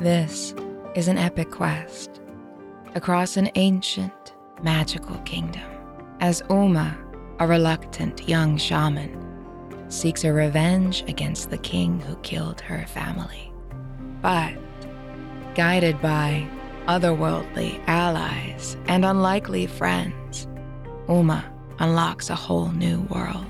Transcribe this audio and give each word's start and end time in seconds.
This 0.00 0.54
is 0.94 1.08
an 1.08 1.18
epic 1.18 1.50
quest 1.50 2.22
across 2.94 3.36
an 3.36 3.50
ancient, 3.54 4.34
magical 4.62 5.18
kingdom 5.26 5.70
as 6.20 6.40
Ouma, 6.48 6.96
a 7.38 7.46
reluctant 7.46 8.26
young 8.26 8.56
shaman, 8.56 9.14
seeks 9.90 10.24
a 10.24 10.32
revenge 10.32 11.04
against 11.06 11.50
the 11.50 11.58
king 11.58 12.00
who 12.00 12.16
killed 12.22 12.62
her 12.62 12.86
family. 12.86 13.52
But, 14.22 14.54
guided 15.54 16.00
by 16.00 16.48
otherworldly 16.88 17.78
allies 17.86 18.78
and 18.86 19.04
unlikely 19.04 19.66
friends, 19.66 20.46
Ouma 21.08 21.44
unlocks 21.78 22.30
a 22.30 22.34
whole 22.34 22.70
new 22.70 23.02
world. 23.10 23.44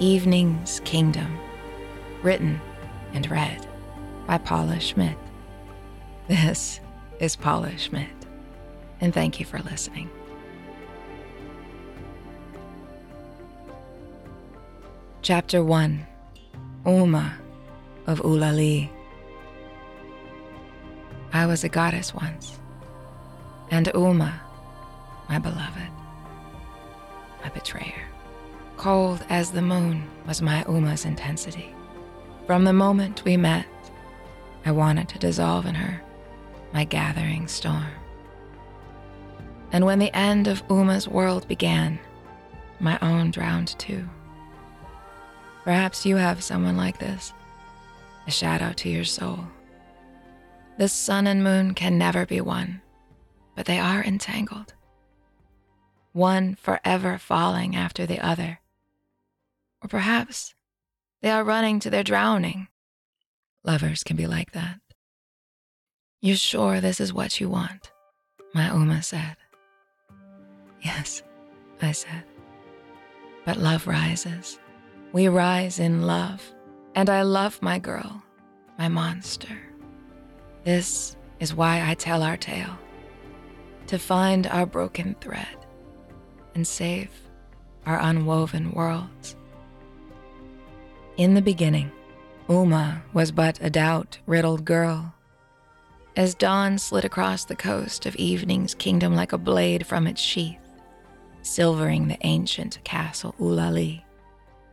Evening's 0.00 0.80
Kingdom, 0.84 1.38
written 2.22 2.60
and 3.14 3.30
read 3.30 3.66
by 4.26 4.36
Paula 4.36 4.78
Schmidt. 4.78 5.16
This 6.30 6.78
is 7.18 7.34
Paula 7.34 7.76
Schmidt, 7.76 8.06
and 9.00 9.12
thank 9.12 9.40
you 9.40 9.44
for 9.44 9.58
listening. 9.62 10.08
Chapter 15.22 15.64
1 15.64 16.06
Ouma 16.86 17.32
of 18.06 18.20
Ulali. 18.20 18.88
I 21.32 21.46
was 21.46 21.64
a 21.64 21.68
goddess 21.68 22.14
once, 22.14 22.60
and 23.72 23.88
Ouma, 23.88 24.32
my 25.28 25.40
beloved, 25.40 25.90
my 27.42 27.48
betrayer. 27.48 28.06
Cold 28.76 29.26
as 29.30 29.50
the 29.50 29.62
moon 29.62 30.08
was 30.28 30.40
my 30.40 30.62
Ouma's 30.68 31.04
intensity. 31.04 31.74
From 32.46 32.62
the 32.62 32.72
moment 32.72 33.24
we 33.24 33.36
met, 33.36 33.66
I 34.64 34.70
wanted 34.70 35.08
to 35.08 35.18
dissolve 35.18 35.66
in 35.66 35.74
her, 35.74 36.00
my 36.72 36.84
gathering 36.84 37.48
storm. 37.48 37.86
And 39.72 39.84
when 39.84 39.98
the 39.98 40.14
end 40.16 40.48
of 40.48 40.62
Ouma's 40.70 41.08
world 41.08 41.46
began, 41.46 41.98
my 42.80 42.98
own 43.00 43.30
drowned 43.30 43.78
too. 43.78 44.08
Perhaps 45.64 46.06
you 46.06 46.16
have 46.16 46.42
someone 46.42 46.76
like 46.76 46.98
this, 46.98 47.32
a 48.26 48.30
shadow 48.30 48.72
to 48.72 48.88
your 48.88 49.04
soul. 49.04 49.46
The 50.78 50.88
sun 50.88 51.26
and 51.26 51.44
moon 51.44 51.74
can 51.74 51.98
never 51.98 52.24
be 52.24 52.40
one, 52.40 52.80
but 53.54 53.66
they 53.66 53.78
are 53.78 54.02
entangled. 54.02 54.74
One 56.12 56.54
forever 56.56 57.18
falling 57.18 57.76
after 57.76 58.06
the 58.06 58.18
other. 58.18 58.60
Or 59.82 59.88
perhaps 59.88 60.54
they 61.22 61.30
are 61.30 61.44
running 61.44 61.78
to 61.80 61.90
their 61.90 62.02
drowning. 62.02 62.68
Lovers 63.62 64.02
can 64.02 64.16
be 64.16 64.26
like 64.26 64.52
that. 64.52 64.80
You 66.22 66.34
sure 66.34 66.80
this 66.80 67.00
is 67.00 67.12
what 67.12 67.40
you 67.40 67.48
want? 67.48 67.90
My 68.54 68.68
Ouma 68.68 69.02
said. 69.02 69.36
Yes, 70.82 71.22
I 71.80 71.92
said. 71.92 72.24
But 73.44 73.56
love 73.56 73.86
rises 73.86 74.58
we 75.12 75.26
rise 75.26 75.80
in 75.80 76.02
love, 76.02 76.42
and 76.94 77.10
I 77.10 77.22
love 77.22 77.60
my 77.62 77.78
girl, 77.78 78.22
my 78.78 78.88
monster. 78.88 79.58
This 80.62 81.16
is 81.40 81.54
why 81.54 81.88
I 81.88 81.94
tell 81.94 82.22
our 82.22 82.36
tale 82.36 82.78
to 83.88 83.98
find 83.98 84.46
our 84.46 84.66
broken 84.66 85.16
thread 85.20 85.66
and 86.54 86.64
save 86.66 87.10
our 87.86 87.98
unwoven 87.98 88.70
worlds. 88.70 89.36
In 91.16 91.34
the 91.34 91.42
beginning, 91.42 91.90
Ouma 92.48 93.02
was 93.12 93.32
but 93.32 93.58
a 93.60 93.70
doubt 93.70 94.18
riddled 94.26 94.64
girl. 94.64 95.12
As 96.20 96.34
dawn 96.34 96.76
slid 96.76 97.06
across 97.06 97.46
the 97.46 97.56
coast 97.56 98.04
of 98.04 98.14
evening's 98.16 98.74
kingdom 98.74 99.16
like 99.16 99.32
a 99.32 99.38
blade 99.38 99.86
from 99.86 100.06
its 100.06 100.20
sheath, 100.20 100.60
silvering 101.40 102.08
the 102.08 102.18
ancient 102.20 102.78
castle 102.84 103.34
Ulali 103.40 104.02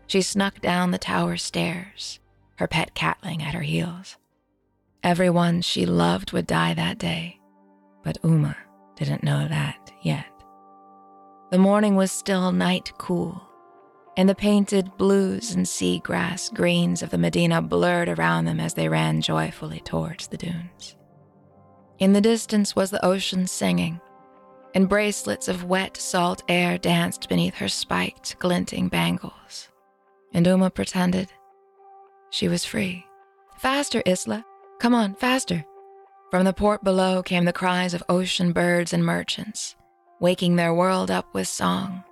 she 0.08 0.22
snuck 0.22 0.60
down 0.60 0.92
the 0.92 0.98
tower 0.98 1.38
stairs, 1.38 2.20
her 2.58 2.68
pet 2.68 2.94
catling 2.96 3.42
at 3.42 3.54
her 3.54 3.62
heels. 3.62 4.18
Everyone 5.02 5.62
she 5.62 5.86
loved 5.86 6.34
would 6.34 6.48
die 6.48 6.74
that 6.74 6.98
day, 6.98 7.40
but 8.04 8.22
Ouma 8.24 8.58
didn't 8.98 9.24
know 9.24 9.48
that 9.48 9.90
yet. 10.02 10.26
The 11.52 11.60
morning 11.60 11.96
was 11.96 12.12
still 12.12 12.52
night 12.52 12.92
cool, 12.98 13.42
and 14.18 14.28
the 14.28 14.36
painted 14.36 14.98
blues 14.98 15.56
and 15.56 15.66
seagrass 15.66 16.54
greens 16.54 17.02
of 17.02 17.10
the 17.10 17.18
Medina 17.18 17.62
blurred 17.62 18.10
around 18.10 18.44
them 18.44 18.60
as 18.60 18.74
they 18.74 18.90
ran 18.90 19.22
joyfully 19.22 19.80
towards 19.80 20.28
the 20.28 20.36
dunes. 20.36 20.98
In 22.00 22.14
the 22.14 22.22
distance 22.22 22.76
was 22.76 22.92
the 22.92 23.04
ocean 23.06 23.48
singing, 23.48 24.00
and 24.76 24.90
bracelets 24.90 25.48
of 25.48 25.64
wet 25.64 25.98
salt 25.98 26.44
air 26.48 26.78
danced 26.78 27.28
beneath 27.28 27.56
her 27.56 27.68
spiked, 27.68 28.38
glinting 28.40 28.88
bangles 28.88 29.70
and 30.34 30.46
Ouma 30.46 30.74
pretended 30.74 31.30
she 32.30 32.48
was 32.48 32.66
free. 32.66 33.06
Faster, 33.58 34.04
Isla! 34.06 34.46
Come 34.80 34.94
on, 34.94 35.16
faster! 35.16 35.66
From 36.30 36.44
the 36.44 36.54
port 36.54 36.84
below 36.84 37.24
came 37.24 37.46
the 37.46 37.54
cries 37.54 37.94
of 37.94 38.04
ocean 38.10 38.52
birds 38.52 38.94
and 38.94 39.04
merchants, 39.04 39.76
waking 40.20 40.56
their 40.56 40.74
world 40.74 41.10
up 41.10 41.34
with 41.34 41.48
song. 41.48 42.04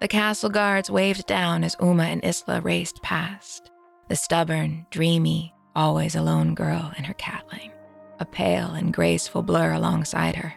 The 0.00 0.06
castle 0.06 0.50
guards 0.50 0.90
waved 0.90 1.26
down 1.26 1.64
as 1.64 1.74
Ouma 1.76 2.04
and 2.04 2.24
Isla 2.24 2.60
raced 2.60 3.02
past, 3.02 3.70
the 4.08 4.16
stubborn, 4.16 4.86
dreamy, 4.90 5.54
always 5.74 6.14
alone 6.14 6.54
girl 6.54 6.92
and 6.96 7.06
her 7.06 7.14
catling, 7.14 7.72
a 8.20 8.24
pale 8.24 8.70
and 8.70 8.92
graceful 8.92 9.42
blur 9.42 9.72
alongside 9.72 10.36
her. 10.36 10.54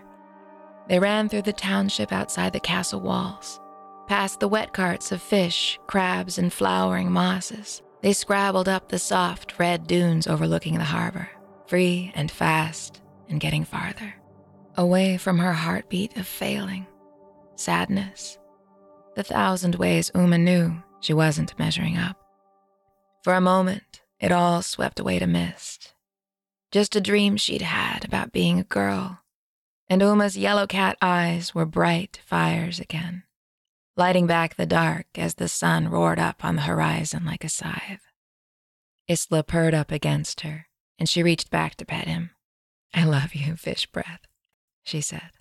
They 0.88 1.00
ran 1.00 1.30
through 1.30 1.44
the 1.44 1.54
township 1.54 2.12
outside 2.12 2.54
the 2.54 2.60
castle 2.60 3.02
walls, 3.02 3.60
Past 4.12 4.42
the 4.42 4.50
wet 4.50 4.74
carts 4.74 5.14
of 5.14 5.22
fish, 5.22 5.80
crabs, 5.88 6.38
and 6.38 6.52
flowering 6.52 7.10
mosses, 7.10 7.82
they 8.02 8.12
scrabbled 8.12 8.68
up 8.68 8.90
the 8.90 9.00
soft 9.00 9.58
red 9.58 9.88
dunes 9.88 10.28
overlooking 10.28 10.78
the 10.78 10.84
harbor, 10.84 11.30
free 11.66 12.12
and 12.14 12.30
fast 12.30 13.02
and 13.30 13.40
getting 13.40 13.64
farther, 13.64 14.16
away 14.76 15.16
from 15.16 15.38
her 15.38 15.54
heartbeat 15.54 16.18
of 16.18 16.28
failing, 16.28 16.86
sadness, 17.56 18.38
the 19.16 19.24
thousand 19.24 19.76
ways 19.76 20.12
Ouma 20.12 20.38
knew 20.38 20.84
she 21.00 21.14
wasn't 21.14 21.58
measuring 21.58 21.98
up. 21.98 22.18
For 23.24 23.34
a 23.34 23.40
moment, 23.40 24.02
it 24.20 24.34
all 24.34 24.62
swept 24.62 25.00
away 25.00 25.20
to 25.20 25.28
mist. 25.28 25.91
Just 26.72 26.96
a 26.96 27.02
dream 27.02 27.38
she'd 27.38 27.62
had 27.62 28.06
about 28.06 28.32
being 28.32 28.60
a 28.60 28.64
girl, 28.64 29.20
and 29.90 30.02
Ouma's 30.02 30.38
yellow 30.38 30.68
cat 30.68 30.98
eyes 31.02 31.54
were 31.54 31.66
bright 31.66 32.20
fires 32.26 32.80
again 32.80 33.24
lighting 33.96 34.26
back 34.26 34.56
the 34.56 34.66
dark 34.66 35.06
as 35.16 35.36
the 35.36 35.48
sun 35.48 35.88
roared 35.88 36.20
up 36.20 36.44
on 36.44 36.56
the 36.56 36.64
horizon 36.64 37.26
like 37.26 37.44
a 37.44 37.50
scythe. 37.50 38.02
Isla 39.08 39.44
purred 39.44 39.74
up 39.74 39.92
against 39.92 40.42
her, 40.42 40.68
and 40.98 41.10
she 41.10 41.24
reached 41.24 41.50
back 41.50 41.76
to 41.76 41.86
pet 41.86 42.08
him. 42.08 42.32
I 42.94 43.04
love 43.04 43.36
you, 43.36 43.56
fish 43.56 43.86
breath, 43.86 44.22
she 44.84 45.02
said. 45.02 45.32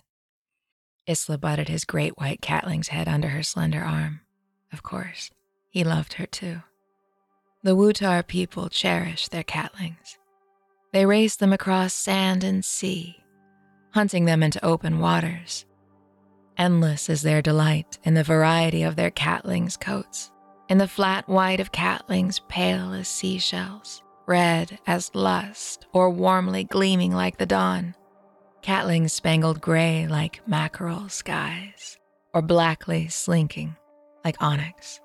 Isla 1.07 1.37
butted 1.37 1.69
his 1.69 1.85
great 1.85 2.17
white 2.19 2.41
catling's 2.41 2.89
head 2.89 3.07
under 3.07 3.29
her 3.29 3.43
slender 3.43 3.81
arm. 3.81 4.21
Of 4.71 4.83
course, 4.83 5.31
he 5.69 5.83
loved 5.83 6.13
her 6.13 6.25
too. 6.25 6.61
The 7.63 7.75
Wutar 7.75 8.25
people 8.25 8.69
cherish 8.69 9.27
their 9.27 9.43
catlings. 9.43 10.17
They 10.93 11.05
race 11.05 11.35
them 11.35 11.53
across 11.53 11.93
sand 11.93 12.43
and 12.43 12.63
sea, 12.63 13.23
hunting 13.93 14.25
them 14.25 14.43
into 14.43 14.63
open 14.63 14.99
waters 14.99 15.65
Endless 16.61 17.09
is 17.09 17.23
their 17.23 17.41
delight 17.41 17.97
in 18.03 18.13
the 18.13 18.23
variety 18.23 18.83
of 18.83 18.95
their 18.95 19.09
catlings' 19.09 19.79
coats, 19.79 20.31
in 20.69 20.77
the 20.77 20.87
flat 20.87 21.27
white 21.27 21.59
of 21.59 21.71
catlings 21.71 22.39
pale 22.49 22.93
as 22.93 23.07
seashells, 23.07 24.03
red 24.27 24.77
as 24.85 25.09
lust, 25.15 25.87
or 25.91 26.11
warmly 26.11 26.63
gleaming 26.65 27.13
like 27.13 27.37
the 27.37 27.47
dawn, 27.47 27.95
catlings 28.61 29.11
spangled 29.11 29.59
gray 29.59 30.05
like 30.07 30.47
mackerel 30.47 31.09
skies, 31.09 31.97
or 32.31 32.43
blackly 32.43 33.07
slinking 33.07 33.75
like 34.23 34.35
onyx. 34.39 34.99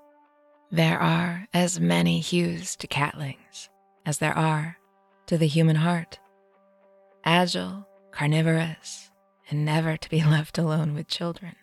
There 0.70 0.98
are 0.98 1.48
as 1.54 1.80
many 1.80 2.20
hues 2.20 2.76
to 2.76 2.86
catlings 2.86 3.70
as 4.04 4.18
there 4.18 4.36
are 4.36 4.76
to 5.26 5.38
the 5.38 5.46
human 5.46 5.76
heart. 5.76 6.18
Agile, 7.24 7.86
carnivorous, 8.10 9.10
and 9.50 9.64
never 9.64 9.96
to 9.96 10.10
be 10.10 10.22
left 10.24 10.58
alone 10.58 10.94
with 10.94 11.08
children. 11.08 11.56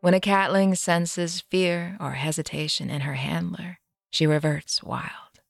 When 0.00 0.14
a 0.14 0.20
catling 0.20 0.74
senses 0.74 1.40
fear 1.40 1.96
or 2.00 2.12
hesitation 2.12 2.90
in 2.90 3.02
her 3.02 3.14
handler, 3.14 3.78
she 4.10 4.26
reverts 4.26 4.82
wild. 4.82 5.40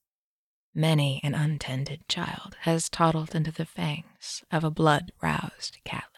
Many 0.75 1.19
an 1.23 1.35
untended 1.35 2.07
child 2.07 2.55
has 2.61 2.89
toddled 2.89 3.35
into 3.35 3.51
the 3.51 3.65
fangs 3.65 4.43
of 4.51 4.63
a 4.63 4.71
blood 4.71 5.11
roused 5.21 5.77
catling. 5.83 6.09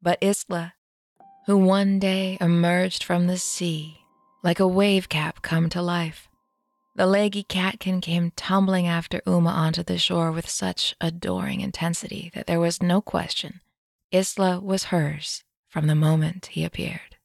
But 0.00 0.18
Isla, 0.22 0.74
who 1.46 1.58
one 1.58 1.98
day 1.98 2.38
emerged 2.40 3.02
from 3.02 3.26
the 3.26 3.38
sea 3.38 3.98
like 4.44 4.60
a 4.60 4.68
wave 4.68 5.08
cap 5.08 5.40
come 5.40 5.70
to 5.70 5.80
life, 5.80 6.28
The 6.96 7.06
leggy 7.06 7.42
catkin 7.42 8.00
came 8.00 8.30
tumbling 8.36 8.86
after 8.86 9.20
Ouma 9.26 9.50
onto 9.50 9.82
the 9.82 9.98
shore 9.98 10.30
with 10.30 10.48
such 10.48 10.94
adoring 11.00 11.60
intensity 11.60 12.30
that 12.34 12.46
there 12.46 12.60
was 12.60 12.82
no 12.82 13.00
question 13.00 13.60
Isla 14.12 14.60
was 14.60 14.84
hers 14.84 15.42
from 15.68 15.88
the 15.88 15.96
moment 15.96 16.46
he 16.46 16.64
appeared. 16.64 17.16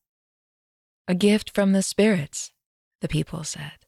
A 1.07 1.13
gift 1.13 1.51
from 1.54 1.74
the 1.74 1.83
spirits, 1.83 2.51
the 3.01 3.07
people 3.07 3.44
said. 3.44 3.86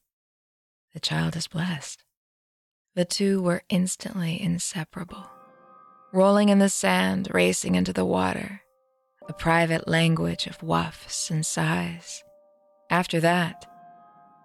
The 0.94 1.00
child 1.00 1.36
is 1.36 1.48
blessed. 1.48 2.04
The 2.94 3.06
two 3.06 3.42
were 3.42 3.64
instantly 3.70 4.40
inseparable. 4.40 5.26
Rolling 6.14 6.50
in 6.50 6.60
the 6.60 6.70
sand, 6.70 7.30
racing 7.34 7.74
into 7.74 7.94
the 7.94 8.06
water, 8.06 8.62
a 9.28 9.34
private 9.34 9.88
language 9.88 10.46
of 10.46 10.62
wafts 10.62 11.32
and 11.32 11.44
sighs. 11.44 12.24
After 12.90 13.20
that, 13.22 13.66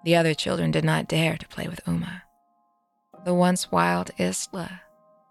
the 0.06 0.14
other 0.14 0.34
children 0.34 0.70
did 0.70 0.84
not 0.84 1.08
dare 1.08 1.36
to 1.36 1.48
play 1.48 1.66
with 1.66 1.84
Ouma. 1.84 2.22
The 3.24 3.34
once 3.34 3.72
wild 3.72 4.12
Isla 4.20 4.82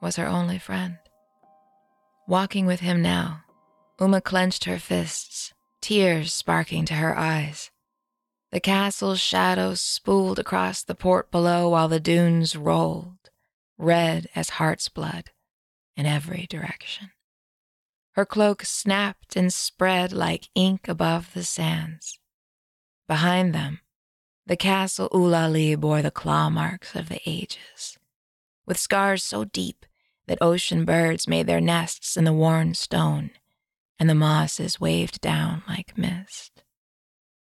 was 0.02 0.18
her 0.18 0.28
only 0.28 0.60
friend. 0.60 0.98
Walking 2.28 2.66
with 2.66 2.82
him 2.82 3.02
now, 3.02 3.46
Ouma 4.02 4.22
clenched 4.22 4.66
her 4.66 4.78
fists, 4.78 5.54
tears 5.80 6.34
sparking 6.34 6.84
to 6.88 6.96
her 6.96 7.18
eyes. 7.18 7.72
The 8.52 8.60
castle's 8.60 9.22
shadows 9.22 9.80
spooled 9.80 10.40
across 10.40 10.84
the 10.84 10.94
port 10.94 11.32
below 11.32 11.70
while 11.70 11.88
the 11.88 12.02
dunes 12.02 12.58
rolled, 12.58 13.30
red 13.78 14.28
as 14.36 14.60
heart's 14.60 14.90
blood, 14.90 15.32
in 15.96 16.06
every 16.06 16.48
direction. 16.50 17.12
Her 18.16 18.26
cloak 18.26 18.66
snapped 18.66 19.38
and 19.38 19.54
spread 19.54 20.12
like 20.12 20.50
ink 20.54 20.90
above 20.90 21.34
the 21.34 21.46
sands. 21.46 22.20
Behind 23.08 23.56
them, 23.56 23.80
the 24.48 24.56
castle 24.56 25.10
Ulali 25.10 25.76
bore 25.76 26.04
the 26.04 26.12
claw 26.12 26.50
marks 26.50 26.96
of 26.96 27.10
the 27.10 27.20
ages, 27.26 27.98
with 28.68 28.78
scars 28.78 29.24
so 29.24 29.44
deep 29.44 29.86
that 30.28 30.38
ocean 30.40 30.86
birds 30.86 31.28
made 31.28 31.48
their 31.48 31.62
nests 31.62 32.16
in 32.16 32.26
the 32.26 32.34
worn 32.34 32.76
stone, 32.76 33.32
and 34.00 34.08
the 34.08 34.16
mosses 34.16 34.80
waved 34.80 35.20
down 35.20 35.64
like 35.68 35.98
mist. 35.98 36.64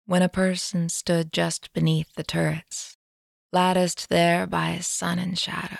When 0.05 0.21
a 0.21 0.29
person 0.29 0.87
stood 0.87 1.33
just 1.33 1.73
beneath 1.73 2.13
the 2.15 2.23
turrets, 2.23 2.97
latticed 3.51 4.09
there 4.09 4.47
by 4.47 4.77
sun 4.79 5.19
and 5.19 5.37
shadow, 5.37 5.77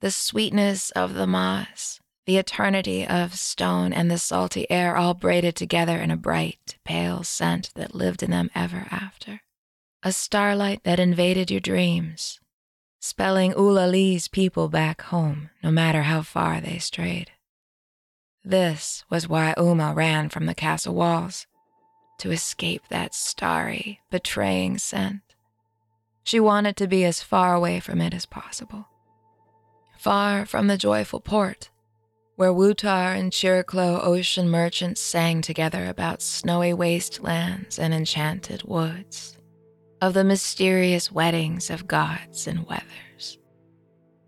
the 0.00 0.10
sweetness 0.10 0.90
of 0.90 1.14
the 1.14 1.26
moss, 1.26 1.98
the 2.26 2.36
eternity 2.36 3.06
of 3.06 3.38
stone, 3.38 3.92
and 3.92 4.10
the 4.10 4.18
salty 4.18 4.70
air 4.70 4.96
all 4.96 5.14
braided 5.14 5.56
together 5.56 5.96
in 5.96 6.10
a 6.10 6.16
bright, 6.16 6.76
pale 6.84 7.22
scent 7.22 7.70
that 7.74 7.94
lived 7.94 8.22
in 8.22 8.30
them 8.30 8.50
ever 8.54 8.86
after 8.90 9.40
a 10.02 10.12
starlight 10.12 10.84
that 10.84 11.00
invaded 11.00 11.50
your 11.50 11.60
dreams, 11.60 12.38
spelling 13.00 13.52
Ulali's 13.52 14.28
people 14.28 14.68
back 14.68 15.02
home, 15.02 15.50
no 15.62 15.70
matter 15.70 16.02
how 16.02 16.22
far 16.22 16.60
they 16.60 16.78
strayed. 16.78 17.30
This 18.44 19.04
was 19.10 19.28
why 19.28 19.54
Ouma 19.56 19.94
ran 19.94 20.28
from 20.28 20.46
the 20.46 20.54
castle 20.54 20.94
walls, 20.94 21.46
to 22.18 22.30
escape 22.30 22.82
that 22.88 23.14
starry, 23.14 24.00
betraying 24.10 24.78
scent. 24.78 25.22
She 26.22 26.40
wanted 26.40 26.76
to 26.76 26.86
be 26.86 27.04
as 27.04 27.22
far 27.22 27.54
away 27.54 27.80
from 27.80 28.00
it 28.00 28.14
as 28.14 28.26
possible. 28.26 28.86
Far 29.98 30.46
from 30.46 30.66
the 30.66 30.78
joyful 30.78 31.20
port, 31.20 31.70
where 32.36 32.52
Wutar 32.52 33.18
and 33.18 33.32
Chiriclo 33.32 34.04
ocean 34.04 34.48
merchants 34.48 35.00
sang 35.00 35.40
together 35.40 35.86
about 35.86 36.22
snowy 36.22 36.72
wastelands 36.74 37.78
and 37.78 37.94
enchanted 37.94 38.62
woods 38.62 39.35
of 40.00 40.14
the 40.14 40.24
mysterious 40.24 41.10
weddings 41.10 41.70
of 41.70 41.88
gods 41.88 42.46
and 42.46 42.66
weathers. 42.66 43.38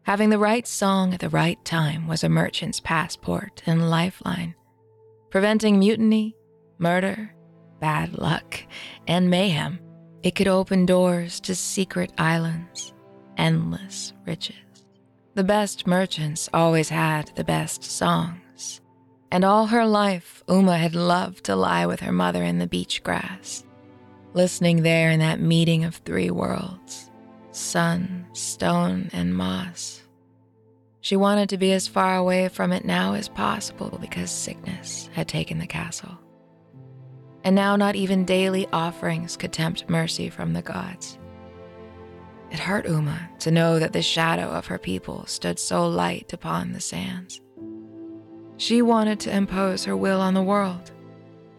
Having 0.02 0.30
the 0.30 0.38
right 0.38 0.66
song 0.66 1.12
at 1.12 1.20
the 1.20 1.28
right 1.28 1.62
time 1.64 2.08
was 2.08 2.24
a 2.24 2.28
merchant's 2.28 2.80
passport 2.80 3.62
and 3.66 3.90
lifeline, 3.90 4.54
preventing 5.30 5.78
mutiny, 5.78 6.34
murder, 6.78 7.34
bad 7.80 8.16
luck, 8.18 8.62
and 9.06 9.28
mayhem. 9.28 9.78
It 10.22 10.34
could 10.34 10.48
open 10.48 10.86
doors 10.86 11.40
to 11.40 11.54
secret 11.54 12.12
islands, 12.18 12.94
endless 13.36 14.14
riches. 14.26 14.56
The 15.34 15.44
best 15.44 15.86
merchants 15.86 16.48
always 16.52 16.88
had 16.88 17.30
the 17.36 17.44
best 17.44 17.84
songs. 17.84 18.80
And 19.30 19.44
all 19.44 19.66
her 19.66 19.86
life, 19.86 20.42
Ouma 20.48 20.78
had 20.78 20.94
loved 20.94 21.44
to 21.44 21.54
lie 21.54 21.84
with 21.86 22.00
her 22.00 22.12
mother 22.12 22.42
in 22.42 22.58
the 22.58 22.66
beach 22.66 23.02
grass, 23.04 23.62
listening 24.34 24.82
there 24.82 25.10
in 25.10 25.20
that 25.20 25.40
meeting 25.40 25.84
of 25.84 25.96
three 25.96 26.30
worlds 26.30 27.10
sun, 27.52 28.26
stone, 28.32 29.10
and 29.12 29.34
moss. 29.34 30.02
She 31.00 31.16
wanted 31.16 31.48
to 31.48 31.58
be 31.58 31.72
as 31.72 31.88
far 31.88 32.16
away 32.16 32.48
from 32.48 32.72
it 32.72 32.84
now 32.84 33.14
as 33.14 33.28
possible 33.28 33.98
because 34.00 34.30
sickness 34.30 35.08
had 35.12 35.26
taken 35.26 35.58
the 35.58 35.66
castle. 35.66 36.18
And 37.44 37.56
now, 37.56 37.76
not 37.76 37.96
even 37.96 38.24
daily 38.24 38.68
offerings 38.72 39.36
could 39.36 39.52
tempt 39.52 39.88
mercy 39.88 40.28
from 40.28 40.52
the 40.52 40.62
gods. 40.62 41.18
It 42.50 42.58
hurt 42.58 42.86
Ouma 42.86 43.38
to 43.40 43.50
know 43.50 43.78
that 43.78 43.92
the 43.92 44.02
shadow 44.02 44.48
of 44.50 44.66
her 44.66 44.78
people 44.78 45.26
stood 45.26 45.58
so 45.58 45.88
light 45.88 46.32
upon 46.32 46.72
the 46.72 46.80
sands. 46.80 47.40
She 48.56 48.82
wanted 48.82 49.20
to 49.20 49.34
impose 49.34 49.84
her 49.84 49.96
will 49.96 50.20
on 50.20 50.34
the 50.34 50.42
world, 50.42 50.90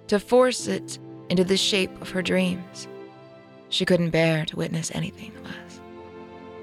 to 0.08 0.20
force 0.20 0.68
it 0.68 1.00
into 1.30 1.44
the 1.44 1.58
shape 1.58 2.02
of 2.02 2.10
her 2.12 2.22
dreams. 2.22 2.88
She 3.70 3.86
couldn't 3.86 4.10
bear 4.10 4.46
to 4.46 4.56
witness 4.56 4.92
anything 4.94 5.32
less. 5.44 5.80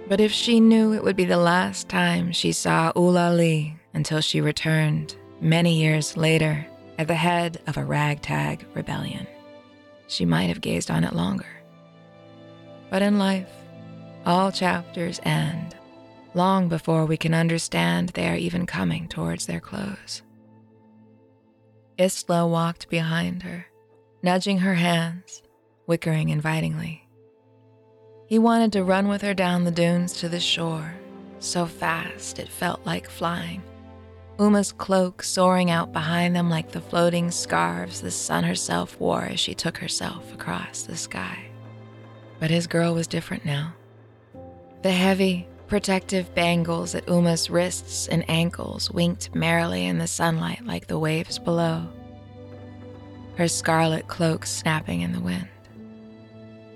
But 0.08 0.20
if 0.20 0.32
she 0.32 0.60
knew 0.60 0.92
it 0.92 1.02
would 1.02 1.16
be 1.16 1.24
the 1.24 1.36
last 1.36 1.88
time 1.88 2.32
she 2.32 2.52
saw 2.52 2.92
Ulali 2.92 3.74
until 3.94 4.20
she 4.20 4.40
returned 4.40 5.16
many 5.40 5.80
years 5.80 6.16
later 6.16 6.66
at 6.98 7.08
the 7.08 7.14
head 7.14 7.60
of 7.66 7.76
a 7.76 7.84
ragtag 7.84 8.66
rebellion, 8.74 9.26
she 10.06 10.24
might 10.24 10.48
have 10.48 10.60
gazed 10.60 10.90
on 10.90 11.04
it 11.04 11.14
longer. 11.14 11.46
But 12.90 13.02
in 13.02 13.18
life, 13.18 13.50
all 14.24 14.52
chapters 14.52 15.20
end 15.24 15.76
long 16.36 16.68
before 16.68 17.06
we 17.06 17.16
can 17.16 17.32
understand 17.32 18.10
they 18.10 18.28
are 18.28 18.36
even 18.36 18.66
coming 18.66 19.08
towards 19.08 19.46
their 19.46 19.60
close. 19.60 20.22
Isla 21.98 22.46
walked 22.46 22.90
behind 22.90 23.42
her, 23.42 23.66
nudging 24.22 24.58
her 24.58 24.74
hands, 24.74 25.42
wickering 25.88 26.30
invitingly. 26.30 27.06
He 28.26 28.38
wanted 28.38 28.72
to 28.72 28.84
run 28.84 29.08
with 29.08 29.22
her 29.22 29.34
down 29.34 29.64
the 29.64 29.70
dunes 29.70 30.12
to 30.14 30.28
the 30.28 30.40
shore, 30.40 30.94
so 31.38 31.66
fast 31.66 32.38
it 32.38 32.49
felt 32.49 32.85
like 32.85 33.08
flying. 33.08 33.62
Ouma's 34.40 34.73
cloak 34.73 35.23
soaring 35.23 35.70
out 35.70 35.92
behind 35.92 36.35
them 36.35 36.50
like 36.50 36.73
the 36.73 36.80
floating 36.80 37.30
scarves 37.30 38.00
the 38.00 38.11
sun 38.11 38.44
herself 38.44 38.99
wore 39.00 39.23
as 39.23 39.40
she 39.40 39.54
took 39.54 39.78
herself 39.78 40.35
across 40.35 40.82
the 40.82 40.96
sky. 40.96 41.38
But 42.38 42.50
his 42.50 42.66
girl 42.66 42.94
was 42.94 43.06
different 43.06 43.44
now. 43.44 43.75
The 44.82 44.92
heavy, 44.92 45.49
protective 45.68 46.35
bangles 46.35 46.94
at 46.94 47.08
Ouma's 47.08 47.49
wrists 47.49 48.08
and 48.08 48.28
ankles 48.28 48.90
winked 48.90 49.35
merrily 49.35 49.87
in 49.87 49.99
the 49.99 50.06
sunlight 50.06 50.66
like 50.66 50.87
the 50.87 50.99
waves 50.99 51.38
below 51.38 51.88
her 53.37 53.49
scarlet 53.49 54.09
cloak 54.09 54.47
snapping 54.47 55.02
in 55.02 55.12
the 55.12 55.21
wind. 55.21 55.49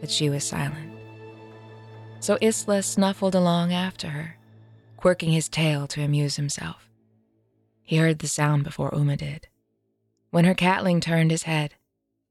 But 0.00 0.11
she 0.11 0.31
was 0.31 0.45
silent. 0.45 0.90
So 2.21 2.37
Isla 2.43 2.83
snuffled 2.83 3.35
along 3.35 3.73
after 3.73 4.09
her, 4.09 4.37
quirking 4.97 5.33
his 5.33 5.49
tail 5.49 5.87
to 5.88 6.02
amuse 6.02 6.37
himself. 6.37 6.90
He 7.83 7.97
heard 7.97 8.19
the 8.19 8.29
sound 8.29 8.62
before 8.62 8.90
Ouma 8.90 9.17
did. 9.17 9.49
When 10.31 10.45
her 10.45 10.55
catling 10.55 11.00
turned 11.00 11.31
his 11.31 11.45
head, 11.45 11.75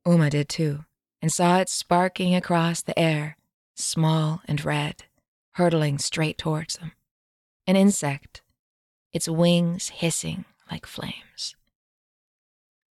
Ouma 0.07 0.29
did 0.29 0.47
too, 0.47 0.85
and 1.21 1.33
saw 1.33 1.59
it 1.59 1.69
sparking 1.69 2.35
across 2.35 2.81
the 2.81 2.97
air, 2.97 3.35
small 3.75 4.41
and 4.45 4.63
red, 4.63 5.03
hurtling 5.53 5.97
straight 5.97 6.37
towards 6.37 6.75
them. 6.75 6.91
An 7.65 7.75
insect, 7.75 8.41
its 9.11 9.27
wings 9.27 9.89
hissing 9.89 10.45
like 10.71 10.85
flames. 10.85 11.55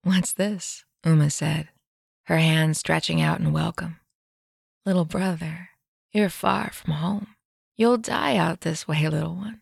What's 0.04 0.34
this? 0.34 0.86
Ouma 1.06 1.32
said, 1.32 1.70
her 2.24 2.38
hand 2.38 2.78
stretching 2.78 3.22
out 3.22 3.40
in 3.40 3.52
welcome. 3.52 4.00
Little 4.86 5.06
brother, 5.06 5.70
you're 6.12 6.30
far 6.30 6.72
from 6.72 6.94
home. 6.94 7.28
You'll 7.76 7.98
die 7.98 8.38
out 8.38 8.62
this 8.62 8.88
way, 8.88 9.08
little 9.08 9.36
one. 9.36 9.62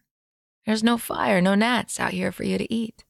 There's 0.66 0.84
no 0.84 0.98
fire, 0.98 1.42
no 1.42 1.56
gnats 1.56 2.00
out 2.00 2.12
here 2.12 2.32
for 2.32 2.44
you 2.44 2.58
to 2.58 2.72
eat. 2.72 3.04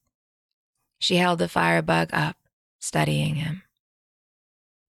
She 1.00 1.18
held 1.18 1.40
the 1.40 1.50
firebug 1.50 2.10
up, 2.14 2.38
studying 2.80 3.36
him. 3.36 3.64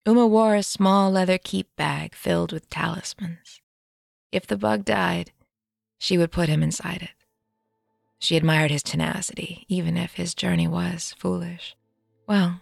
Ouma 0.06 0.30
wore 0.30 0.56
a 0.56 0.64
small 0.64 1.12
leather 1.12 1.38
keep 1.38 1.76
bag 1.76 2.14
filled 2.14 2.52
with 2.52 2.70
talismans. 2.70 3.62
If 4.32 4.46
the 4.46 4.58
bug 4.58 4.86
died, 4.86 5.32
she 5.98 6.18
would 6.18 6.32
put 6.32 6.50
him 6.50 6.62
inside 6.62 7.02
it. 7.02 7.26
She 8.20 8.38
admired 8.38 8.72
his 8.72 8.84
tenacity, 8.84 9.66
even 9.68 9.98
if 9.98 10.14
his 10.14 10.36
journey 10.36 10.68
was 10.68 11.16
foolish. 11.18 11.76
Well, 12.28 12.62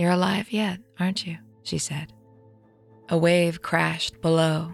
you're 0.00 0.10
alive 0.10 0.50
yet, 0.50 0.80
aren't 0.98 1.26
you? 1.26 1.36
she 1.62 1.78
said. 1.78 2.12
A 3.10 3.18
wave 3.18 3.60
crashed 3.60 4.20
below, 4.20 4.72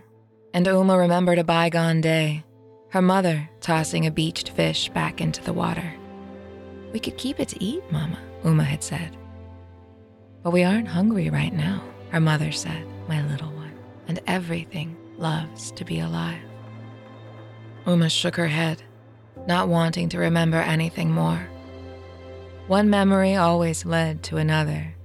And 0.55 0.67
Ouma 0.67 0.99
remembered 0.99 1.39
a 1.39 1.45
bygone 1.45 2.01
day, 2.01 2.45
her 2.91 3.03
mother 3.03 3.51
tossing 3.61 4.07
a 4.07 4.11
beached 4.11 4.51
fish 4.51 4.89
back 4.91 5.21
into 5.21 5.43
the 5.43 5.53
water. 5.53 5.93
We 6.93 7.01
could 7.01 7.19
keep 7.19 7.41
it 7.41 7.49
to 7.49 7.63
eat, 7.63 7.83
Mama, 7.91 8.19
Ouma 8.45 8.65
had 8.65 8.83
said. 8.83 9.17
But 10.43 10.53
we 10.53 10.65
aren't 10.65 10.89
hungry 10.89 11.29
right 11.29 11.53
now, 11.53 11.83
her 12.11 12.21
mother 12.21 12.53
said, 12.53 12.87
my 13.09 13.27
little 13.27 13.51
one, 13.51 13.75
and 14.09 14.21
everything 14.27 14.97
loves 15.19 15.73
to 15.73 15.85
be 15.85 16.01
alive. 16.01 16.41
Ouma 17.85 18.11
shook 18.11 18.37
her 18.37 18.47
head, 18.49 18.83
not 19.47 19.69
wanting 19.69 20.09
to 20.11 20.19
remember 20.19 20.59
anything 20.59 21.11
more. 21.11 21.49
One 22.69 22.89
memory 22.89 23.37
always 23.37 23.85
led 23.85 24.23
to 24.25 24.39
another, 24.39 24.96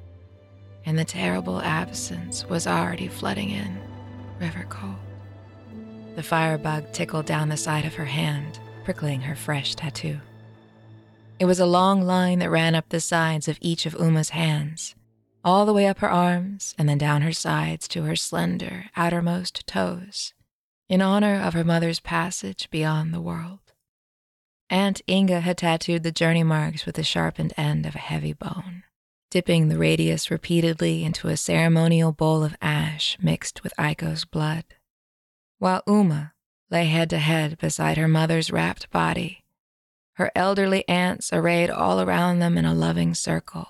and 0.85 0.97
the 0.97 1.05
terrible 1.05 1.61
absence 1.61 2.47
was 2.47 2.67
already 2.67 3.07
flooding 3.07 3.49
in, 3.49 3.79
river 4.39 4.65
cold. 4.69 4.95
The 6.15 6.23
firebug 6.23 6.91
tickled 6.91 7.25
down 7.25 7.49
the 7.49 7.57
side 7.57 7.85
of 7.85 7.95
her 7.95 8.05
hand, 8.05 8.59
prickling 8.83 9.21
her 9.21 9.35
fresh 9.35 9.75
tattoo. 9.75 10.19
It 11.39 11.45
was 11.45 11.59
a 11.59 11.65
long 11.65 12.01
line 12.01 12.39
that 12.39 12.51
ran 12.51 12.75
up 12.75 12.89
the 12.89 12.99
sides 12.99 13.47
of 13.47 13.57
each 13.61 13.85
of 13.85 13.95
Ouma's 13.95 14.29
hands, 14.29 14.95
all 15.43 15.65
the 15.65 15.73
way 15.73 15.87
up 15.87 15.99
her 15.99 16.11
arms 16.11 16.75
and 16.77 16.87
then 16.87 16.97
down 16.97 17.21
her 17.21 17.31
sides 17.31 17.87
to 17.89 18.03
her 18.03 18.15
slender 18.15 18.85
outermost 18.95 19.65
toes, 19.65 20.33
in 20.89 21.01
honor 21.01 21.35
of 21.41 21.53
her 21.53 21.63
mother's 21.63 21.99
passage 21.99 22.69
beyond 22.69 23.13
the 23.13 23.21
world. 23.21 23.59
Aunt 24.69 25.01
Inga 25.09 25.39
had 25.41 25.57
tattooed 25.57 26.03
the 26.03 26.11
journey 26.11 26.43
marks 26.43 26.85
with 26.85 26.95
the 26.95 27.03
sharpened 27.03 27.53
end 27.57 27.85
of 27.85 27.95
a 27.95 27.99
heavy 27.99 28.33
bone, 28.33 28.83
dipping 29.31 29.69
the 29.69 29.79
radius 29.79 30.29
repeatedly 30.29 31.03
into 31.03 31.27
a 31.27 31.35
ceremonial 31.35 32.11
bowl 32.11 32.43
of 32.43 32.55
ash 32.61 33.17
mixed 33.19 33.63
with 33.63 33.73
Aiko's 33.79 34.25
blood 34.25 34.65
while 35.61 35.83
Ouma 35.87 36.31
lay 36.71 36.85
head 36.85 37.07
to 37.11 37.19
head 37.19 37.55
beside 37.59 37.95
her 37.95 38.07
mother's 38.07 38.49
wrapped 38.49 38.89
body, 38.89 39.43
her 40.13 40.31
elderly 40.35 40.83
aunts 40.89 41.31
arrayed 41.31 41.69
all 41.69 42.01
around 42.01 42.39
them 42.39 42.57
in 42.57 42.65
a 42.65 42.73
loving 42.73 43.13
circle, 43.13 43.67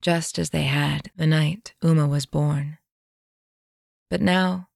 just 0.00 0.38
as 0.38 0.50
they 0.50 0.62
had 0.62 1.10
the 1.16 1.26
night 1.26 1.74
Ouma 1.82 2.08
was 2.08 2.26
born. 2.26 2.78
But 4.08 4.20
now, 4.20 4.68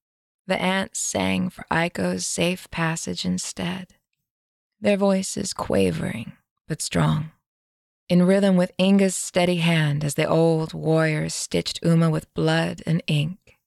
the 0.49 0.61
aunts 0.61 0.99
sang 0.99 1.51
for 1.51 1.65
Aiko's 1.71 2.27
safe 2.27 2.69
passage 2.73 3.25
instead, 3.25 3.95
their 4.81 4.97
voices 4.97 5.53
quavering 5.53 6.33
but 6.67 6.83
strong, 6.83 7.31
in 8.09 8.23
rhythm 8.23 8.57
with 8.57 8.73
Inga's 8.79 9.17
steady 9.17 9.57
hand 9.57 10.05
as 10.05 10.15
the 10.15 10.27
old 10.27 10.75
warriors 10.75 11.35
stitched 11.35 11.83
Ouma 11.83 12.11
with 12.11 12.33
blood 12.35 12.83
and 12.87 13.03
ink, 13.07 13.59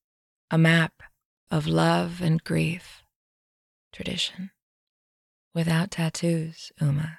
a 0.51 0.57
map 0.57 0.93
of 1.49 1.65
love 1.67 2.21
and 2.21 2.43
grief, 2.43 3.03
tradition. 3.91 4.51
Without 5.55 5.91
tattoos, 5.91 6.71
Ouma, 6.79 7.17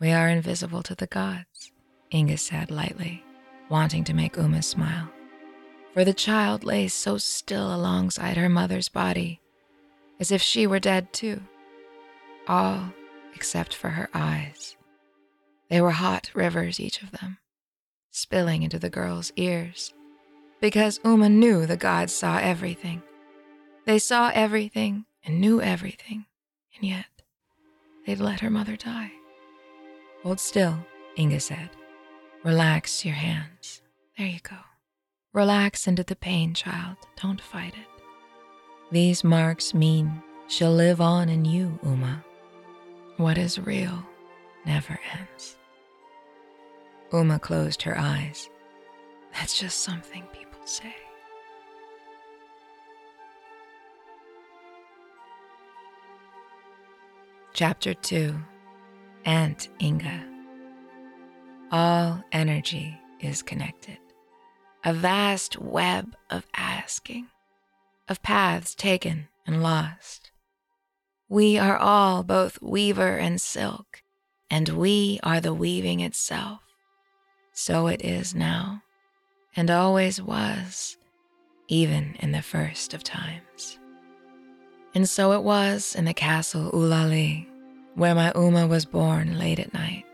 we 0.00 0.10
are 0.10 0.28
invisible 0.28 0.82
to 0.82 0.94
the 0.94 1.06
gods, 1.06 1.70
Inga 2.12 2.38
said 2.38 2.70
lightly, 2.70 3.22
wanting 3.68 4.02
to 4.04 4.14
make 4.14 4.34
Ouma 4.34 4.64
smile. 4.64 5.10
For 5.94 6.04
the 6.04 6.14
child 6.14 6.64
lay 6.64 6.88
so 6.88 7.18
still 7.18 7.74
alongside 7.74 8.36
her 8.36 8.48
mother's 8.48 8.88
body, 8.88 9.40
as 10.18 10.32
if 10.32 10.42
she 10.42 10.66
were 10.66 10.80
dead 10.80 11.12
too. 11.12 11.40
All 12.48 12.92
except 13.34 13.74
for 13.74 13.90
her 13.90 14.08
eyes. 14.12 14.77
They 15.68 15.80
were 15.80 15.92
hot 15.92 16.30
rivers, 16.34 16.80
each 16.80 17.02
of 17.02 17.10
them, 17.12 17.38
spilling 18.10 18.62
into 18.62 18.78
the 18.78 18.90
girl's 18.90 19.32
ears, 19.36 19.92
because 20.60 20.98
Ouma 21.00 21.30
knew 21.30 21.66
the 21.66 21.76
gods 21.76 22.14
saw 22.14 22.38
everything 22.38 23.02
they 23.88 23.98
saw 23.98 24.30
everything 24.34 25.06
and 25.24 25.40
knew 25.40 25.62
everything, 25.62 26.26
and 26.76 26.90
yet 26.90 27.06
they'd 28.04 28.20
let 28.20 28.40
her 28.40 28.50
mother 28.50 28.76
die. 28.76 29.12
Hold 30.22 30.40
still, 30.40 30.78
Inga 31.18 31.40
said. 31.40 31.70
Relax 32.44 33.02
your 33.06 33.14
hands. 33.14 33.80
There 34.18 34.26
you 34.26 34.40
go. 34.42 34.58
Relax 35.32 35.86
into 35.86 36.04
the 36.04 36.16
pain, 36.16 36.52
child. 36.52 36.98
Don't 37.22 37.40
fight 37.40 37.72
it. 37.72 38.02
These 38.92 39.24
marks 39.24 39.72
mean 39.72 40.22
she'll 40.48 40.74
live 40.74 41.00
on 41.00 41.30
in 41.30 41.46
you, 41.46 41.78
Ouma. 41.82 42.22
What 43.16 43.38
is 43.38 43.58
real 43.58 44.04
never 44.66 45.00
ends. 45.18 45.56
Ouma 47.10 47.40
closed 47.40 47.82
her 47.82 47.98
eyes. 47.98 48.50
That's 49.32 49.58
just 49.58 49.80
something 49.80 50.24
people 50.32 50.60
say. 50.64 50.94
Chapter 57.54 57.94
2 57.94 58.36
Aunt 59.24 59.68
Inga. 59.80 60.24
All 61.72 62.22
energy 62.30 63.00
is 63.20 63.42
connected. 63.42 63.98
A 64.84 64.92
vast 64.92 65.58
web 65.58 66.14
of 66.30 66.46
asking, 66.54 67.26
of 68.08 68.22
paths 68.22 68.74
taken 68.74 69.28
and 69.46 69.62
lost. 69.62 70.30
We 71.28 71.58
are 71.58 71.76
all 71.76 72.22
both 72.22 72.62
weaver 72.62 73.16
and 73.16 73.40
silk, 73.40 74.02
and 74.50 74.68
we 74.68 75.18
are 75.22 75.40
the 75.40 75.54
weaving 75.54 76.00
itself. 76.00 76.67
So 77.60 77.88
it 77.88 78.02
is 78.04 78.36
now, 78.36 78.84
and 79.56 79.68
always 79.68 80.22
was, 80.22 80.96
even 81.66 82.14
in 82.20 82.30
the 82.30 82.40
first 82.40 82.94
of 82.94 83.02
times. 83.02 83.80
And 84.94 85.08
so 85.08 85.32
it 85.32 85.42
was 85.42 85.96
in 85.96 86.04
the 86.04 86.14
castle 86.14 86.70
Ulali, 86.70 87.48
where 87.96 88.14
my 88.14 88.30
Ouma 88.30 88.68
was 88.68 88.84
born 88.84 89.40
late 89.40 89.58
at 89.58 89.74
night 89.74 90.04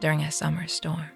during 0.00 0.20
a 0.20 0.30
summer 0.30 0.68
storm. 0.68 1.08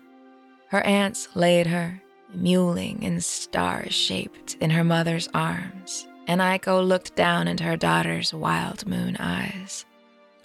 Her 0.68 0.80
aunts 0.80 1.28
laid 1.37 1.66
her, 1.66 2.00
mewling 2.35 3.06
and 3.06 3.23
star 3.23 3.85
shaped, 3.90 4.56
in 4.59 4.71
her 4.71 4.83
mother's 4.83 5.28
arms, 5.35 6.09
and 6.26 6.40
Aiko 6.40 6.83
looked 6.88 7.14
down 7.16 7.49
into 7.49 7.64
her 7.64 7.76
daughter's 7.76 8.33
wild 8.33 8.87
moon 8.87 9.18
eyes. 9.18 9.85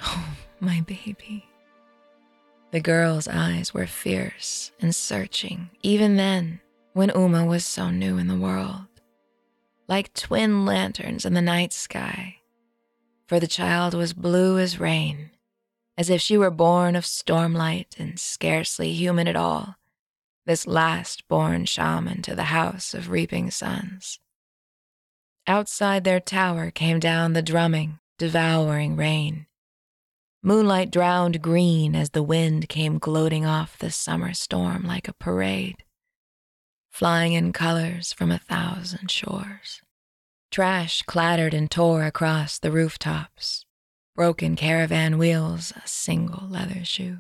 Oh, 0.04 0.36
my 0.60 0.82
baby. 0.82 1.51
The 2.72 2.80
girl's 2.80 3.28
eyes 3.28 3.74
were 3.74 3.86
fierce 3.86 4.72
and 4.80 4.96
searching, 4.96 5.72
even 5.84 6.16
then, 6.16 6.62
when 6.94 7.10
Ouma 7.10 7.46
was 7.46 7.66
so 7.66 7.90
new 7.90 8.18
in 8.18 8.28
the 8.28 8.36
world. 8.38 8.86
Like 9.90 10.14
twin 10.14 10.66
lanterns 10.66 11.26
in 11.26 11.34
the 11.34 11.42
night 11.42 11.74
sky, 11.74 12.38
for 13.28 13.42
the 13.42 13.48
child 13.48 13.94
was 13.94 14.14
blue 14.14 14.58
as 14.58 14.80
rain, 14.80 15.32
as 15.98 16.10
if 16.10 16.22
she 16.22 16.38
were 16.38 16.50
born 16.50 16.96
of 16.96 17.04
stormlight 17.04 18.00
and 18.00 18.18
scarcely 18.18 18.94
human 18.94 19.28
at 19.28 19.36
all, 19.36 19.76
this 20.46 20.66
last 20.66 21.28
born 21.28 21.66
shaman 21.66 22.22
to 22.22 22.36
the 22.36 22.46
house 22.46 22.94
of 22.94 23.10
reaping 23.10 23.52
suns. 23.52 24.20
Outside 25.46 26.06
their 26.06 26.22
tower 26.22 26.72
came 26.72 27.02
down 27.02 27.34
the 27.34 27.42
drumming, 27.42 28.00
devouring 28.18 28.96
rain. 28.96 29.48
Moonlight 30.44 30.90
drowned 30.90 31.40
green 31.40 31.96
as 31.96 32.10
the 32.10 32.24
wind 32.24 32.68
came 32.68 32.98
gloating 32.98 33.46
off 33.46 33.78
the 33.78 33.92
summer 33.92 34.34
storm 34.34 34.84
like 34.84 35.08
a 35.08 35.14
parade, 35.14 35.84
flying 36.90 37.34
in 37.34 37.54
colors 37.54 38.12
from 38.12 38.32
a 38.32 38.40
thousand 38.40 39.12
shores. 39.12 39.82
Trash 40.50 41.04
clattered 41.04 41.54
and 41.54 41.70
tore 41.70 42.06
across 42.06 42.58
the 42.58 42.72
rooftops, 42.72 43.66
broken 44.16 44.56
caravan 44.56 45.20
wheels, 45.20 45.74
a 45.76 45.88
single 45.88 46.48
leather 46.50 46.84
shoe. 46.84 47.20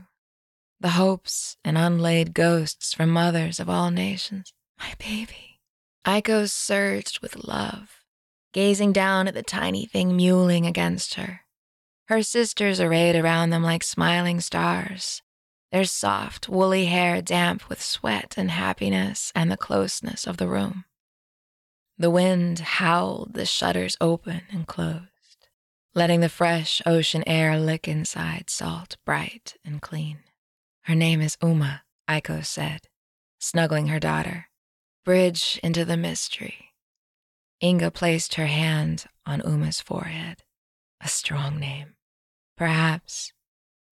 The 0.79 0.89
hopes 0.89 1.57
and 1.63 1.77
unlaid 1.77 2.33
ghosts 2.33 2.91
from 2.91 3.11
mothers 3.11 3.59
of 3.59 3.69
all 3.69 3.91
nations. 3.91 4.51
My 4.79 4.93
baby. 4.97 5.59
Aiko 6.07 6.49
surged 6.49 7.21
with 7.21 7.43
love, 7.47 8.01
gazing 8.51 8.93
down 8.93 9.27
at 9.27 9.35
the 9.35 9.43
tiny 9.43 9.85
thing 9.85 10.17
mewling 10.17 10.65
against 10.65 11.13
her. 11.13 11.41
Her 12.11 12.23
sisters 12.23 12.81
arrayed 12.81 13.15
around 13.15 13.51
them 13.51 13.63
like 13.63 13.85
smiling 13.85 14.41
stars, 14.41 15.21
their 15.71 15.85
soft, 15.85 16.49
woolly 16.49 16.87
hair 16.87 17.21
damp 17.21 17.69
with 17.69 17.81
sweat 17.81 18.33
and 18.35 18.51
happiness 18.51 19.31
and 19.33 19.49
the 19.49 19.55
closeness 19.55 20.27
of 20.27 20.35
the 20.35 20.49
room. 20.49 20.83
The 21.97 22.09
wind 22.09 22.59
howled 22.59 23.33
the 23.33 23.45
shutters 23.45 23.95
open 24.01 24.41
and 24.51 24.67
closed, 24.67 25.47
letting 25.95 26.19
the 26.19 26.27
fresh 26.27 26.81
ocean 26.85 27.23
air 27.25 27.57
lick 27.57 27.87
inside 27.87 28.49
salt, 28.49 28.97
bright 29.05 29.55
and 29.63 29.81
clean. 29.81 30.17
Her 30.81 30.95
name 30.95 31.21
is 31.21 31.37
Ouma, 31.37 31.79
Aiko 32.09 32.43
said, 32.43 32.89
snuggling 33.39 33.87
her 33.87 34.01
daughter. 34.01 34.49
Bridge 35.05 35.61
into 35.63 35.85
the 35.85 35.95
mystery. 35.95 36.73
Inga 37.63 37.91
placed 37.91 38.33
her 38.33 38.47
hand 38.47 39.05
on 39.25 39.41
Ouma's 39.43 39.79
forehead. 39.79 40.43
A 40.99 41.07
strong 41.07 41.57
name. 41.57 41.95
Perhaps 42.61 43.33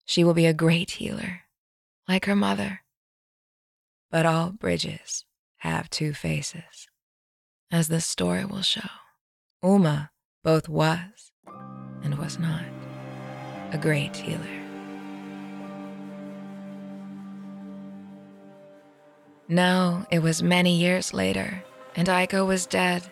she 0.06 0.24
will 0.24 0.36
be 0.36 0.46
a 0.46 0.54
great 0.54 0.92
healer, 0.92 1.42
like 2.08 2.26
her 2.26 2.36
mother. 2.36 2.82
But 4.12 4.28
all 4.28 4.52
bridges 4.52 5.26
have 5.62 5.90
two 5.90 6.14
faces 6.14 6.88
as 7.72 7.88
the 7.88 8.00
story 8.00 8.46
will 8.46 8.62
show. 8.62 8.92
Ouma 9.64 10.12
both 10.44 10.70
was 10.70 11.32
and 12.04 12.20
was 12.20 12.38
not 12.38 12.64
a 13.72 13.80
great 13.82 14.16
healer. 14.16 14.62
Now 19.48 20.06
it 20.12 20.20
was 20.20 20.44
many 20.44 20.76
years 20.76 21.12
later, 21.12 21.64
and 21.96 22.08
Aiko 22.08 22.46
was 22.46 22.68
dead. 22.68 23.12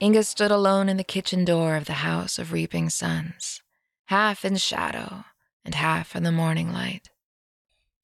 Inga 0.00 0.22
stood 0.24 0.50
alone 0.50 0.88
in 0.88 0.96
the 0.96 1.04
kitchen 1.04 1.44
door 1.44 1.76
of 1.76 1.84
the 1.84 2.00
house 2.00 2.38
of 2.38 2.50
reaping 2.50 2.88
suns, 2.88 3.60
half 4.06 4.44
in 4.44 4.56
shadow 4.56 5.24
and 5.64 5.74
half 5.74 6.14
in 6.14 6.22
the 6.22 6.32
morning 6.32 6.72
light. 6.72 7.10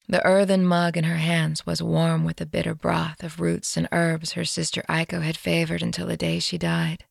The 0.08 0.24
earthen 0.24 0.64
mug 0.64 0.96
in 0.96 1.04
her 1.04 1.18
hands 1.18 1.64
was 1.64 1.82
warm 1.82 2.24
with 2.24 2.38
the 2.38 2.46
bitter 2.46 2.74
broth 2.74 3.22
of 3.22 3.38
roots 3.38 3.76
and 3.76 3.88
herbs 3.92 4.32
her 4.32 4.44
sister 4.44 4.82
Aiko 4.88 5.22
had 5.22 5.36
favored 5.36 5.82
until 5.82 6.06
the 6.06 6.16
day 6.16 6.40
she 6.40 6.58
died. 6.58 7.04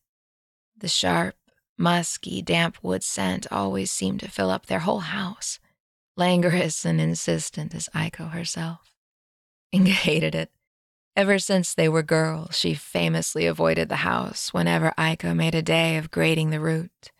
The 0.76 0.88
sharp, 0.88 1.36
musky, 1.78 2.42
damp 2.42 2.76
wood 2.82 3.02
scent 3.02 3.46
always 3.50 3.90
seemed 3.90 4.20
to 4.20 4.30
fill 4.30 4.50
up 4.50 4.66
their 4.66 4.80
whole 4.80 5.00
house, 5.00 5.58
languorous 6.16 6.84
and 6.84 7.00
insistent 7.00 7.74
as 7.74 7.88
Aiko 7.94 8.32
herself. 8.32 8.94
Inga 9.74 9.90
hated 10.06 10.34
it. 10.34 10.50
Ever 11.16 11.38
since 11.38 11.74
they 11.74 11.88
were 11.88 12.02
girls, 12.02 12.56
she 12.56 12.74
famously 12.74 13.46
avoided 13.46 13.88
the 13.88 13.96
house 13.96 14.52
whenever 14.52 14.92
Aiko 14.98 15.34
made 15.34 15.54
a 15.54 15.62
day 15.62 15.96
of 15.96 16.10
grating 16.10 16.50
the 16.50 16.60
root, 16.60 17.10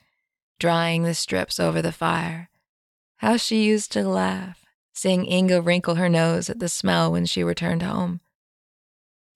drying 0.61 1.02
the 1.02 1.14
strips 1.14 1.59
over 1.59 1.83
the 1.83 1.90
fire. 1.90 2.50
How 3.17 3.37
she 3.37 3.64
used 3.64 3.90
to 3.93 4.07
laugh, 4.07 4.64
seeing 4.93 5.26
Inga 5.26 5.61
wrinkle 5.61 5.97
her 5.97 6.09
nose 6.09 6.49
at 6.49 6.61
the 6.61 6.69
smell 6.69 7.11
when 7.11 7.26
she 7.26 7.43
returned 7.43 7.83
home. 7.83 8.21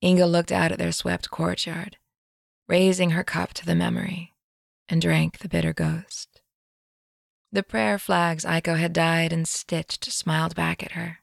Inga 0.02 0.26
looked 0.26 0.52
out 0.52 0.70
at 0.70 0.78
their 0.78 0.92
swept 0.92 1.30
courtyard, 1.30 1.96
raising 2.68 3.10
her 3.10 3.24
cup 3.24 3.54
to 3.54 3.66
the 3.66 3.74
memory 3.74 4.34
and 4.88 5.00
drank 5.00 5.38
the 5.38 5.48
bitter 5.48 5.72
ghost. 5.72 6.42
The 7.50 7.62
prayer 7.62 7.98
flags 7.98 8.44
Aiko 8.44 8.78
had 8.78 8.92
dyed 8.92 9.32
and 9.32 9.48
stitched 9.48 10.04
smiled 10.12 10.54
back 10.54 10.82
at 10.82 10.92
her, 10.92 11.20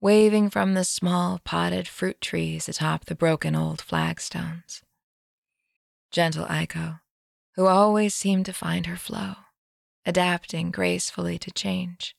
waving 0.00 0.50
from 0.50 0.74
the 0.74 0.82
small 0.82 1.40
potted 1.44 1.86
fruit 1.86 2.20
trees 2.20 2.68
atop 2.68 3.04
the 3.04 3.14
broken 3.14 3.54
old 3.54 3.80
flagstones. 3.80 4.82
Gentle 6.10 6.46
Aiko, 6.46 7.01
who 7.56 7.66
always 7.66 8.14
seemed 8.14 8.46
to 8.46 8.52
find 8.52 8.86
her 8.86 8.96
flow, 8.96 9.34
adapting 10.06 10.70
gracefully 10.70 11.38
to 11.38 11.50
change. 11.50 12.16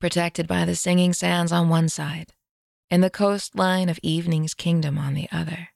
Protected 0.00 0.46
by 0.46 0.64
the 0.64 0.76
singing 0.76 1.12
sands 1.12 1.52
on 1.52 1.68
one 1.68 1.88
side 1.88 2.32
and 2.90 3.02
the 3.02 3.10
coastline 3.10 3.88
of 3.88 3.98
Evening's 4.02 4.54
kingdom 4.54 4.98
on 4.98 5.14
the 5.14 5.28
other, 5.32 5.68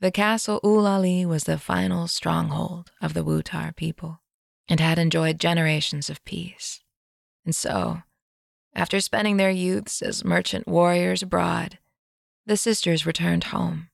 the 0.00 0.10
castle 0.10 0.60
Ulali 0.64 1.24
was 1.24 1.44
the 1.44 1.58
final 1.58 2.08
stronghold 2.08 2.90
of 3.00 3.14
the 3.14 3.24
Wutar 3.24 3.74
people 3.76 4.20
and 4.68 4.80
had 4.80 4.98
enjoyed 4.98 5.38
generations 5.38 6.10
of 6.10 6.24
peace. 6.24 6.80
And 7.44 7.54
so, 7.54 8.02
after 8.74 9.00
spending 9.00 9.36
their 9.36 9.50
youths 9.50 10.02
as 10.02 10.24
merchant 10.24 10.66
warriors 10.66 11.22
abroad, 11.22 11.78
the 12.46 12.56
sisters 12.56 13.06
returned 13.06 13.44
home, 13.44 13.90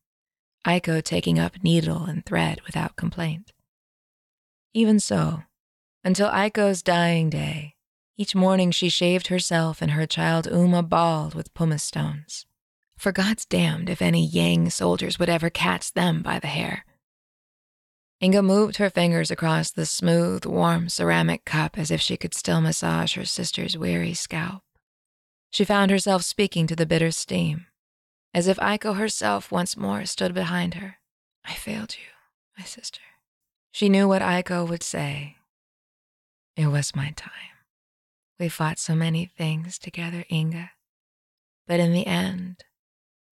Aiko 0.67 1.03
taking 1.03 1.39
up 1.39 1.63
needle 1.63 2.05
and 2.05 2.25
thread 2.25 2.61
without 2.65 2.97
complaint. 2.97 3.53
Even 4.79 5.01
so, 5.01 5.43
until 6.05 6.29
Aiko's 6.29 6.85
dying 6.85 7.31
day, 7.31 7.75
each 8.17 8.37
morning 8.37 8.71
she 8.71 8.89
shaved 8.89 9.27
herself 9.27 9.83
and 9.83 9.91
her 9.91 10.07
child 10.07 10.47
Ouma 10.47 10.89
bald 10.89 11.35
with 11.35 11.53
pumice 11.53 11.83
stones 11.83 12.47
for 12.97 13.11
God's 13.11 13.45
damned 13.45 13.91
if 13.91 14.01
any 14.01 14.25
Yang 14.25 14.71
soldiers 14.71 15.19
would 15.19 15.29
ever 15.29 15.51
catch 15.51 15.95
them 15.95 16.23
by 16.23 16.39
the 16.39 16.47
hair. 16.47 16.85
Inga 18.23 18.41
moved 18.41 18.77
her 18.77 18.89
fingers 18.89 19.33
across 19.33 19.73
the 19.73 19.85
smooth, 19.85 20.47
warm 20.47 20.89
ceramic 20.89 21.45
cup 21.45 21.77
as 21.77 21.91
if 21.91 22.01
she 22.01 22.17
could 22.17 22.33
still 22.33 22.61
massage 22.61 23.17
her 23.17 23.25
sister's 23.25 23.77
weary 23.77 24.15
scalp. 24.15 24.63
She 25.51 25.65
found 25.65 25.91
herself 25.91 26.23
speaking 26.23 26.69
to 26.69 26.77
the 26.77 26.87
bitter 26.87 27.11
steam, 27.11 27.67
as 28.33 28.47
if 28.47 28.59
Aiko 28.59 28.97
herself 28.97 29.51
once 29.51 29.77
more 29.77 30.05
stood 30.05 30.35
behind 30.35 30.75
her. 30.75 30.99
I 31.45 31.55
failed 31.55 31.97
you, 31.97 32.13
my 32.57 32.65
sister. 32.65 33.01
She 33.79 33.89
knew 33.89 34.09
what 34.09 34.23
Aiko 34.23 34.69
would 34.69 34.83
say. 34.83 35.37
It 36.57 36.67
was 36.67 36.97
my 36.97 37.13
time. 37.15 37.31
We 38.41 38.49
fought 38.49 38.81
so 38.81 38.97
many 38.97 39.27
things 39.27 39.79
together, 39.79 40.25
Inga. 40.33 40.73
But 41.69 41.79
in 41.79 41.93
the 41.93 42.05
end, 42.05 42.65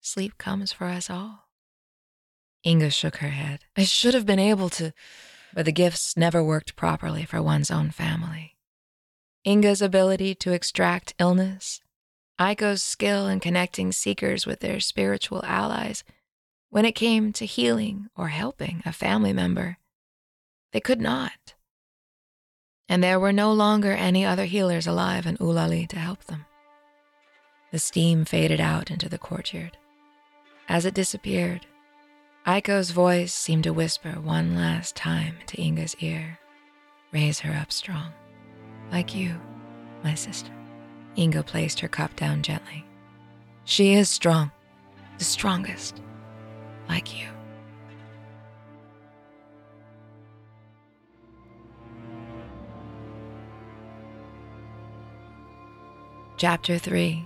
sleep 0.02 0.38
comes 0.38 0.74
for 0.74 0.88
us 0.88 1.10
all. 1.10 1.46
Inga 2.66 2.90
shook 2.90 3.16
her 3.20 3.30
head. 3.30 3.62
I 3.78 3.86
should 3.86 4.14
have 4.14 4.26
been 4.26 4.38
able 4.38 4.68
to, 4.72 4.92
but 5.54 5.64
the 5.64 5.72
gifts 5.72 6.18
never 6.18 6.44
worked 6.44 6.76
properly 6.76 7.24
for 7.24 7.42
one's 7.42 7.72
own 7.72 7.90
family. 7.90 8.58
Inga's 9.46 9.82
ability 9.82 10.36
to 10.36 10.52
extract 10.52 11.16
illness, 11.20 11.80
Aiko's 12.38 12.84
skill 12.84 13.28
in 13.28 13.40
connecting 13.40 13.94
seekers 13.94 14.46
with 14.46 14.60
their 14.60 14.82
spiritual 14.82 15.42
allies, 15.46 16.04
when 16.70 16.84
it 16.84 16.96
came 16.96 17.32
to 17.32 17.46
healing 17.46 18.08
or 18.14 18.28
helping 18.28 18.84
a 18.86 18.92
family 18.92 19.32
member, 19.32 19.78
they 20.74 20.82
could 20.82 21.00
not. 21.00 21.54
And 22.90 23.02
there 23.02 23.20
were 23.20 23.32
no 23.32 23.54
longer 23.54 23.94
any 23.94 24.26
other 24.26 24.46
healers 24.46 24.86
alive 24.86 25.26
in 25.26 25.38
Ulali 25.38 25.88
to 25.88 26.00
help 26.00 26.26
them. 26.26 26.46
The 27.72 27.80
steam 27.80 28.26
faded 28.26 28.60
out 28.60 28.92
into 28.92 29.08
the 29.08 29.18
courtyard. 29.18 29.78
As 30.68 30.86
it 30.86 30.94
disappeared, 30.94 31.66
Aiko's 32.46 32.92
voice 32.92 33.34
seemed 33.34 33.64
to 33.64 33.74
whisper 33.74 34.12
one 34.20 34.56
last 34.56 34.96
time 34.96 35.36
into 35.40 35.58
Inga's 35.58 35.96
ear 36.00 36.40
Raise 37.14 37.40
her 37.42 37.54
up 37.54 37.72
strong, 37.72 38.12
like 38.92 39.14
you, 39.14 39.40
my 40.04 40.16
sister. 40.16 40.52
Inga 41.16 41.44
placed 41.44 41.80
her 41.80 41.88
cup 41.88 42.16
down 42.16 42.42
gently. 42.42 42.84
She 43.66 43.94
is 43.94 44.10
strong, 44.10 44.52
the 45.20 45.24
strongest, 45.24 46.02
like 46.90 47.16
you. 47.16 47.28
Chapter 56.44 56.78
3 56.78 57.26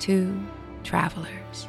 Two 0.00 0.42
Travelers 0.82 1.68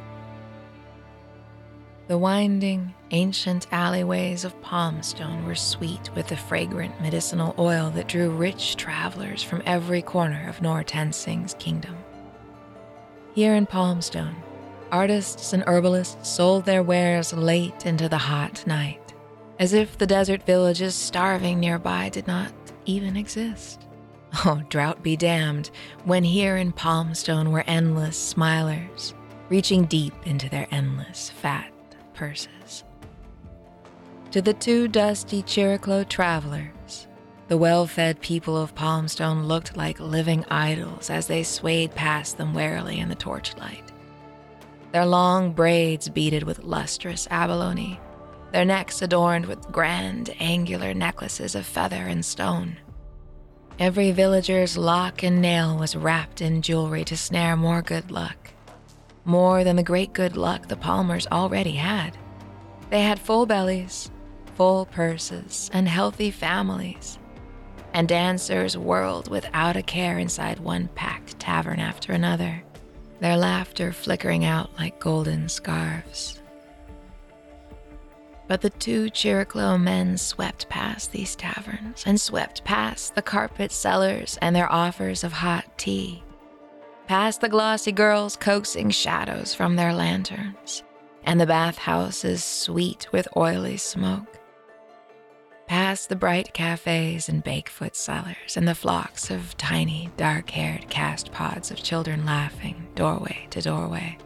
the 2.08 2.18
winding, 2.18 2.96
ancient 3.12 3.68
alleyways 3.72 4.44
of 4.44 4.60
Palmstone 4.64 5.46
were 5.46 5.54
sweet 5.54 6.10
with 6.16 6.28
the 6.28 6.36
fragrant 6.36 7.00
medicinal 7.00 7.54
oil 7.60 7.92
that 7.92 8.08
drew 8.08 8.32
rich 8.32 8.76
travelers 8.76 9.44
from 9.44 9.62
every 9.68 10.02
corner 10.02 10.50
of 10.50 10.64
Noor 10.64 10.84
Tensing's 10.84 11.54
kingdom. 11.60 11.96
Here 13.36 13.54
in 13.54 13.68
Palmstone, 13.68 14.38
artists 14.92 15.54
and 15.54 15.64
herbalists 15.68 16.28
sold 16.28 16.66
their 16.66 16.82
wares 16.82 17.34
late 17.34 17.86
into 17.86 18.10
the 18.10 18.18
hot 18.18 18.66
night, 18.66 19.14
as 19.60 19.74
if 19.74 19.96
the 19.96 20.08
desert 20.08 20.44
villages 20.44 20.96
starving 20.96 21.60
nearby 21.60 22.10
did 22.10 22.26
not 22.26 22.52
even 22.88 23.16
exist. 23.16 23.85
Oh, 24.44 24.62
drought 24.70 25.02
be 25.02 25.16
damned, 25.16 25.70
when 26.04 26.24
here 26.24 26.58
in 26.58 26.74
Palmstone 26.74 27.52
were 27.52 27.64
endless 27.68 28.34
smilers, 28.34 29.14
reaching 29.48 29.86
deep 29.86 30.14
into 30.26 30.50
their 30.50 30.68
endless 30.72 31.30
fat 31.30 31.72
purses. 32.14 32.84
To 34.32 34.42
the 34.42 34.54
two 34.54 34.90
dusty 34.90 35.42
Chiriclo 35.42 36.08
travelers, 36.10 37.08
the 37.48 37.58
well 37.58 37.88
fed 37.88 38.20
people 38.20 38.58
of 38.58 38.76
Palmstone 38.76 39.46
looked 39.46 39.78
like 39.78 40.00
living 40.00 40.44
idols 40.50 41.10
as 41.10 41.28
they 41.28 41.44
swayed 41.44 41.96
past 41.96 42.38
them 42.38 42.54
warily 42.54 43.00
in 43.00 43.08
the 43.08 43.16
torchlight. 43.16 43.92
Their 44.92 45.06
long 45.06 45.54
braids 45.54 46.10
beaded 46.10 46.44
with 46.44 46.64
lustrous 46.64 47.28
abalone, 47.32 48.00
their 48.52 48.66
necks 48.66 49.02
adorned 49.02 49.46
with 49.46 49.72
grand, 49.72 50.36
angular 50.40 50.94
necklaces 50.94 51.56
of 51.56 51.66
feather 51.66 52.08
and 52.08 52.26
stone. 52.26 52.78
Every 53.80 54.12
villager's 54.12 54.78
lock 54.78 55.24
and 55.24 55.42
nail 55.42 55.78
was 55.78 55.96
wrapped 55.96 56.42
in 56.42 56.62
jewelry 56.62 57.04
to 57.06 57.18
snare 57.18 57.56
more 57.56 57.82
good 57.82 58.12
luck 58.12 58.46
more 59.26 59.64
than 59.64 59.76
the 59.76 59.84
great 59.84 60.14
good 60.14 60.38
luck 60.38 60.68
the 60.68 60.78
Palmers 60.78 61.28
already 61.32 61.72
had. 61.72 62.18
They 62.92 63.02
had 63.02 63.20
full 63.20 63.46
bellies, 63.48 64.12
full 64.56 64.86
purses, 64.86 65.70
and 65.74 65.90
healthy 65.90 66.32
families. 66.32 67.18
And 67.94 68.08
dancers 68.08 68.78
whirled 68.78 69.30
without 69.30 69.76
a 69.76 69.82
care 69.82 70.20
inside 70.20 70.60
one 70.60 70.90
packed 70.90 71.40
tavern 71.40 71.80
after 71.80 72.14
another, 72.14 72.64
their 73.20 73.38
laughter 73.38 73.92
flickering 73.92 74.46
out 74.46 74.70
like 74.78 75.00
golden 75.00 75.50
scarves. 75.50 76.42
But 78.48 78.62
the 78.62 78.70
two 78.70 79.10
Chiriclo 79.10 79.82
men 79.82 80.18
swept 80.18 80.70
past 80.70 81.12
these 81.12 81.36
taverns 81.36 82.04
and 82.06 82.20
swept 82.20 82.64
past 82.64 83.16
the 83.16 83.22
carpet 83.22 83.72
sellers 83.72 84.38
and 84.42 84.56
their 84.56 84.72
offers 84.72 85.24
of 85.24 85.34
hot 85.34 85.66
tea 85.78 86.24
past 87.08 87.42
the 87.42 87.50
glossy 87.50 87.92
girls 87.92 88.36
coaxing 88.36 88.90
shadows 88.90 89.54
from 89.54 89.76
their 89.76 89.94
lanterns, 89.94 90.84
and 91.24 91.40
the 91.40 91.46
bathhouses 91.46 92.44
sweet 92.44 93.08
with 93.12 93.28
oily 93.38 93.78
smoke. 93.78 94.40
past 95.68 96.10
the 96.10 96.16
bright 96.16 96.54
cafes 96.54 97.28
and 97.28 97.44
bakefoot 97.44 97.96
sellers 97.96 98.56
and 98.56 98.68
the 98.68 98.76
flocks 98.76 99.32
of 99.32 99.58
tiny, 99.58 100.10
dark 100.18 100.50
haired 100.50 100.88
cast 100.90 101.32
pods 101.32 101.72
of 101.72 101.82
children 101.82 102.26
laughing 102.26 102.88
doorway 102.96 103.48
to 103.50 103.62
doorway, 103.62 104.18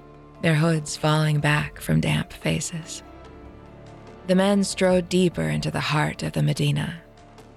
their 0.41 0.55
hoods 0.55 0.97
falling 0.97 1.39
back 1.39 1.79
from 1.79 2.01
damp 2.01 2.31
faces. 2.33 3.03
The 4.29 4.35
men 4.35 4.63
strode 4.63 5.09
deeper 5.09 5.41
into 5.41 5.71
the 5.71 5.79
heart 5.79 6.21
of 6.21 6.33
the 6.33 6.43
Medina, 6.43 7.01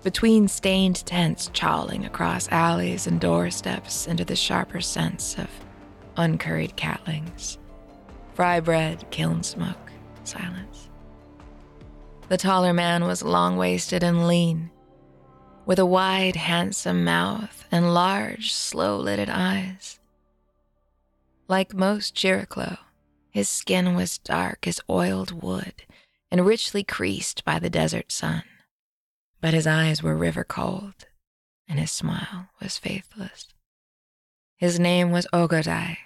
between 0.02 0.48
stained 0.48 1.04
tents 1.04 1.50
chowling 1.52 2.06
across 2.06 2.48
alleys 2.48 3.06
and 3.06 3.20
doorsteps 3.20 4.06
into 4.06 4.24
the 4.24 4.36
sharper 4.36 4.80
scents 4.80 5.36
of 5.36 5.50
uncurried 6.16 6.74
catlings, 6.74 7.58
fry 8.32 8.58
bread, 8.58 9.04
kiln 9.10 9.42
smoke, 9.42 9.92
silence. 10.24 10.88
The 12.30 12.38
taller 12.38 12.72
man 12.72 13.04
was 13.04 13.22
long 13.22 13.58
waisted 13.58 14.02
and 14.02 14.26
lean, 14.26 14.70
with 15.66 15.78
a 15.78 15.84
wide, 15.84 16.36
handsome 16.36 17.04
mouth 17.04 17.66
and 17.70 17.92
large, 17.92 18.50
slow 18.50 18.96
lidded 18.96 19.28
eyes. 19.28 20.00
Like 21.48 21.74
most 21.74 22.14
Chiriclo, 22.14 22.78
his 23.30 23.50
skin 23.50 23.94
was 23.94 24.16
dark 24.16 24.66
as 24.66 24.80
oiled 24.88 25.42
wood 25.42 25.84
and 26.32 26.46
richly 26.46 26.82
creased 26.82 27.44
by 27.44 27.58
the 27.58 27.68
desert 27.68 28.10
sun. 28.10 28.42
But 29.42 29.52
his 29.52 29.66
eyes 29.66 30.02
were 30.02 30.16
river 30.16 30.44
cold, 30.44 31.06
and 31.68 31.78
his 31.78 31.92
smile 31.92 32.48
was 32.58 32.78
faithless. 32.78 33.48
His 34.56 34.80
name 34.80 35.10
was 35.10 35.26
Ogodai, 35.34 35.98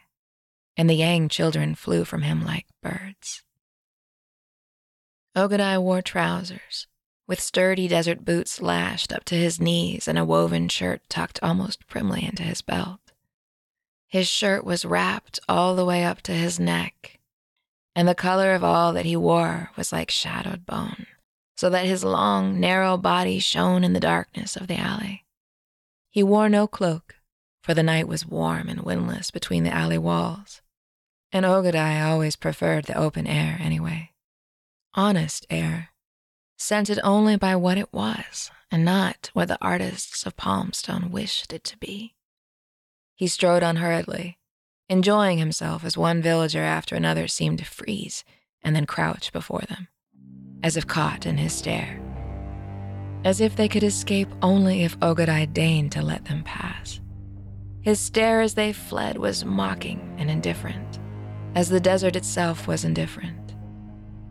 and 0.76 0.90
the 0.90 0.94
Yang 0.94 1.28
children 1.28 1.76
flew 1.76 2.04
from 2.04 2.22
him 2.22 2.44
like 2.44 2.66
birds. 2.82 3.44
Ogodai 5.36 5.80
wore 5.80 6.02
trousers, 6.02 6.88
with 7.28 7.40
sturdy 7.40 7.86
desert 7.86 8.24
boots 8.24 8.60
lashed 8.60 9.12
up 9.12 9.22
to 9.26 9.36
his 9.36 9.60
knees 9.60 10.08
and 10.08 10.18
a 10.18 10.24
woven 10.24 10.68
shirt 10.68 11.02
tucked 11.08 11.38
almost 11.40 11.86
primly 11.86 12.24
into 12.24 12.42
his 12.42 12.62
belt. 12.62 13.12
His 14.08 14.26
shirt 14.26 14.64
was 14.64 14.84
wrapped 14.84 15.38
all 15.48 15.76
the 15.76 15.84
way 15.84 16.04
up 16.04 16.20
to 16.22 16.32
his 16.32 16.58
neck, 16.58 17.20
and 17.96 18.06
the 18.06 18.14
color 18.14 18.52
of 18.52 18.62
all 18.62 18.92
that 18.92 19.06
he 19.06 19.16
wore 19.16 19.70
was 19.74 19.90
like 19.90 20.10
shadowed 20.10 20.66
bone, 20.66 21.06
so 21.56 21.70
that 21.70 21.86
his 21.86 22.04
long, 22.04 22.60
narrow 22.60 22.98
body 22.98 23.38
shone 23.38 23.82
in 23.82 23.94
the 23.94 24.00
darkness 24.00 24.54
of 24.54 24.66
the 24.66 24.76
alley. 24.76 25.24
He 26.10 26.22
wore 26.22 26.50
no 26.50 26.66
cloak, 26.66 27.14
for 27.62 27.72
the 27.72 27.82
night 27.82 28.06
was 28.06 28.26
warm 28.26 28.68
and 28.68 28.82
windless 28.82 29.30
between 29.30 29.64
the 29.64 29.74
alley 29.74 29.96
walls, 29.96 30.60
and 31.32 31.46
Ogadai 31.46 32.06
always 32.06 32.36
preferred 32.36 32.84
the 32.84 32.98
open 32.98 33.26
air 33.26 33.56
anyway. 33.60 34.10
Honest 34.92 35.46
air, 35.48 35.88
scented 36.58 37.00
only 37.02 37.36
by 37.36 37.56
what 37.56 37.78
it 37.78 37.92
was, 37.94 38.50
and 38.70 38.84
not 38.84 39.30
what 39.32 39.48
the 39.48 39.58
artists 39.62 40.26
of 40.26 40.36
Palmstone 40.36 41.10
wished 41.10 41.50
it 41.50 41.64
to 41.64 41.78
be. 41.78 42.14
He 43.14 43.26
strode 43.26 43.62
unhurriedly, 43.62 44.38
enjoying 44.88 45.38
himself 45.38 45.84
as 45.84 45.96
one 45.96 46.22
villager 46.22 46.62
after 46.62 46.94
another 46.94 47.26
seemed 47.26 47.58
to 47.58 47.64
freeze 47.64 48.24
and 48.62 48.74
then 48.74 48.86
crouch 48.86 49.32
before 49.32 49.62
them, 49.68 49.88
as 50.62 50.76
if 50.76 50.86
caught 50.86 51.26
in 51.26 51.36
his 51.36 51.52
stare. 51.52 52.00
As 53.24 53.40
if 53.40 53.56
they 53.56 53.68
could 53.68 53.82
escape 53.82 54.28
only 54.42 54.82
if 54.82 54.98
Ogadai 55.00 55.52
deigned 55.52 55.92
to 55.92 56.02
let 56.02 56.24
them 56.26 56.44
pass. 56.44 57.00
His 57.80 58.00
stare 58.00 58.40
as 58.40 58.54
they 58.54 58.72
fled 58.72 59.18
was 59.18 59.44
mocking 59.44 60.14
and 60.18 60.30
indifferent, 60.30 60.98
as 61.54 61.68
the 61.68 61.80
desert 61.80 62.16
itself 62.16 62.66
was 62.66 62.84
indifferent. 62.84 63.54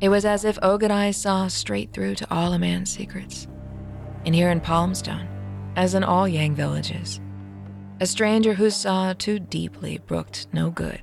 It 0.01 0.09
was 0.09 0.25
as 0.25 0.43
if 0.45 0.59
Ogadai 0.59 1.13
saw 1.15 1.47
straight 1.47 1.93
through 1.93 2.15
to 2.15 2.27
all 2.29 2.53
a 2.53 2.59
man's 2.59 2.91
secrets. 2.91 3.47
And 4.25 4.35
here 4.35 4.49
in 4.49 4.59
Palmstone, 4.59 5.27
as 5.75 5.93
in 5.93 6.03
all 6.03 6.27
Yang 6.27 6.55
villages, 6.55 7.21
a 8.01 8.05
stranger 8.05 8.53
who 8.53 8.69
saw 8.69 9.13
too 9.13 9.39
deeply 9.39 9.99
brooked 9.99 10.47
no 10.51 10.69
good. 10.69 11.01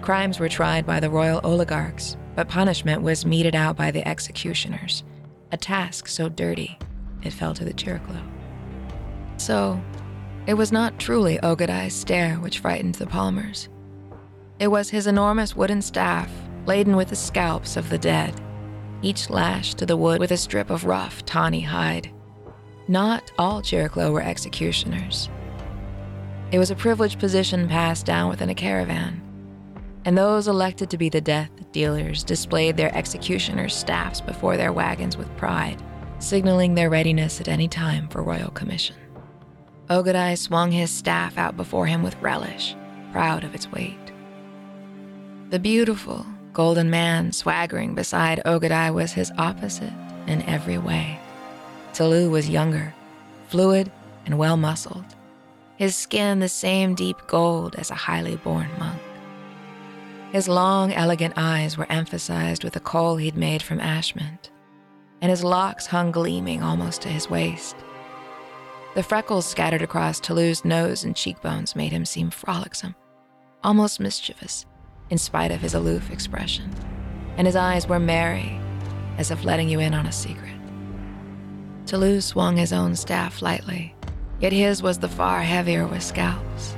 Crimes 0.00 0.40
were 0.40 0.48
tried 0.48 0.84
by 0.84 0.98
the 0.98 1.10
royal 1.10 1.40
oligarchs, 1.44 2.16
but 2.34 2.48
punishment 2.48 3.02
was 3.02 3.24
meted 3.24 3.54
out 3.54 3.76
by 3.76 3.92
the 3.92 4.06
executioners, 4.06 5.04
a 5.52 5.56
task 5.56 6.08
so 6.08 6.28
dirty 6.28 6.76
it 7.22 7.32
fell 7.32 7.54
to 7.54 7.64
the 7.64 7.72
Chiriclo. 7.72 8.20
So, 9.36 9.80
it 10.48 10.54
was 10.54 10.72
not 10.72 10.98
truly 10.98 11.38
Ogodai's 11.38 11.94
stare 11.94 12.34
which 12.36 12.58
frightened 12.58 12.96
the 12.96 13.06
Palmers. 13.06 13.68
It 14.58 14.66
was 14.66 14.90
his 14.90 15.06
enormous 15.06 15.54
wooden 15.54 15.82
staff, 15.82 16.30
laden 16.66 16.96
with 16.96 17.08
the 17.08 17.16
scalps 17.16 17.76
of 17.76 17.88
the 17.88 17.98
dead, 17.98 18.40
each 19.02 19.30
lashed 19.30 19.78
to 19.78 19.86
the 19.86 19.96
wood 19.96 20.18
with 20.18 20.32
a 20.32 20.36
strip 20.36 20.70
of 20.70 20.84
rough, 20.84 21.24
tawny 21.24 21.60
hide. 21.60 22.10
Not 22.88 23.30
all 23.38 23.62
Chiriclo 23.62 24.12
were 24.12 24.22
executioners. 24.22 25.28
It 26.52 26.58
was 26.58 26.70
a 26.70 26.76
privileged 26.76 27.18
position 27.18 27.66
passed 27.66 28.04
down 28.04 28.28
within 28.28 28.50
a 28.50 28.54
caravan, 28.54 29.22
and 30.04 30.18
those 30.18 30.48
elected 30.48 30.90
to 30.90 30.98
be 30.98 31.08
the 31.08 31.18
death 31.18 31.48
dealers 31.72 32.22
displayed 32.22 32.76
their 32.76 32.94
executioner's 32.94 33.74
staffs 33.74 34.20
before 34.20 34.58
their 34.58 34.70
wagons 34.70 35.16
with 35.16 35.34
pride, 35.38 35.82
signaling 36.18 36.74
their 36.74 36.90
readiness 36.90 37.40
at 37.40 37.48
any 37.48 37.68
time 37.68 38.06
for 38.08 38.22
royal 38.22 38.50
commission. 38.50 38.96
Ogadai 39.88 40.36
swung 40.36 40.70
his 40.70 40.90
staff 40.90 41.38
out 41.38 41.56
before 41.56 41.86
him 41.86 42.02
with 42.02 42.20
relish, 42.20 42.76
proud 43.12 43.44
of 43.44 43.54
its 43.54 43.72
weight. 43.72 44.12
The 45.48 45.58
beautiful, 45.58 46.26
golden 46.52 46.90
man 46.90 47.32
swaggering 47.32 47.94
beside 47.94 48.42
Ogadai 48.44 48.92
was 48.92 49.12
his 49.12 49.32
opposite 49.38 49.92
in 50.26 50.42
every 50.42 50.76
way. 50.76 51.18
Talu 51.94 52.28
was 52.28 52.50
younger, 52.50 52.92
fluid, 53.48 53.90
and 54.26 54.36
well 54.38 54.58
muscled 54.58 55.06
his 55.82 55.96
skin 55.96 56.38
the 56.38 56.48
same 56.48 56.94
deep 56.94 57.16
gold 57.26 57.74
as 57.74 57.90
a 57.90 57.94
highly 57.96 58.36
born 58.36 58.68
monk. 58.78 59.02
His 60.30 60.46
long, 60.46 60.92
elegant 60.92 61.34
eyes 61.36 61.76
were 61.76 61.90
emphasized 61.90 62.62
with 62.62 62.76
a 62.76 62.80
kohl 62.80 63.16
he'd 63.16 63.36
made 63.36 63.64
from 63.64 63.80
ashmint, 63.80 64.52
and 65.20 65.28
his 65.28 65.42
locks 65.42 65.88
hung 65.88 66.12
gleaming 66.12 66.62
almost 66.62 67.02
to 67.02 67.08
his 67.08 67.28
waist. 67.28 67.74
The 68.94 69.02
freckles 69.02 69.44
scattered 69.44 69.82
across 69.82 70.20
Talu's 70.20 70.64
nose 70.64 71.02
and 71.02 71.16
cheekbones 71.16 71.74
made 71.74 71.90
him 71.90 72.04
seem 72.04 72.30
frolicsome, 72.30 72.94
almost 73.64 73.98
mischievous, 73.98 74.66
in 75.10 75.18
spite 75.18 75.50
of 75.50 75.62
his 75.62 75.74
aloof 75.74 76.12
expression, 76.12 76.70
and 77.36 77.44
his 77.44 77.56
eyes 77.56 77.88
were 77.88 77.98
merry, 77.98 78.56
as 79.18 79.32
if 79.32 79.42
letting 79.42 79.68
you 79.68 79.80
in 79.80 79.94
on 79.94 80.06
a 80.06 80.12
secret. 80.12 80.54
Talu 81.86 82.20
swung 82.20 82.56
his 82.56 82.72
own 82.72 82.94
staff 82.94 83.42
lightly, 83.42 83.96
yet 84.42 84.52
his 84.52 84.82
was 84.82 84.98
the 84.98 85.08
far 85.08 85.40
heavier 85.40 85.86
with 85.86 86.02
scalps. 86.02 86.74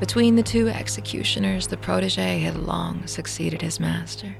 Between 0.00 0.34
the 0.34 0.42
two 0.42 0.68
executioners, 0.68 1.68
the 1.68 1.76
protege 1.76 2.40
had 2.40 2.56
long 2.56 3.06
succeeded 3.06 3.60
his 3.60 3.78
master. 3.78 4.34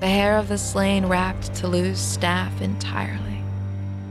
The 0.00 0.06
hair 0.06 0.38
of 0.38 0.48
the 0.48 0.56
slain 0.56 1.06
wrapped 1.06 1.52
Talu's 1.52 1.98
staff 1.98 2.62
entirely, 2.62 3.42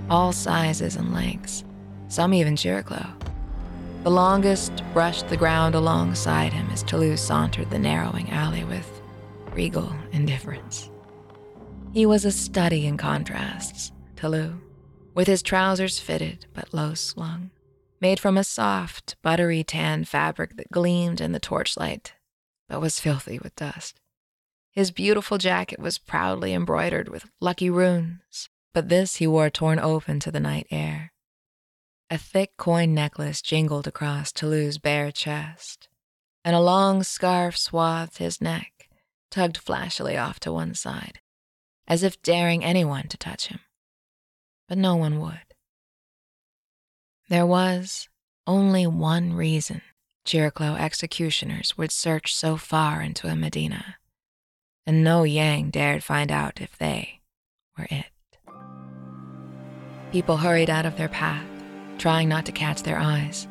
all 0.09 0.33
sizes 0.33 0.97
and 0.97 1.13
lengths, 1.13 1.63
some 2.09 2.33
even 2.33 2.55
Chiriclo. 2.55 3.09
The 4.03 4.11
longest 4.11 4.83
brushed 4.93 5.29
the 5.29 5.37
ground 5.37 5.75
alongside 5.75 6.51
him 6.51 6.67
as 6.71 6.83
Talu 6.83 7.17
sauntered 7.17 7.69
the 7.69 7.79
narrowing 7.79 8.29
alley 8.31 8.63
with 8.63 9.01
regal 9.53 9.93
indifference. 10.11 10.89
He 11.93 12.05
was 12.05 12.25
a 12.25 12.31
study 12.31 12.85
in 12.85 12.97
contrasts, 12.97 13.91
Talu 14.15 14.59
with 15.13 15.27
his 15.27 15.41
trousers 15.41 15.99
fitted 15.99 16.45
but 16.53 16.73
low 16.73 16.93
slung, 16.93 17.51
made 17.99 18.19
from 18.19 18.37
a 18.37 18.43
soft, 18.43 19.15
buttery 19.21 19.63
tan 19.63 20.05
fabric 20.05 20.55
that 20.57 20.71
gleamed 20.71 21.19
in 21.19 21.31
the 21.31 21.39
torchlight, 21.39 22.13
but 22.69 22.81
was 22.81 22.99
filthy 22.99 23.39
with 23.39 23.55
dust. 23.55 23.99
His 24.71 24.91
beautiful 24.91 25.37
jacket 25.37 25.79
was 25.79 25.97
proudly 25.97 26.53
embroidered 26.53 27.09
with 27.09 27.29
lucky 27.41 27.69
runes, 27.69 28.49
but 28.73 28.87
this 28.87 29.17
he 29.17 29.27
wore 29.27 29.49
torn 29.49 29.79
open 29.79 30.19
to 30.21 30.31
the 30.31 30.39
night 30.39 30.67
air. 30.71 31.11
A 32.09 32.17
thick 32.17 32.55
coin 32.57 32.93
necklace 32.93 33.41
jingled 33.41 33.87
across 33.87 34.31
Talu's 34.31 34.77
bare 34.77 35.11
chest, 35.11 35.89
and 36.43 36.55
a 36.55 36.61
long 36.61 37.03
scarf 37.03 37.57
swathed 37.57 38.17
his 38.17 38.41
neck, 38.41 38.89
tugged 39.29 39.57
flashily 39.57 40.17
off 40.17 40.39
to 40.41 40.53
one 40.53 40.73
side, 40.73 41.19
as 41.87 42.03
if 42.03 42.21
daring 42.21 42.63
anyone 42.63 43.07
to 43.09 43.17
touch 43.17 43.47
him 43.47 43.59
but 44.71 44.77
no 44.77 44.95
one 44.95 45.19
would. 45.19 45.53
There 47.27 47.45
was 47.45 48.07
only 48.47 48.87
one 48.87 49.33
reason 49.33 49.81
Chiriclo 50.25 50.79
executioners 50.79 51.77
would 51.77 51.91
search 51.91 52.33
so 52.33 52.55
far 52.55 53.01
into 53.01 53.27
a 53.27 53.35
Medina, 53.35 53.97
and 54.85 55.03
no 55.03 55.23
Yang 55.23 55.71
dared 55.71 56.05
find 56.05 56.31
out 56.31 56.61
if 56.61 56.77
they 56.77 57.19
were 57.77 57.87
it. 57.89 58.05
People 60.13 60.37
hurried 60.37 60.69
out 60.69 60.85
of 60.85 60.95
their 60.95 61.09
path, 61.09 61.49
trying 61.97 62.29
not 62.29 62.45
to 62.45 62.53
catch 62.53 62.83
their 62.83 62.97
eyes. 62.97 63.49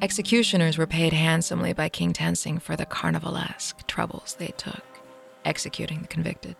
Executioners 0.00 0.78
were 0.78 0.86
paid 0.86 1.12
handsomely 1.12 1.72
by 1.72 1.88
King 1.88 2.12
Tensing 2.12 2.60
for 2.60 2.76
the 2.76 2.86
carnivalesque 2.86 3.84
troubles 3.88 4.36
they 4.38 4.54
took, 4.56 4.84
executing 5.44 6.02
the 6.02 6.06
convicted. 6.06 6.54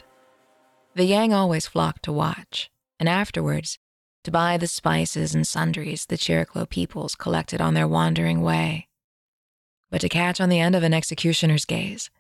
The 0.96 1.04
Yang 1.04 1.34
always 1.34 1.68
flocked 1.68 2.02
to 2.02 2.12
watch, 2.12 2.68
and 2.98 3.08
afterwards 3.08 3.78
to 4.24 4.30
buy 4.30 4.56
the 4.56 4.66
spices 4.66 5.34
and 5.34 5.46
sundries 5.46 6.06
the 6.06 6.16
Chiriclo 6.16 6.68
peoples 6.68 7.14
collected 7.14 7.60
on 7.60 7.74
their 7.74 7.88
wandering 7.88 8.42
way. 8.42 8.88
But 9.90 10.00
to 10.02 10.08
catch 10.08 10.40
on 10.40 10.48
the 10.48 10.60
end 10.60 10.74
of 10.74 10.82
an 10.82 10.94
executioner's 10.94 11.64
gaze, 11.64 12.10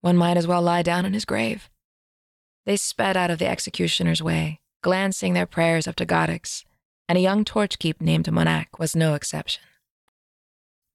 one 0.00 0.16
might 0.16 0.36
as 0.36 0.46
well 0.46 0.62
lie 0.62 0.82
down 0.82 1.04
in 1.04 1.12
his 1.12 1.24
grave. 1.24 1.70
They 2.64 2.76
sped 2.76 3.16
out 3.16 3.30
of 3.30 3.38
the 3.38 3.48
executioner's 3.48 4.22
way, 4.22 4.60
glancing 4.82 5.32
their 5.32 5.46
prayers 5.46 5.88
up 5.88 5.96
to 5.96 6.06
Godix, 6.06 6.64
and 7.08 7.18
a 7.18 7.22
young 7.22 7.44
torchkeep 7.44 8.00
named 8.00 8.26
Manak 8.26 8.78
was 8.78 8.94
no 8.94 9.14
exception. 9.14 9.62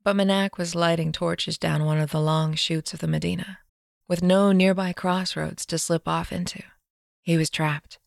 But 0.04 0.16
Manak 0.16 0.58
was 0.58 0.76
lighting 0.76 1.12
torches 1.12 1.58
down 1.58 1.84
one 1.84 2.00
of 2.00 2.12
the 2.12 2.22
long 2.22 2.56
chutes 2.56 2.94
of 2.94 3.00
the 3.00 3.08
Medina, 3.08 3.60
with 4.08 4.24
no 4.24 4.52
nearby 4.52 4.94
crossroads 4.94 5.66
to 5.66 5.78
slip 5.78 6.08
off 6.08 6.32
into. 6.32 6.64
He 7.22 7.38
was 7.38 7.50
trapped. 7.50 8.00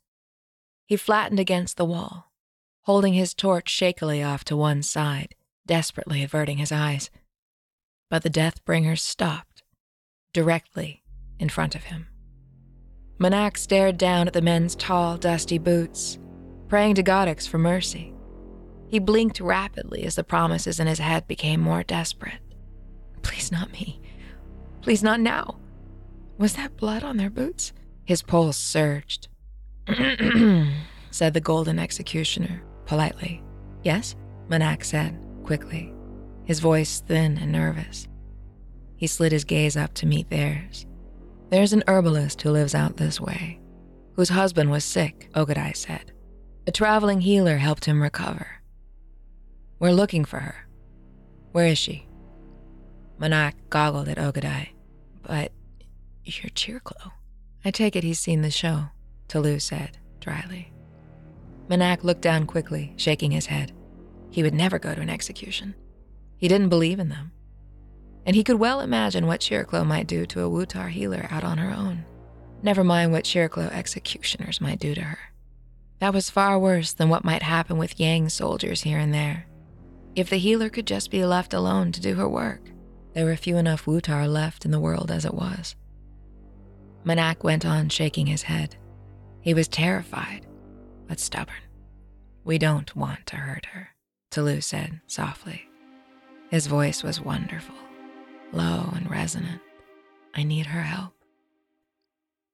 He 0.91 0.97
flattened 0.97 1.39
against 1.39 1.77
the 1.77 1.85
wall, 1.85 2.33
holding 2.81 3.13
his 3.13 3.33
torch 3.33 3.69
shakily 3.69 4.25
off 4.25 4.43
to 4.47 4.57
one 4.57 4.83
side, 4.83 5.37
desperately 5.65 6.25
averting 6.25 6.59
his 6.59 6.73
eyes. 6.73 7.11
But 8.09 8.25
the 8.25 8.29
death 8.29 8.57
Deathbringers 8.57 9.01
stopped, 9.01 9.63
directly 10.33 11.05
in 11.39 11.49
front 11.49 11.77
of 11.77 11.85
him. 11.85 12.09
Manak 13.21 13.57
stared 13.57 13.99
down 13.99 14.27
at 14.27 14.33
the 14.33 14.43
men's 14.43 14.75
tall, 14.75 15.17
dusty 15.17 15.59
boots, 15.59 16.19
praying 16.67 16.97
to 16.97 17.05
Godix 17.05 17.47
for 17.47 17.59
mercy. 17.59 18.13
He 18.89 18.99
blinked 18.99 19.39
rapidly 19.39 20.03
as 20.03 20.17
the 20.17 20.25
promises 20.25 20.81
in 20.81 20.89
his 20.89 20.99
head 20.99 21.29
became 21.29 21.61
more 21.61 21.85
desperate. 21.85 22.41
Please, 23.23 23.53
not 23.53 23.71
me. 23.71 24.01
Please, 24.83 25.05
not 25.05 25.21
now. 25.21 25.61
Was 26.37 26.55
that 26.55 26.77
blood 26.77 27.05
on 27.05 27.17
their 27.17 27.31
boots? 27.31 27.73
His 28.05 28.23
pulse 28.23 28.57
surged. 28.57 29.29
said 31.11 31.35
the 31.35 31.41
golden 31.41 31.79
executioner, 31.79 32.63
politely. 32.87 33.43
Yes? 33.83 34.17
Manak 34.49 34.85
said, 34.85 35.19
quickly, 35.45 35.93
his 36.45 36.61
voice 36.61 37.01
thin 37.07 37.39
and 37.39 37.53
nervous. 37.53 38.09
He 38.97 39.07
slid 39.07 39.33
his 39.33 39.45
gaze 39.45 39.77
up 39.77 39.95
to 39.95 40.07
meet 40.07 40.29
theirs. 40.29 40.87
There's 41.49 41.73
an 41.73 41.85
herbalist 41.89 42.43
who 42.43 42.51
lives 42.51 42.75
out 42.75 42.97
this 42.97 43.21
way, 43.21 43.61
whose 44.15 44.29
husband 44.29 44.71
was 44.71 44.85
sick, 44.85 45.31
Ogadai 45.35 45.77
said. 45.77 46.13
A 46.67 46.73
traveling 46.73 47.21
healer 47.21 47.57
helped 47.57 47.87
him 47.87 48.03
recover. 48.03 48.47
We're 49.79 49.93
looking 49.93 50.25
for 50.25 50.41
her. 50.41 50.69
Where 51.53 51.67
is 51.67 51.79
she? 51.79 52.07
Manak 53.19 53.55
goggled 53.71 54.09
at 54.09 54.19
Ogadai. 54.19 54.69
But 55.23 55.53
you're 56.25 56.51
Chiriclo. 56.51 57.13
I 57.65 57.71
take 57.71 57.97
it 57.97 58.05
he's 58.05 58.21
seen 58.21 58.43
the 58.43 58.51
show, 58.51 58.91
Toulouse 59.31 59.65
said, 59.65 59.97
dryly. 60.21 60.71
Manak 61.71 62.05
looked 62.05 62.21
down 62.21 62.47
quickly, 62.47 62.93
shaking 62.99 63.31
his 63.31 63.47
head. 63.47 63.73
He 64.31 64.43
would 64.43 64.55
never 64.55 64.79
go 64.79 64.95
to 64.95 65.01
an 65.01 65.09
execution. 65.09 65.75
He 66.37 66.49
didn't 66.49 66.69
believe 66.69 67.01
in 67.01 67.09
them 67.09 67.33
and 68.27 68.37
he 68.37 68.45
could 68.45 68.59
well 68.59 68.81
imagine 68.81 69.27
what 69.27 69.41
Chiriclo 69.41 69.85
might 69.85 70.07
do 70.07 70.27
to 70.27 70.45
a 70.45 70.51
Wutar 70.51 70.91
healer 70.91 71.27
out 71.31 71.45
on 71.45 71.59
her 71.59 71.75
own. 71.75 72.05
Never 72.63 72.85
mind 72.85 73.13
what 73.13 73.25
Chiriclo 73.25 73.71
executioners 73.73 74.61
might 74.61 74.79
do 74.79 74.95
to 74.95 75.01
her. 75.01 75.19
That 75.99 76.15
was 76.15 76.31
far 76.31 76.59
worse 76.59 76.93
than 76.93 77.09
what 77.09 77.25
might 77.25 77.43
happen 77.43 77.79
with 77.79 77.99
Yang 77.99 78.31
soldiers 78.31 78.83
here 78.83 78.99
and 78.99 79.13
there. 79.13 79.47
If 80.15 80.31
the 80.31 80.37
healer 80.37 80.69
could 80.69 80.87
just 80.87 81.11
be 81.11 81.25
left 81.25 81.55
alone 81.55 81.93
to 81.93 82.01
do 82.01 82.15
her 82.15 82.29
work, 82.29 82.71
there 83.15 83.25
were 83.25 83.37
few 83.37 83.57
enough 83.57 83.87
Wutar 83.87 84.31
left 84.31 84.65
in 84.65 84.71
the 84.71 84.81
world 84.81 85.11
as 85.11 85.25
it 85.25 85.35
was. 85.35 85.75
Manak 87.05 87.43
went 87.43 87.65
on 87.65 87.89
shaking 87.89 88.27
his 88.27 88.43
head. 88.43 88.77
He 89.41 89.55
was 89.55 89.69
terrified, 89.69 90.47
but 91.07 91.21
stubborn. 91.21 91.57
We 92.45 92.59
don't 92.59 92.95
want 92.95 93.27
to 93.27 93.37
hurt 93.37 93.67
her, 93.67 93.91
Toulouse 94.31 94.67
said 94.67 95.01
softly. 95.07 95.69
His 96.51 96.67
voice 96.67 97.03
was 97.03 97.21
wonderful 97.21 97.75
low 98.53 98.91
and 98.95 99.09
resonant. 99.11 99.61
I 100.35 100.43
need 100.43 100.67
her 100.67 100.83
help. 100.83 101.13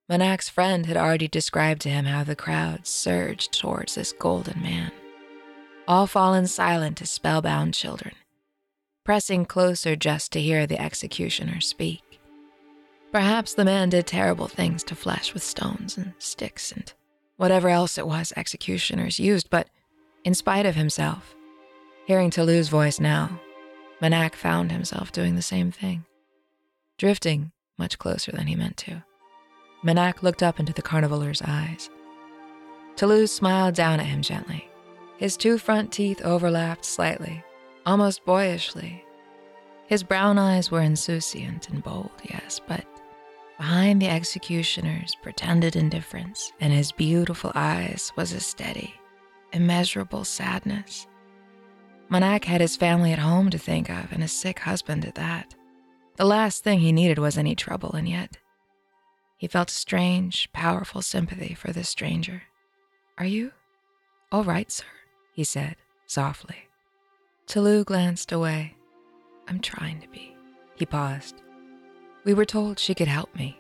Manak's 0.09 0.49
friend 0.49 0.87
had 0.87 0.97
already 0.97 1.27
described 1.27 1.81
to 1.83 1.89
him 1.89 2.05
how 2.05 2.23
the 2.23 2.37
crowd 2.37 2.87
surged 2.87 3.59
towards 3.59 3.95
this 3.95 4.13
golden 4.13 4.63
man, 4.63 4.93
all 5.89 6.07
fallen 6.07 6.47
silent 6.47 7.03
as 7.03 7.11
spellbound 7.11 7.75
children, 7.75 8.15
pressing 9.05 9.47
closer 9.47 9.97
just 9.97 10.33
to 10.33 10.41
hear 10.41 10.67
the 10.67 10.81
executioner 10.81 11.61
speak. 11.61 12.03
Perhaps 13.17 13.55
the 13.55 13.65
man 13.65 13.89
did 13.89 14.07
terrible 14.07 14.47
things 14.47 14.85
to 14.85 14.95
flesh 14.95 15.33
with 15.33 15.43
stones 15.43 15.97
and 15.97 16.13
sticks 16.19 16.71
and 16.71 16.93
whatever 17.39 17.71
else 17.71 17.97
it 17.97 18.07
was 18.07 18.31
executioners 18.37 19.19
used, 19.19 19.49
but 19.49 19.71
in 20.25 20.35
spite 20.35 20.67
of 20.67 20.75
himself, 20.75 21.35
hearing 22.07 22.29
Toulouse's 22.29 22.69
voice 22.69 23.01
now, 23.01 23.41
Manak 24.03 24.35
found 24.35 24.71
himself 24.71 25.13
doing 25.13 25.35
the 25.35 25.41
same 25.41 25.73
thing, 25.73 26.05
drifting 26.99 27.53
much 27.79 27.99
closer 27.99 28.33
than 28.33 28.49
he 28.49 28.55
meant 28.55 28.77
to. 28.77 29.03
Manak 29.83 30.23
looked 30.23 30.43
up 30.43 30.61
into 30.61 30.75
the 30.75 30.83
carnivaler's 30.83 31.41
eyes. 31.41 31.89
Toulouse 32.97 33.33
smiled 33.33 33.75
down 33.75 33.99
at 33.99 34.05
him 34.05 34.21
gently. 34.21 34.69
His 35.17 35.39
two 35.39 35.57
front 35.57 35.91
teeth 35.91 36.21
overlapped 36.21 36.85
slightly, 36.85 37.43
almost 37.87 38.27
boyishly. 38.27 39.03
His 39.87 40.03
brown 40.03 40.37
eyes 40.37 40.71
were 40.71 40.83
insouciant 40.83 41.71
and 41.71 41.83
bold, 41.83 42.13
yes, 42.23 42.61
but 42.69 42.85
behind 43.59 44.01
the 44.01 44.09
executioner's 44.09 45.15
pretended 45.23 45.77
indifference 45.77 46.53
in 46.61 46.71
his 46.71 46.93
beautiful 46.93 47.53
eyes 47.55 48.13
was 48.17 48.33
a 48.33 48.41
steady, 48.41 48.95
immeasurable 49.53 50.25
sadness 50.25 51.07
Manak 52.11 52.45
had 52.45 52.61
his 52.61 52.77
family 52.77 53.13
at 53.13 53.19
home 53.19 53.51
to 53.51 53.59
think 53.59 53.91
of 53.91 54.13
and 54.13 54.23
a 54.23 54.29
sick 54.29 54.61
husband 54.61 55.05
at 55.05 55.17
that. 55.17 55.55
The 56.17 56.25
last 56.25 56.63
thing 56.63 56.79
he 56.79 56.93
needed 56.93 57.19
was 57.19 57.37
any 57.37 57.55
trouble, 57.55 57.93
and 57.93 58.09
yet 58.09 58.37
he 59.37 59.49
felt 59.49 59.71
a 59.71 59.75
strange, 59.75 60.49
powerful 60.53 61.03
sympathy 61.03 61.55
for 61.55 61.73
this 61.73 61.89
stranger. 61.89 62.45
Are 63.19 63.27
you 63.27 63.53
all 64.31 64.45
right, 64.45 64.71
sir? 64.71 64.85
he 65.33 65.45
said 65.45 65.77
softly. 66.07 66.69
Toulouse 67.47 67.85
glanced 67.85 68.33
away. 68.33 68.77
I'm 69.49 69.61
trying 69.61 70.01
to 70.01 70.09
be. 70.09 70.35
He 70.77 70.87
paused. 70.87 71.43
We 72.27 72.35
were 72.35 72.45
told 72.45 72.81
she 72.81 72.93
could 72.93 73.07
help 73.07 73.33
me. 73.37 73.57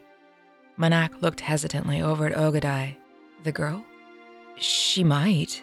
Manak 0.76 1.22
looked 1.22 1.38
hesitantly 1.38 2.02
over 2.02 2.26
at 2.26 2.36
Ogadai. 2.36 2.96
The 3.44 3.52
girl? 3.52 3.86
She 4.56 5.04
might. 5.04 5.62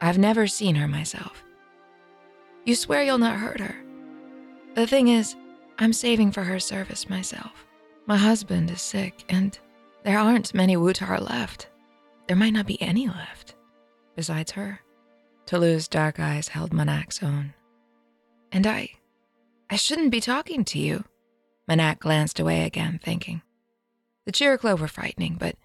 I've 0.00 0.18
never 0.18 0.48
seen 0.48 0.74
her 0.74 0.88
myself. 0.88 1.44
You 2.64 2.74
swear 2.74 3.04
you'll 3.04 3.18
not 3.18 3.38
hurt 3.38 3.60
her. 3.60 3.76
The 4.74 4.88
thing 4.88 5.06
is, 5.06 5.36
I'm 5.78 5.92
saving 5.92 6.32
for 6.32 6.42
her 6.42 6.58
service 6.58 7.08
myself. 7.08 7.66
My 8.06 8.16
husband 8.16 8.68
is 8.68 8.82
sick, 8.82 9.24
and 9.28 9.56
there 10.02 10.18
aren't 10.18 10.54
many 10.54 10.76
Wutar 10.76 11.20
left. 11.20 11.68
There 12.26 12.36
might 12.36 12.52
not 12.52 12.66
be 12.66 12.82
any 12.82 13.06
left, 13.06 13.54
besides 14.16 14.50
her. 14.52 14.80
Toulouse's 15.46 15.86
dark 15.86 16.18
eyes 16.18 16.48
held 16.48 16.72
Manak's 16.72 17.22
own. 17.22 17.54
And 18.50 18.66
I. 18.66 18.90
I 19.70 19.76
shouldn't 19.76 20.10
be 20.10 20.20
talking 20.20 20.64
to 20.64 20.80
you. 20.80 21.04
Manak 21.68 21.98
glanced 21.98 22.38
away 22.38 22.64
again, 22.64 23.00
thinking. 23.02 23.42
The 24.26 24.32
Chiriclo 24.32 24.78
were 24.78 24.88
frightening, 24.88 25.36
but 25.38 25.56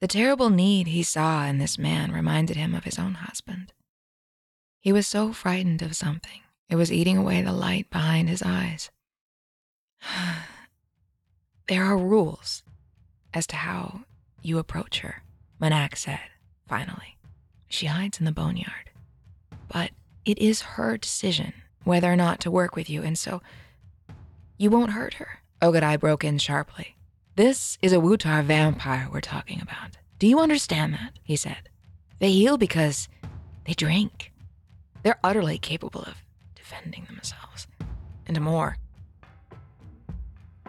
the 0.00 0.08
terrible 0.08 0.50
need 0.50 0.88
he 0.88 1.02
saw 1.02 1.44
in 1.46 1.58
this 1.58 1.78
man 1.78 2.12
reminded 2.12 2.56
him 2.56 2.74
of 2.74 2.84
his 2.84 2.98
own 2.98 3.14
husband. 3.14 3.72
He 4.80 4.92
was 4.92 5.06
so 5.06 5.32
frightened 5.32 5.82
of 5.82 5.96
something, 5.96 6.40
it 6.68 6.76
was 6.76 6.92
eating 6.92 7.16
away 7.16 7.42
the 7.42 7.52
light 7.52 7.90
behind 7.90 8.28
his 8.28 8.42
eyes. 8.42 8.90
there 11.68 11.84
are 11.84 11.98
rules 11.98 12.62
as 13.32 13.46
to 13.48 13.56
how 13.56 14.02
you 14.42 14.58
approach 14.58 15.00
her, 15.00 15.22
Manak 15.60 15.96
said, 15.96 16.20
finally. 16.68 17.16
She 17.68 17.86
hides 17.86 18.18
in 18.18 18.24
the 18.24 18.32
boneyard. 18.32 18.90
But 19.68 19.90
it 20.24 20.38
is 20.38 20.62
her 20.62 20.96
decision 20.96 21.52
whether 21.84 22.12
or 22.12 22.16
not 22.16 22.40
to 22.40 22.50
work 22.50 22.74
with 22.74 22.90
you, 22.90 23.02
and 23.02 23.18
so 23.18 23.42
you 24.58 24.70
won't 24.70 24.92
hurt 24.92 25.14
her. 25.14 25.40
Ogadai 25.60 25.98
broke 25.98 26.24
in 26.24 26.38
sharply. 26.38 26.96
This 27.36 27.78
is 27.82 27.92
a 27.92 27.96
Wutar 27.96 28.42
vampire 28.42 29.08
we're 29.12 29.20
talking 29.20 29.60
about. 29.60 29.98
Do 30.18 30.26
you 30.26 30.38
understand 30.38 30.94
that? 30.94 31.18
He 31.22 31.36
said. 31.36 31.68
They 32.18 32.32
heal 32.32 32.56
because 32.56 33.08
they 33.66 33.74
drink. 33.74 34.32
They're 35.02 35.20
utterly 35.22 35.58
capable 35.58 36.02
of 36.02 36.16
defending 36.54 37.04
themselves. 37.04 37.66
And 38.26 38.40
more. 38.40 38.78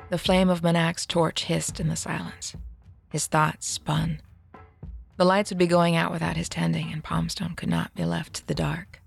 The 0.10 0.18
flame 0.18 0.50
of 0.50 0.62
Manak's 0.62 1.06
torch 1.06 1.46
hissed 1.46 1.80
in 1.80 1.88
the 1.88 1.96
silence. 1.96 2.56
His 3.10 3.28
thoughts 3.28 3.68
spun. 3.68 4.22
The 5.18 5.26
lights 5.26 5.50
would 5.50 5.58
be 5.58 5.68
going 5.68 5.96
out 5.96 6.12
without 6.12 6.38
his 6.38 6.50
tending, 6.50 6.92
and 6.92 7.04
Palmstone 7.04 7.56
could 7.56 7.70
not 7.70 7.96
be 7.96 8.06
left 8.06 8.36
to 8.36 8.48
the 8.48 8.54
dark. 8.54 9.02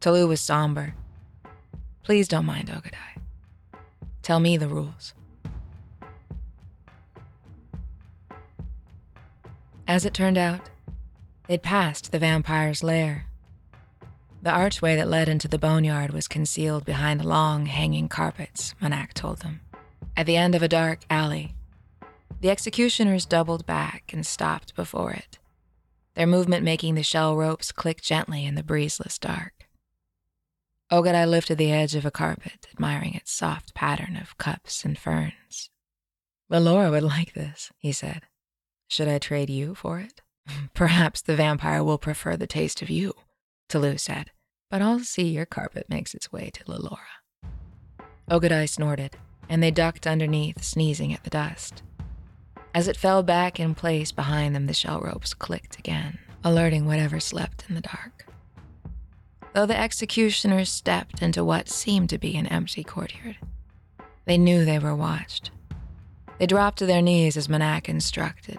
Toulouse 0.00 0.28
was 0.28 0.40
somber. 0.40 0.94
Please 2.02 2.26
don't 2.26 2.46
mind 2.46 2.68
Ogadai. 2.68 3.21
Tell 4.22 4.40
me 4.40 4.56
the 4.56 4.68
rules. 4.68 5.14
As 9.86 10.06
it 10.06 10.14
turned 10.14 10.38
out, 10.38 10.70
They'd 11.48 11.62
passed 11.62 12.12
the 12.12 12.18
vampire's 12.18 12.82
lair. 12.82 13.26
The 14.40 14.50
archway 14.50 14.96
that 14.96 15.08
led 15.08 15.28
into 15.28 15.48
the 15.48 15.58
boneyard 15.58 16.12
was 16.12 16.26
concealed 16.26 16.84
behind 16.84 17.24
long, 17.24 17.66
hanging 17.66 18.08
carpets, 18.08 18.74
Manak 18.80 19.12
told 19.12 19.40
them, 19.40 19.60
at 20.16 20.26
the 20.26 20.36
end 20.36 20.54
of 20.54 20.62
a 20.62 20.68
dark 20.68 21.00
alley. 21.10 21.54
The 22.40 22.50
executioners 22.50 23.26
doubled 23.26 23.66
back 23.66 24.12
and 24.12 24.26
stopped 24.26 24.74
before 24.74 25.12
it, 25.12 25.38
their 26.14 26.26
movement 26.26 26.64
making 26.64 26.94
the 26.94 27.02
shell 27.02 27.36
ropes 27.36 27.70
click 27.70 28.00
gently 28.00 28.46
in 28.46 28.54
the 28.54 28.62
breezeless 28.62 29.18
dark. 29.18 29.61
Oh, 30.92 31.02
Ogadai 31.02 31.26
lifted 31.26 31.56
the 31.56 31.72
edge 31.72 31.94
of 31.94 32.04
a 32.04 32.10
carpet, 32.10 32.66
admiring 32.70 33.14
its 33.14 33.32
soft 33.32 33.72
pattern 33.72 34.14
of 34.20 34.36
cups 34.36 34.84
and 34.84 34.98
ferns. 34.98 35.70
Laura 36.50 36.90
would 36.90 37.02
like 37.02 37.32
this, 37.32 37.72
he 37.78 37.92
said. 37.92 38.24
Should 38.88 39.08
I 39.08 39.18
trade 39.18 39.48
you 39.48 39.74
for 39.74 40.00
it? 40.00 40.20
Perhaps 40.74 41.22
the 41.22 41.34
vampire 41.34 41.82
will 41.82 41.96
prefer 41.96 42.36
the 42.36 42.46
taste 42.46 42.82
of 42.82 42.90
you, 42.90 43.14
Tolu 43.70 43.96
said, 43.96 44.32
but 44.70 44.82
I'll 44.82 45.00
see 45.00 45.28
your 45.28 45.46
carpet 45.46 45.86
makes 45.88 46.12
its 46.12 46.30
way 46.30 46.50
to 46.52 46.64
Laura. 46.66 46.98
Ogadai 48.30 48.64
oh, 48.64 48.66
snorted, 48.66 49.16
and 49.48 49.62
they 49.62 49.70
ducked 49.70 50.06
underneath, 50.06 50.62
sneezing 50.62 51.14
at 51.14 51.24
the 51.24 51.30
dust. 51.30 51.82
As 52.74 52.86
it 52.86 52.98
fell 52.98 53.22
back 53.22 53.58
in 53.58 53.74
place 53.74 54.12
behind 54.12 54.54
them, 54.54 54.66
the 54.66 54.74
shell 54.74 55.00
ropes 55.00 55.32
clicked 55.32 55.78
again, 55.78 56.18
alerting 56.44 56.84
whatever 56.84 57.18
slept 57.18 57.64
in 57.66 57.76
the 57.76 57.80
dark. 57.80 58.26
Though 59.52 59.66
the 59.66 59.78
executioners 59.78 60.70
stepped 60.70 61.20
into 61.20 61.44
what 61.44 61.68
seemed 61.68 62.08
to 62.10 62.18
be 62.18 62.36
an 62.36 62.46
empty 62.46 62.82
courtyard, 62.82 63.36
they 64.24 64.38
knew 64.38 64.64
they 64.64 64.78
were 64.78 64.94
watched. 64.94 65.50
They 66.38 66.46
dropped 66.46 66.78
to 66.78 66.86
their 66.86 67.02
knees 67.02 67.36
as 67.36 67.48
Manak 67.48 67.88
instructed, 67.88 68.58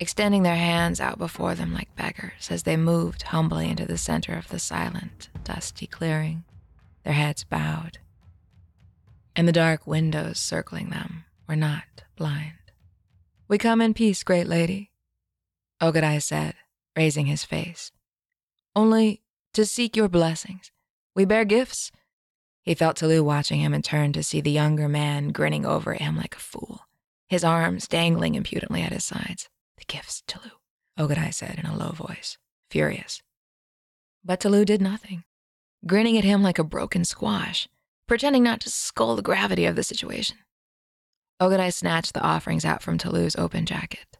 extending 0.00 0.42
their 0.42 0.56
hands 0.56 1.00
out 1.00 1.18
before 1.18 1.54
them 1.54 1.72
like 1.72 1.94
beggars 1.94 2.50
as 2.50 2.64
they 2.64 2.76
moved 2.76 3.22
humbly 3.22 3.70
into 3.70 3.86
the 3.86 3.96
center 3.96 4.34
of 4.34 4.48
the 4.48 4.58
silent, 4.58 5.28
dusty 5.44 5.86
clearing, 5.86 6.44
their 7.04 7.14
heads 7.14 7.44
bowed. 7.44 7.98
And 9.36 9.46
the 9.46 9.52
dark 9.52 9.86
windows 9.86 10.38
circling 10.38 10.90
them 10.90 11.24
were 11.48 11.56
not 11.56 12.02
blind. 12.16 12.52
We 13.46 13.56
come 13.56 13.80
in 13.80 13.94
peace, 13.94 14.24
great 14.24 14.48
lady, 14.48 14.90
Ogadai 15.80 16.20
said, 16.20 16.54
raising 16.96 17.26
his 17.26 17.44
face. 17.44 17.92
Only 18.74 19.21
to 19.54 19.66
seek 19.66 19.96
your 19.96 20.08
blessings. 20.08 20.70
We 21.14 21.24
bear 21.24 21.44
gifts. 21.44 21.92
He 22.62 22.74
felt 22.74 22.96
Tolu 22.96 23.22
watching 23.22 23.60
him 23.60 23.74
and 23.74 23.84
turned 23.84 24.14
to 24.14 24.22
see 24.22 24.40
the 24.40 24.50
younger 24.50 24.88
man 24.88 25.28
grinning 25.28 25.66
over 25.66 25.94
at 25.94 26.00
him 26.00 26.16
like 26.16 26.36
a 26.36 26.40
fool, 26.40 26.82
his 27.28 27.44
arms 27.44 27.88
dangling 27.88 28.34
impudently 28.34 28.82
at 28.82 28.92
his 28.92 29.04
sides. 29.04 29.48
The 29.76 29.84
gifts, 29.86 30.22
Tolu, 30.26 30.52
Ogadai 30.98 31.34
said 31.34 31.58
in 31.58 31.66
a 31.66 31.76
low 31.76 31.90
voice, 31.90 32.38
furious. 32.70 33.20
But 34.24 34.40
Tolu 34.40 34.64
did 34.64 34.80
nothing, 34.80 35.24
grinning 35.86 36.16
at 36.16 36.24
him 36.24 36.42
like 36.42 36.58
a 36.58 36.64
broken 36.64 37.04
squash, 37.04 37.68
pretending 38.06 38.44
not 38.44 38.60
to 38.60 38.70
scull 38.70 39.16
the 39.16 39.22
gravity 39.22 39.66
of 39.66 39.76
the 39.76 39.82
situation. 39.82 40.38
Ogadai 41.40 41.74
snatched 41.74 42.14
the 42.14 42.22
offerings 42.22 42.64
out 42.64 42.82
from 42.82 42.96
Tolu's 42.96 43.34
open 43.36 43.66
jacket, 43.66 44.18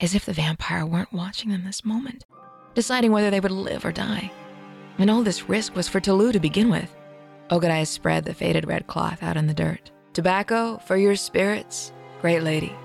as 0.00 0.14
if 0.14 0.26
the 0.26 0.32
vampire 0.32 0.84
weren't 0.84 1.12
watching 1.12 1.50
them 1.50 1.64
this 1.64 1.84
moment, 1.84 2.24
deciding 2.74 3.12
whether 3.12 3.30
they 3.30 3.40
would 3.40 3.52
live 3.52 3.84
or 3.84 3.92
die. 3.92 4.32
And 5.00 5.10
all 5.10 5.22
this 5.22 5.48
risk 5.48 5.74
was 5.74 5.88
for 5.88 5.98
Tolu 5.98 6.30
to 6.30 6.38
begin 6.38 6.68
with. 6.68 6.94
Ogadai 7.48 7.86
spread 7.86 8.26
the 8.26 8.34
faded 8.34 8.66
red 8.66 8.86
cloth 8.86 9.22
out 9.22 9.38
in 9.38 9.46
the 9.46 9.54
dirt. 9.54 9.90
Tobacco 10.12 10.76
for 10.84 10.98
your 10.98 11.16
spirits, 11.16 11.90
great 12.20 12.42
lady, 12.42 12.76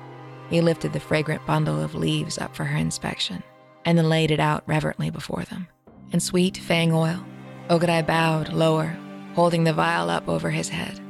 he 0.49 0.61
lifted 0.61 0.93
the 0.93 0.99
fragrant 1.01 1.45
bundle 1.45 1.81
of 1.81 1.93
leaves 1.93 2.37
up 2.37 2.55
for 2.55 2.63
her 2.63 2.77
inspection 2.77 3.43
and 3.83 3.97
then 3.97 4.07
laid 4.07 4.31
it 4.31 4.39
out 4.39 4.63
reverently 4.65 5.09
before 5.09 5.43
them. 5.43 5.67
And 6.13 6.23
sweet 6.23 6.55
fang 6.55 6.93
oil, 6.93 7.21
Ogadai 7.69 8.07
bowed 8.07 8.53
lower, 8.53 8.95
holding 9.33 9.65
the 9.65 9.73
vial 9.73 10.09
up 10.09 10.29
over 10.29 10.49
his 10.49 10.69
head. 10.69 11.01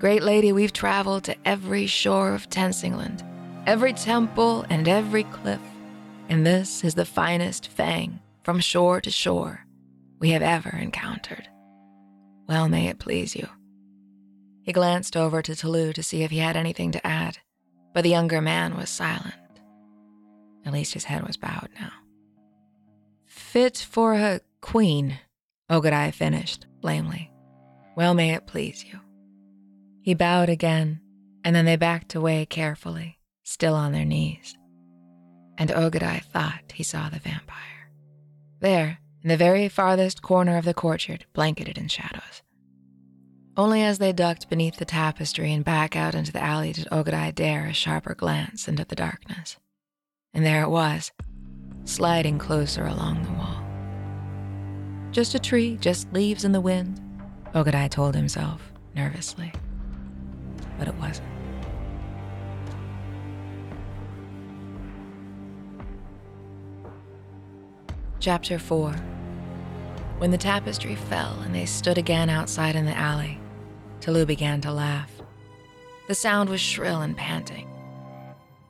Great 0.00 0.24
lady, 0.24 0.50
we've 0.50 0.72
traveled 0.72 1.22
to 1.24 1.36
every 1.44 1.86
shore 1.86 2.34
of 2.34 2.50
Tensingland, 2.50 3.22
every 3.64 3.92
temple 3.92 4.66
and 4.70 4.88
every 4.88 5.22
cliff, 5.22 5.60
and 6.28 6.44
this 6.44 6.82
is 6.82 6.96
the 6.96 7.04
finest 7.04 7.68
fang 7.68 8.18
from 8.42 8.58
shore 8.58 9.00
to 9.02 9.10
shore 9.12 9.66
we 10.20 10.30
have 10.30 10.42
ever 10.42 10.70
encountered. 10.70 11.48
Well, 12.46 12.68
may 12.68 12.88
it 12.88 12.98
please 13.00 13.34
you. 13.34 13.48
He 14.62 14.72
glanced 14.72 15.16
over 15.16 15.42
to 15.42 15.56
Tolu 15.56 15.92
to 15.94 16.02
see 16.02 16.22
if 16.22 16.30
he 16.30 16.38
had 16.38 16.56
anything 16.56 16.92
to 16.92 17.06
add 17.06 17.38
but 17.92 18.02
the 18.02 18.10
younger 18.10 18.40
man 18.40 18.76
was 18.76 18.88
silent. 18.88 19.34
At 20.64 20.72
least 20.72 20.94
his 20.94 21.04
head 21.04 21.26
was 21.26 21.36
bowed 21.36 21.68
now. 21.78 21.92
Fit 23.26 23.78
for 23.78 24.14
a 24.14 24.40
queen, 24.60 25.18
Ogadai 25.70 26.12
finished 26.12 26.66
lamely. 26.82 27.32
Well, 27.96 28.14
may 28.14 28.34
it 28.34 28.46
please 28.46 28.84
you. 28.84 29.00
He 30.02 30.14
bowed 30.14 30.48
again, 30.48 31.00
and 31.44 31.54
then 31.54 31.64
they 31.64 31.76
backed 31.76 32.14
away 32.14 32.46
carefully, 32.46 33.18
still 33.42 33.74
on 33.74 33.92
their 33.92 34.04
knees. 34.04 34.56
And 35.58 35.70
Ogadai 35.70 36.22
thought 36.22 36.72
he 36.74 36.82
saw 36.82 37.08
the 37.08 37.18
vampire. 37.18 37.90
There, 38.60 38.98
in 39.22 39.28
the 39.28 39.36
very 39.36 39.68
farthest 39.68 40.22
corner 40.22 40.56
of 40.56 40.64
the 40.64 40.74
courtyard, 40.74 41.26
blanketed 41.32 41.76
in 41.78 41.88
shadows. 41.88 42.42
Only 43.56 43.82
as 43.82 43.98
they 43.98 44.12
ducked 44.12 44.48
beneath 44.48 44.76
the 44.76 44.84
tapestry 44.84 45.52
and 45.52 45.64
back 45.64 45.96
out 45.96 46.14
into 46.14 46.32
the 46.32 46.42
alley 46.42 46.72
did 46.72 46.86
Ogadai 46.86 47.34
dare 47.34 47.66
a 47.66 47.74
sharper 47.74 48.14
glance 48.14 48.68
into 48.68 48.84
the 48.84 48.94
darkness. 48.94 49.58
And 50.32 50.46
there 50.46 50.62
it 50.62 50.70
was, 50.70 51.12
sliding 51.84 52.38
closer 52.38 52.86
along 52.86 53.22
the 53.22 53.32
wall. 53.32 53.64
Just 55.10 55.34
a 55.34 55.38
tree, 55.38 55.76
just 55.80 56.12
leaves 56.12 56.44
in 56.44 56.52
the 56.52 56.60
wind, 56.60 57.00
Ogadai 57.54 57.90
told 57.90 58.14
himself 58.14 58.72
nervously. 58.94 59.52
But 60.78 60.88
it 60.88 60.94
wasn't. 60.94 61.29
Chapter 68.20 68.58
4 68.58 68.92
When 70.18 70.30
the 70.30 70.36
tapestry 70.36 70.94
fell 70.94 71.40
and 71.40 71.54
they 71.54 71.64
stood 71.64 71.96
again 71.96 72.28
outside 72.28 72.76
in 72.76 72.84
the 72.84 72.94
alley, 72.94 73.40
Tolu 74.00 74.26
began 74.26 74.60
to 74.60 74.70
laugh. 74.70 75.10
The 76.06 76.14
sound 76.14 76.50
was 76.50 76.60
shrill 76.60 77.00
and 77.00 77.16
panting, 77.16 77.66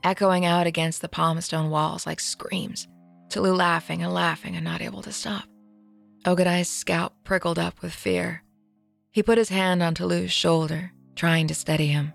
echoing 0.05 0.47
out 0.47 0.69
against 0.69 1.03
the 1.03 1.09
palmstone 1.09 1.69
walls 1.69 2.07
like 2.07 2.21
screams. 2.21 2.87
Tolu 3.29 3.53
laughing 3.53 4.05
and 4.05 4.15
laughing 4.15 4.55
and 4.55 4.65
not 4.65 4.83
able 4.83 5.03
to 5.03 5.11
stop. 5.11 5.49
Ogadai's 6.25 6.69
scalp 6.69 7.15
prickled 7.25 7.59
up 7.59 7.83
with 7.83 7.93
fear. 7.93 8.45
He 9.11 9.21
put 9.21 9.37
his 9.37 9.49
hand 9.49 9.83
on 9.83 9.97
Tolu's 9.97 10.31
shoulder, 10.31 10.93
trying 11.17 11.49
to 11.49 11.57
steady 11.57 11.89
him. 11.89 12.13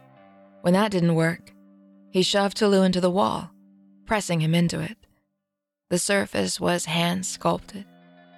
When 0.61 0.73
that 0.73 0.91
didn't 0.91 1.15
work, 1.15 1.51
he 2.11 2.23
shoved 2.23 2.55
Tolu 2.55 2.83
into 2.83 3.01
the 3.01 3.11
wall, 3.11 3.51
pressing 4.05 4.39
him 4.39 4.55
into 4.55 4.79
it. 4.79 5.04
The 5.89 5.99
surface 5.99 6.59
was 6.59 6.85
hand 6.85 7.25
sculpted, 7.25 7.85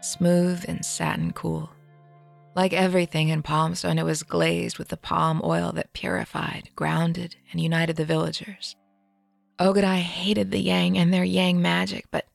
smooth 0.02 0.66
and 0.68 0.86
satin 0.86 1.32
cool. 1.32 1.70
Like 2.56 2.74
everything 2.74 3.30
in 3.30 3.44
Palmstone, 3.44 4.00
it 4.00 4.04
was 4.04 4.24
glazed 4.24 4.78
with 4.78 4.90
the 4.90 4.98
palm 4.98 5.42
oil 5.44 5.72
that 5.74 5.94
purified, 5.94 6.70
grounded, 6.76 7.36
and 7.52 7.62
united 7.62 7.96
the 7.96 8.06
villagers. 8.06 8.76
Ogadai 9.60 10.00
hated 10.00 10.52
the 10.52 10.60
Yang 10.60 10.98
and 10.98 11.14
their 11.14 11.24
Yang 11.24 11.62
magic, 11.62 12.06
but 12.12 12.26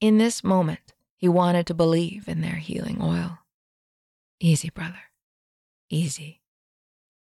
in 0.00 0.18
this 0.18 0.44
moment, 0.44 0.94
he 1.16 1.28
wanted 1.28 1.66
to 1.66 1.74
believe 1.74 2.28
in 2.28 2.40
their 2.40 2.56
healing 2.56 2.98
oil. 3.02 3.38
Easy, 4.38 4.70
brother. 4.70 5.10
Easy, 5.90 6.40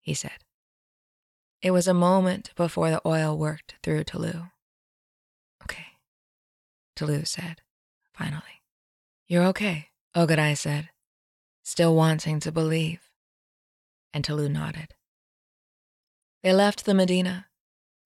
he 0.02 0.14
said. 0.14 0.44
It 1.62 1.72
was 1.72 1.88
a 1.88 1.94
moment 1.94 2.52
before 2.56 2.92
the 2.92 3.02
oil 3.06 3.38
worked 3.38 3.76
through 3.82 4.04
Tolu. 4.04 4.48
Okay, 7.02 7.24
said, 7.24 7.62
finally. 8.14 8.64
You're 9.28 9.46
okay, 9.46 9.90
Ogadai 10.16 10.58
said 10.58 10.90
still 11.68 11.94
wanting 11.94 12.40
to 12.40 12.50
believe. 12.50 13.10
And 14.14 14.24
Tolu 14.24 14.48
nodded. 14.48 14.94
They 16.42 16.54
left 16.54 16.86
the 16.86 16.94
Medina, 16.94 17.48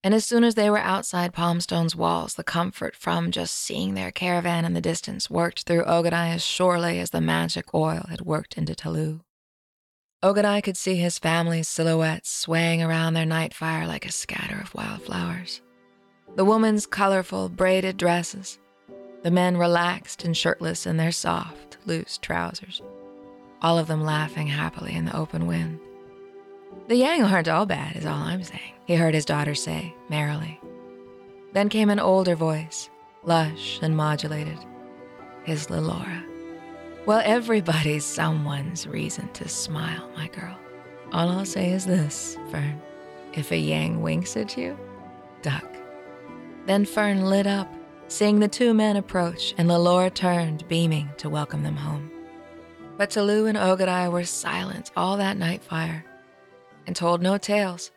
and 0.02 0.14
as 0.14 0.26
soon 0.26 0.46
as 0.46 0.56
they 0.56 0.70
were 0.70 0.78
outside 0.78 1.34
Palmstone's 1.34 1.94
walls, 1.94 2.36
the 2.36 2.44
comfort 2.44 2.96
from 2.96 3.32
just 3.32 3.54
seeing 3.54 3.96
their 3.96 4.12
caravan 4.12 4.64
in 4.64 4.74
the 4.74 4.82
distance 4.82 5.30
worked 5.30 5.64
through 5.64 5.84
Ogadai 5.84 6.34
as 6.36 6.46
surely 6.46 7.00
as 7.00 7.10
the 7.10 7.20
magic 7.20 7.74
oil 7.74 8.06
had 8.10 8.22
worked 8.22 8.58
into 8.58 8.74
Tolu. 8.76 9.20
Ogadai 10.24 10.64
could 10.64 10.78
see 10.78 10.96
his 10.96 11.20
family's 11.20 11.68
silhouettes 11.68 12.32
swaying 12.32 12.82
around 12.82 13.14
their 13.14 13.26
night 13.26 13.54
fire 13.54 13.86
like 13.86 14.06
a 14.06 14.12
scatter 14.12 14.60
of 14.62 14.74
wildflowers. 14.74 15.62
The 16.38 16.46
woman's 16.46 16.86
colorful, 16.86 17.50
braided 17.50 17.98
dresses, 17.98 18.58
the 19.24 19.32
men 19.32 19.58
relaxed 19.58 20.24
and 20.24 20.36
shirtless 20.36 20.86
in 20.86 20.98
their 20.98 21.12
soft, 21.12 21.78
loose 21.86 22.18
trousers 22.18 22.82
all 23.62 23.78
of 23.78 23.88
them 23.88 24.04
laughing 24.04 24.48
happily 24.48 24.94
in 24.94 25.06
the 25.06 25.16
open 25.16 25.48
wind. 25.48 25.80
The 26.88 26.96
Yang 26.96 27.24
aren't 27.24 27.48
all 27.48 27.66
bad, 27.66 27.96
is 27.96 28.06
all 28.06 28.14
I'm 28.18 28.44
saying, 28.44 28.74
he 28.86 28.96
heard 28.96 29.14
his 29.14 29.26
daughter 29.26 29.56
say 29.56 29.94
merrily. 30.10 30.60
Then 31.54 31.70
came 31.70 31.90
an 31.90 32.00
older 32.00 32.36
voice, 32.36 32.90
lush 33.24 33.80
and 33.82 33.96
modulated, 33.96 34.58
his 35.44 35.68
Lelora. 35.68 36.24
Well, 37.06 37.22
everybody's 37.26 38.06
someone's 38.06 38.88
reason 38.88 39.30
to 39.34 39.48
smile, 39.48 40.10
my 40.16 40.28
girl. 40.28 40.58
All 41.12 41.30
I'll 41.30 41.46
say 41.46 41.72
is 41.72 41.86
this, 41.86 42.38
Fern. 42.52 42.80
If 43.34 43.52
a 43.52 43.58
Yang 43.58 44.02
winks 44.02 44.38
at 44.38 44.58
you, 44.58 44.78
duck. 45.42 45.66
Then 46.66 46.86
Fern 46.86 47.26
lit 47.26 47.48
up, 47.48 47.72
seeing 48.12 48.40
the 48.40 48.48
two 48.48 48.74
men 48.74 48.98
approach, 48.98 49.54
and 49.58 49.70
Lelora 49.70 50.14
turned, 50.14 50.68
beaming, 50.68 51.10
to 51.18 51.30
welcome 51.30 51.64
them 51.64 51.76
home. 51.76 52.12
But 52.98 53.12
Tulu 53.12 53.46
and 53.46 53.58
Ogadai 53.58 54.12
were 54.12 54.26
silent 54.26 54.92
all 54.98 55.16
that 55.18 55.38
night 55.38 55.64
fire, 55.64 56.04
and 56.88 56.96
told 56.96 57.22
no 57.22 57.38
tales, 57.38 57.92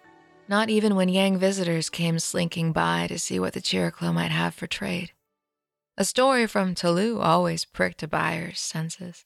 not 0.49 0.69
even 0.69 0.95
when 0.95 1.09
Yang 1.09 1.39
visitors 1.39 1.89
came 1.89 2.19
slinking 2.19 2.73
by 2.73 3.07
to 3.07 3.19
see 3.19 3.41
what 3.41 3.55
the 3.55 3.61
Chiriclo 3.61 4.13
might 4.13 4.31
have 4.31 4.55
for 4.55 4.67
trade. 4.67 5.13
A 5.97 6.05
story 6.05 6.47
from 6.47 6.75
Tulu 6.75 7.19
always 7.19 7.65
pricked 7.65 8.03
a 8.03 8.09
buyer's 8.09 8.61
senses. 8.61 9.25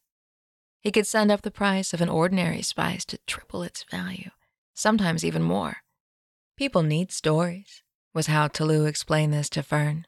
He 0.80 0.92
could 0.92 1.06
send 1.06 1.32
up 1.32 1.42
the 1.42 1.50
price 1.50 1.92
of 1.92 2.00
an 2.00 2.08
ordinary 2.08 2.62
spice 2.62 3.04
to 3.06 3.18
triple 3.26 3.62
its 3.62 3.84
value, 3.90 4.30
sometimes 4.72 5.24
even 5.24 5.42
more. 5.42 5.78
People 6.56 6.82
need 6.82 7.10
stories, 7.10 7.82
was 8.14 8.28
how 8.28 8.48
Tulu 8.48 8.84
explained 8.84 9.34
this 9.34 9.50
to 9.50 9.62
Fern. 9.62 10.06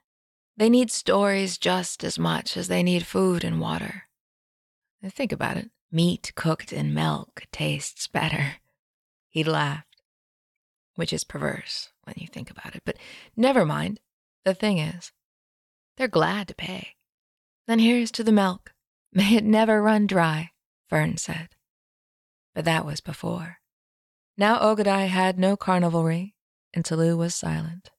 They 0.58 0.68
need 0.68 0.90
stories 0.90 1.56
just 1.56 2.02
as 2.02 2.18
much 2.18 2.56
as 2.56 2.66
they 2.66 2.82
need 2.82 3.06
food 3.06 3.44
and 3.44 3.60
water. 3.60 4.08
Think 5.04 5.30
about 5.30 5.56
it 5.56 5.70
meat 5.90 6.32
cooked 6.34 6.72
in 6.72 6.92
milk 6.92 7.44
tastes 7.52 8.06
better. 8.06 8.56
He 9.30 9.44
laughed, 9.44 10.02
which 10.96 11.12
is 11.12 11.22
perverse 11.22 11.90
when 12.04 12.14
you 12.16 12.26
think 12.26 12.50
about 12.50 12.74
it, 12.74 12.82
but 12.84 12.96
never 13.36 13.66
mind. 13.66 14.00
The 14.44 14.54
thing 14.54 14.78
is, 14.78 15.12
they're 15.96 16.08
glad 16.08 16.48
to 16.48 16.54
pay. 16.54 16.96
Then 17.66 17.78
here's 17.78 18.10
to 18.12 18.24
the 18.24 18.32
milk. 18.32 18.72
May 19.12 19.36
it 19.36 19.44
never 19.44 19.82
run 19.82 20.06
dry. 20.06 20.50
Fern 20.88 21.18
said. 21.18 21.50
But 22.54 22.64
that 22.64 22.86
was 22.86 23.00
before. 23.00 23.58
Now 24.36 24.58
Ogadai 24.58 25.06
had 25.08 25.38
no 25.38 25.56
carnivalry, 25.56 26.34
and 26.72 26.84
Tulu 26.84 27.16
was 27.16 27.34
silent. 27.34 27.90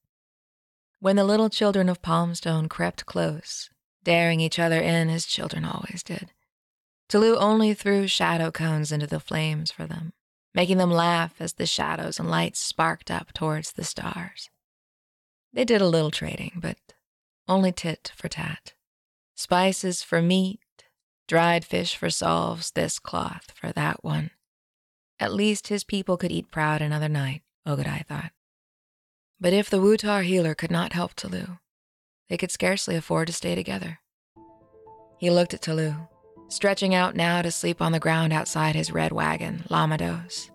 When 1.02 1.16
the 1.16 1.24
little 1.24 1.50
children 1.50 1.88
of 1.88 2.02
Palmstone 2.02 2.68
crept 2.68 3.06
close, 3.06 3.70
daring 4.04 4.42
each 4.42 4.60
other 4.60 4.80
in 4.82 5.10
as 5.10 5.26
children 5.26 5.64
always 5.64 6.04
did, 6.04 6.34
Tulu 7.08 7.38
only 7.38 7.74
threw 7.74 8.06
shadow 8.06 8.52
cones 8.52 8.92
into 8.92 9.08
the 9.08 9.22
flames 9.22 9.72
for 9.72 9.88
them, 9.88 10.12
making 10.54 10.78
them 10.78 10.92
laugh 10.92 11.36
as 11.40 11.54
the 11.54 11.66
shadows 11.66 12.20
and 12.20 12.30
lights 12.30 12.60
sparked 12.60 13.10
up 13.10 13.32
towards 13.34 13.72
the 13.72 13.86
stars. 13.86 14.50
They 15.54 15.64
did 15.64 15.82
a 15.82 15.88
little 15.88 16.12
trading, 16.12 16.60
but 16.62 16.78
only 17.48 17.72
tit 17.72 18.12
for 18.16 18.28
tat. 18.28 18.74
Spices 19.36 20.04
for 20.04 20.22
meat, 20.22 20.60
dried 21.30 21.64
fish 21.64 21.96
for 21.96 22.10
Solves, 22.10 22.72
this 22.72 23.00
cloth 23.00 23.52
for 23.56 23.72
that 23.72 24.04
one. 24.04 24.32
At 25.18 25.34
least 25.34 25.70
his 25.70 25.86
people 25.86 26.18
could 26.18 26.32
eat 26.32 26.52
proud 26.52 26.82
another 26.82 27.10
night, 27.10 27.42
Ogadai 27.66 28.06
thought. 28.06 28.32
But 29.42 29.54
if 29.54 29.70
the 29.70 29.78
Wutar 29.78 30.24
healer 30.24 30.54
could 30.54 30.72
not 30.72 30.94
help 30.94 31.16
Tulu, 31.16 31.58
they 32.30 32.38
could 32.38 32.52
scarcely 32.52 32.96
afford 32.96 33.28
to 33.28 33.34
stay 33.34 33.56
together. 33.56 34.00
He 35.18 35.30
looked 35.30 35.54
at 35.54 35.62
Tulu, 35.62 35.94
stretching 36.50 36.94
out 36.94 37.16
now 37.16 37.42
to 37.42 37.52
sleep 37.52 37.82
on 37.82 37.94
the 37.94 38.00
ground 38.00 38.34
outside 38.34 38.76
his 38.76 38.92
red 38.92 39.14
wagon, 39.14 39.64
Lamados. 39.70 40.50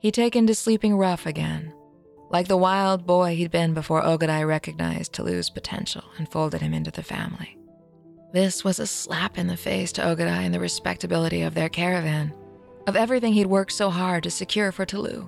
He'd 0.00 0.14
taken 0.14 0.46
to 0.46 0.54
sleeping 0.54 0.96
rough 0.96 1.24
again, 1.24 1.72
like 2.30 2.46
the 2.46 2.56
wild 2.56 3.06
boy 3.06 3.36
he'd 3.36 3.50
been 3.50 3.72
before 3.72 4.02
Ogadai 4.02 4.46
recognized 4.46 5.12
Tulu's 5.12 5.50
potential 5.50 6.04
and 6.18 6.30
folded 6.30 6.60
him 6.60 6.74
into 6.74 6.90
the 6.90 7.02
family. 7.02 7.56
This 8.32 8.62
was 8.62 8.78
a 8.78 8.86
slap 8.86 9.38
in 9.38 9.46
the 9.46 9.56
face 9.56 9.92
to 9.92 10.02
Ogadai 10.02 10.44
and 10.44 10.54
the 10.54 10.60
respectability 10.60 11.42
of 11.42 11.54
their 11.54 11.68
caravan, 11.68 12.34
of 12.86 12.96
everything 12.96 13.32
he'd 13.32 13.46
worked 13.46 13.72
so 13.72 13.90
hard 13.90 14.22
to 14.24 14.30
secure 14.30 14.72
for 14.72 14.84
Tulu. 14.84 15.26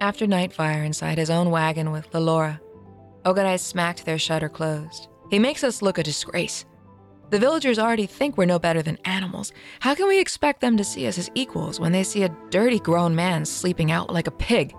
After 0.00 0.26
nightfire 0.26 0.84
inside 0.84 1.18
his 1.18 1.30
own 1.30 1.50
wagon 1.50 1.90
with 1.92 2.10
Lelora, 2.12 2.60
Ogadai 3.24 3.58
smacked 3.58 4.04
their 4.04 4.18
shutter 4.18 4.48
closed. 4.48 5.08
He 5.30 5.38
makes 5.38 5.64
us 5.64 5.82
look 5.82 5.98
a 5.98 6.02
disgrace. 6.02 6.64
The 7.30 7.38
villagers 7.38 7.78
already 7.78 8.06
think 8.06 8.36
we're 8.36 8.44
no 8.44 8.58
better 8.58 8.82
than 8.82 8.98
animals. 9.04 9.52
How 9.80 9.94
can 9.94 10.06
we 10.06 10.20
expect 10.20 10.60
them 10.60 10.76
to 10.76 10.84
see 10.84 11.06
us 11.06 11.18
as 11.18 11.30
equals 11.34 11.80
when 11.80 11.92
they 11.92 12.04
see 12.04 12.22
a 12.22 12.36
dirty 12.50 12.78
grown 12.78 13.16
man 13.16 13.44
sleeping 13.44 13.90
out 13.90 14.12
like 14.12 14.28
a 14.28 14.32
pig? 14.32 14.74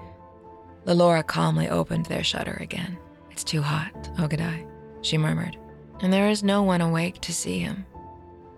Lelora 0.86 1.26
calmly 1.26 1.68
opened 1.68 2.05
their 2.05 2.24
shutter 2.24 2.57
again. 2.61 2.97
It's 3.32 3.43
too 3.43 3.61
hot, 3.61 3.93
Ogadai, 4.18 4.65
she 5.01 5.18
murmured 5.18 5.57
and 6.01 6.13
there 6.13 6.30
is 6.30 6.43
no 6.43 6.63
one 6.63 6.82
awake 6.82 7.20
to 7.22 7.34
see 7.34 7.59
him. 7.59 7.86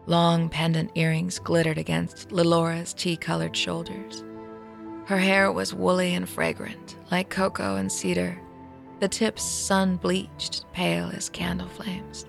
Long 0.05 0.49
pendant 0.49 0.91
earrings 0.95 1.39
glittered 1.39 1.78
against 1.78 2.30
Lelora's 2.30 2.93
tea 2.93 3.16
colored 3.16 3.55
shoulders. 3.55 4.24
Her 5.10 5.18
hair 5.18 5.51
was 5.51 5.74
woolly 5.74 6.14
and 6.14 6.30
fragrant, 6.30 6.95
like 7.10 7.32
cocoa 7.32 7.78
and 7.78 7.91
cedar, 7.91 8.39
the 8.99 9.07
tips 9.07 9.41
sun 9.41 9.95
bleached, 9.95 10.72
pale 10.72 11.10
as 11.12 11.30
candle 11.30 11.68
flames. 11.68 12.28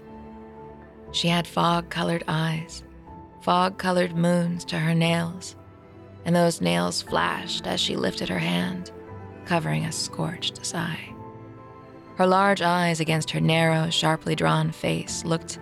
She 1.12 1.28
had 1.28 1.46
fog 1.46 1.90
colored 1.90 2.24
eyes, 2.26 2.82
fog 3.42 3.76
colored 3.76 4.16
moons 4.16 4.64
to 4.64 4.78
her 4.78 4.94
nails, 4.94 5.56
and 6.24 6.34
those 6.34 6.62
nails 6.62 7.02
flashed 7.02 7.66
as 7.66 7.80
she 7.80 7.96
lifted 7.96 8.30
her 8.30 8.38
hand, 8.38 8.90
covering 9.44 9.84
a 9.84 9.92
scorched 9.92 10.64
sigh. 10.64 11.14
Her 12.16 12.26
large 12.26 12.62
eyes 12.62 12.98
against 12.98 13.30
her 13.32 13.40
narrow, 13.40 13.90
sharply 13.90 14.34
drawn 14.34 14.70
face 14.70 15.22
looked 15.26 15.58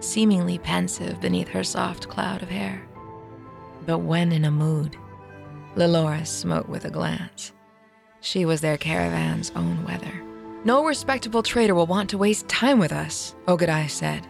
seemingly 0.00 0.58
pensive 0.58 1.18
beneath 1.18 1.48
her 1.48 1.64
soft 1.64 2.10
cloud 2.10 2.42
of 2.42 2.50
hair. 2.50 2.86
But 3.86 4.00
when 4.00 4.32
in 4.32 4.44
a 4.44 4.50
mood, 4.50 4.98
Lelora 5.78 6.26
smote 6.26 6.68
with 6.68 6.86
a 6.86 6.90
glance. 6.90 7.52
She 8.20 8.44
was 8.44 8.60
their 8.60 8.76
caravan's 8.76 9.52
own 9.54 9.84
weather. 9.84 10.12
No 10.64 10.84
respectable 10.84 11.40
trader 11.40 11.72
will 11.72 11.86
want 11.86 12.10
to 12.10 12.18
waste 12.18 12.48
time 12.48 12.80
with 12.80 12.90
us, 12.90 13.36
Ogadai 13.46 13.88
said. 13.88 14.26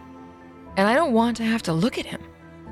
And 0.77 0.87
I 0.87 0.93
don't 0.93 1.13
want 1.13 1.37
to 1.37 1.43
have 1.43 1.63
to 1.63 1.73
look 1.73 1.97
at 1.97 2.05
him. 2.05 2.21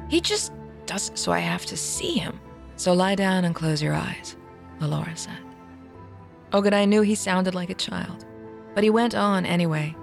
He 0.09 0.21
just 0.21 0.51
does 0.85 1.09
so 1.15 1.31
I 1.31 1.39
have 1.39 1.65
to 1.65 1.75
see 1.75 2.19
him. 2.19 2.39
So 2.75 2.93
lie 2.93 3.15
down 3.15 3.45
and 3.45 3.55
close 3.55 3.81
your 3.81 3.95
eyes, 3.95 4.37
Lelora 4.79 5.17
said. 5.17 5.39
Ogadai 6.51 6.87
knew 6.87 7.01
he 7.01 7.15
sounded 7.15 7.55
like 7.55 7.71
a 7.71 7.73
child. 7.73 8.27
But 8.75 8.83
he 8.83 8.91
went 8.91 9.15
on 9.15 9.43
anyway. 9.47 9.95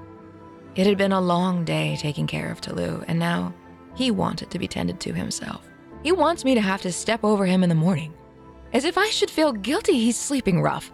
It 0.74 0.88
had 0.88 0.98
been 0.98 1.12
a 1.12 1.20
long 1.20 1.64
day 1.64 1.96
taking 2.00 2.26
care 2.26 2.50
of 2.50 2.60
Tulu, 2.60 3.04
and 3.06 3.20
now 3.20 3.54
he 3.94 4.10
wanted 4.10 4.50
to 4.50 4.58
be 4.58 4.66
tended 4.66 4.98
to 4.98 5.12
himself. 5.12 5.64
He 6.02 6.10
wants 6.10 6.44
me 6.44 6.56
to 6.56 6.60
have 6.60 6.82
to 6.82 6.90
step 6.90 7.22
over 7.22 7.46
him 7.46 7.62
in 7.62 7.68
the 7.68 7.76
morning. 7.76 8.12
As 8.74 8.84
if 8.84 8.98
I 8.98 9.08
should 9.08 9.30
feel 9.30 9.52
guilty 9.52 9.92
he's 9.92 10.18
sleeping 10.18 10.60
rough. 10.60 10.92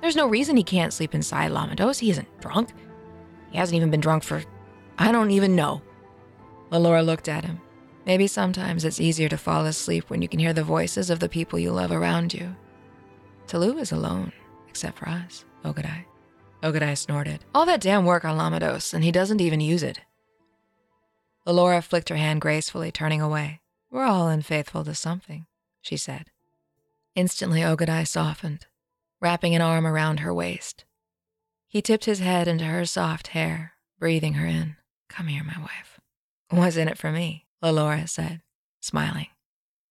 There's 0.00 0.16
no 0.16 0.26
reason 0.26 0.56
he 0.56 0.64
can't 0.64 0.92
sleep 0.92 1.14
inside 1.14 1.52
Lamados. 1.52 2.00
He 2.00 2.10
isn't 2.10 2.40
drunk. 2.40 2.70
He 3.52 3.58
hasn't 3.58 3.76
even 3.76 3.90
been 3.90 4.00
drunk 4.00 4.24
for. 4.24 4.42
I 4.98 5.12
don't 5.12 5.30
even 5.30 5.54
know. 5.54 5.80
Lelora 6.72 7.06
looked 7.06 7.28
at 7.28 7.44
him. 7.44 7.60
Maybe 8.04 8.26
sometimes 8.26 8.84
it's 8.84 9.00
easier 9.00 9.28
to 9.28 9.38
fall 9.38 9.64
asleep 9.66 10.10
when 10.10 10.20
you 10.20 10.28
can 10.28 10.40
hear 10.40 10.52
the 10.52 10.64
voices 10.64 11.10
of 11.10 11.20
the 11.20 11.28
people 11.28 11.60
you 11.60 11.70
love 11.70 11.92
around 11.92 12.34
you. 12.34 12.56
Tulu 13.46 13.78
is 13.78 13.92
alone, 13.92 14.32
except 14.68 14.98
for 14.98 15.08
us, 15.08 15.44
Ogadai. 15.64 16.04
Ogadai 16.64 16.98
snorted. 16.98 17.44
All 17.54 17.66
that 17.66 17.80
damn 17.80 18.04
work 18.04 18.24
on 18.24 18.36
Lamados, 18.36 18.92
and 18.92 19.04
he 19.04 19.12
doesn't 19.12 19.40
even 19.40 19.60
use 19.60 19.84
it. 19.84 20.00
Lelora 21.46 21.84
flicked 21.84 22.08
her 22.08 22.16
hand 22.16 22.40
gracefully, 22.40 22.90
turning 22.90 23.20
away. 23.20 23.60
We're 23.90 24.04
all 24.04 24.28
unfaithful 24.28 24.82
to 24.84 24.94
something, 24.94 25.46
she 25.80 25.96
said. 25.96 26.31
Instantly, 27.14 27.60
Ogadai 27.60 28.06
softened, 28.06 28.66
wrapping 29.20 29.54
an 29.54 29.60
arm 29.60 29.86
around 29.86 30.20
her 30.20 30.32
waist. 30.32 30.84
He 31.68 31.82
tipped 31.82 32.06
his 32.06 32.20
head 32.20 32.48
into 32.48 32.64
her 32.64 32.84
soft 32.84 33.28
hair, 33.28 33.74
breathing 33.98 34.34
her 34.34 34.46
in. 34.46 34.76
Come 35.08 35.26
here, 35.26 35.44
my 35.44 35.60
wife. 35.60 36.00
What's 36.50 36.76
in 36.76 36.88
it 36.88 36.98
for 36.98 37.10
me? 37.12 37.46
Lelora 37.62 38.08
said, 38.08 38.40
smiling. 38.80 39.28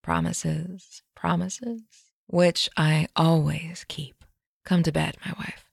Promises, 0.02 1.04
promises, 1.16 1.82
which 2.28 2.70
I 2.76 3.08
always 3.16 3.86
keep. 3.88 4.24
Come 4.66 4.84
to 4.84 4.92
bed, 4.92 5.18
my 5.26 5.34
wife. 5.38 5.66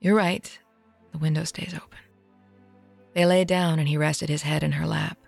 You're 0.00 0.16
right. 0.16 0.58
The 1.12 1.18
window 1.18 1.44
stays 1.44 1.74
open. 1.74 1.98
They 3.14 3.24
lay 3.26 3.44
down 3.44 3.78
and 3.78 3.88
he 3.88 3.96
rested 3.96 4.28
his 4.28 4.42
head 4.42 4.62
in 4.62 4.72
her 4.72 4.86
lap. 4.86 5.18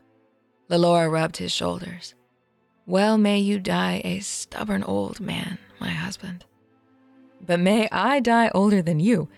Lelora 0.71 1.11
rubbed 1.11 1.39
his 1.39 1.53
shoulders. 1.53 2.15
Well, 2.89 3.19
may 3.19 3.39
you 3.39 3.61
die 3.61 4.01
a 4.03 4.21
stubborn 4.21 4.83
old 4.83 5.21
man, 5.21 5.59
my 5.79 5.91
husband. 5.91 6.47
But 7.45 7.61
may 7.61 7.87
I 7.93 8.19
die 8.21 8.51
older 8.55 8.81
than 8.81 8.99
you, 8.99 9.29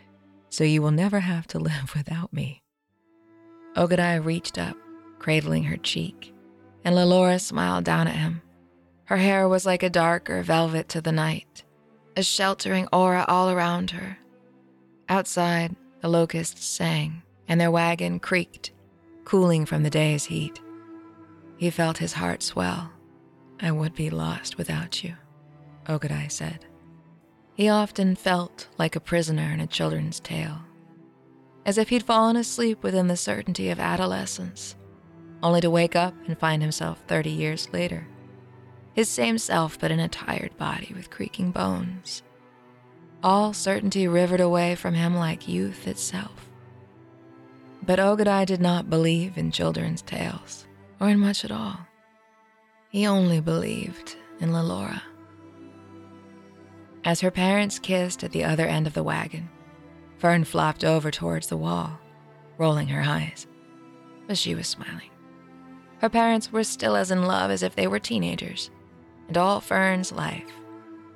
so 0.49 0.63
you 0.65 0.81
will 0.81 0.93
never 0.93 1.19
have 1.19 1.47
to 1.49 1.59
live 1.59 1.93
without 1.97 2.33
me. 2.33 2.63
Ogadai 3.77 4.25
reached 4.25 4.57
up, 4.57 4.77
cradling 5.19 5.65
her 5.65 5.77
cheek, 5.77 6.33
and 6.85 6.95
Lelora 6.95 7.41
smiled 7.41 7.85
down 7.85 8.07
at 8.07 8.15
him. 8.15 8.41
Her 9.05 9.17
hair 9.17 9.49
was 9.49 9.67
like 9.67 9.83
a 9.83 9.91
darker 9.91 10.43
velvet 10.43 10.89
to 10.91 11.01
the 11.01 11.13
night, 11.13 11.65
a 12.17 12.23
sheltering 12.23 12.89
aura 12.93 13.25
all 13.27 13.51
around 13.51 13.91
her, 13.91 14.17
Outside, 15.11 15.75
the 16.03 16.09
locusts 16.09 16.65
sang, 16.65 17.23
and 17.49 17.61
their 17.61 17.73
wagon 17.73 18.21
creaked, 18.21 18.71
cooling 19.25 19.67
from 19.67 19.83
the 19.83 19.91
day's 19.91 20.27
heat. 20.27 20.61
He 21.57 21.69
felt 21.71 21.99
his 21.99 22.13
heart 22.13 22.45
swell. 22.45 22.93
I 23.63 23.71
would 23.71 23.95
be 23.95 24.11
lost 24.11 24.57
without 24.57 25.05
you, 25.05 25.15
Ogadai 25.87 26.31
said. 26.31 26.65
He 27.55 27.69
often 27.69 28.17
felt 28.17 28.69
like 28.79 28.97
a 28.97 29.01
prisoner 29.01 29.53
in 29.53 29.61
a 29.61 29.67
children's 29.67 30.19
tale, 30.21 30.61
as 31.67 31.77
if 31.77 31.91
he'd 31.91 32.03
fallen 32.03 32.37
asleep 32.37 32.83
within 32.83 33.09
the 33.09 33.17
certainty 33.17 33.69
of 33.69 33.79
adolescence, 33.79 34.77
only 35.43 35.61
to 35.61 35.71
wake 35.71 35.95
up 35.95 36.15
and 36.27 36.39
find 36.39 36.63
himself 36.63 37.03
30 37.07 37.31
years 37.31 37.69
later. 37.73 38.07
His 38.95 39.09
same 39.09 39.37
self, 39.37 39.79
but 39.79 39.91
in 39.91 40.01
a 40.01 40.09
tired 40.09 40.57
body 40.57 40.93
with 40.95 41.11
creaking 41.11 41.53
bones. 41.53 42.23
All 43.23 43.53
certainty 43.53 44.09
rivered 44.09 44.41
away 44.41 44.75
from 44.75 44.95
him 44.95 45.15
like 45.15 45.47
youth 45.47 45.87
itself. 45.87 46.49
But 47.83 47.99
Ogadai 47.99 48.47
did 48.47 48.61
not 48.61 48.91
believe 48.91 49.37
in 49.37 49.51
children's 49.51 50.03
tales, 50.03 50.67
or 50.99 51.09
in 51.11 51.19
much 51.19 51.45
at 51.45 51.51
all. 51.51 51.87
He 52.91 53.07
only 53.07 53.41
believed 53.41 54.17
in 54.41 54.51
Lelora. 54.51 55.01
As 57.05 57.21
her 57.21 57.31
parents 57.31 57.79
kissed 57.79 58.25
at 58.25 58.33
the 58.33 58.43
other 58.43 58.67
end 58.67 58.89
of 58.89 58.95
the 58.95 59.05
wagon, 59.05 59.49
Fern 60.19 60.43
flopped 60.43 60.83
over 60.83 61.13
towards 61.13 61.47
the 61.47 61.57
wall, 61.57 62.01
rolling 62.59 62.89
her 62.89 63.01
eyes. 63.01 63.47
But 64.27 64.37
she 64.37 64.57
was 64.57 64.67
smiling. 64.67 65.11
Her 66.01 66.09
parents 66.09 66.51
were 66.51 66.65
still 66.65 66.97
as 66.97 67.13
in 67.13 67.23
love 67.23 67.53
as 67.53 67.63
if 67.63 67.77
they 67.77 67.87
were 67.87 68.01
teenagers, 68.01 68.73
and 69.29 69.39
all 69.39 69.61
Fern's 69.61 70.11
life, 70.11 70.51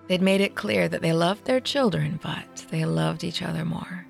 they'd 0.07 0.23
made 0.23 0.41
it 0.41 0.55
clear 0.55 0.89
that 0.89 1.03
they 1.03 1.13
loved 1.13 1.45
their 1.45 1.61
children, 1.61 2.21
but 2.23 2.67
they 2.71 2.85
loved 2.85 3.25
each 3.25 3.43
other 3.43 3.65
more. 3.65 4.07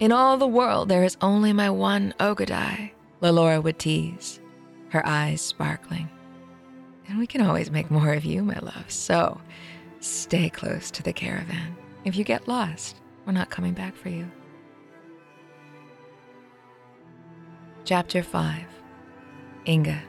In 0.00 0.12
all 0.12 0.38
the 0.38 0.46
world, 0.46 0.88
there 0.88 1.04
is 1.04 1.18
only 1.20 1.52
my 1.52 1.68
one 1.68 2.14
Ogadai, 2.18 2.92
Lelora 3.20 3.62
would 3.62 3.78
tease, 3.78 4.40
her 4.88 5.06
eyes 5.06 5.42
sparkling. 5.42 6.08
And 7.08 7.18
we 7.18 7.26
can 7.26 7.40
always 7.40 7.70
make 7.70 7.90
more 7.90 8.12
of 8.12 8.24
you, 8.24 8.42
my 8.42 8.58
love, 8.58 8.90
so 8.90 9.40
Stay 10.00 10.50
close 10.50 10.90
to 10.92 11.02
the 11.02 11.12
caravan. 11.12 11.76
If 12.04 12.16
you 12.16 12.24
get 12.24 12.46
lost, 12.46 13.00
we're 13.24 13.32
not 13.32 13.50
coming 13.50 13.72
back 13.72 13.96
for 13.96 14.08
you. 14.08 14.30
Chapter 17.84 18.22
5 18.22 18.62
Inga. 19.66 20.00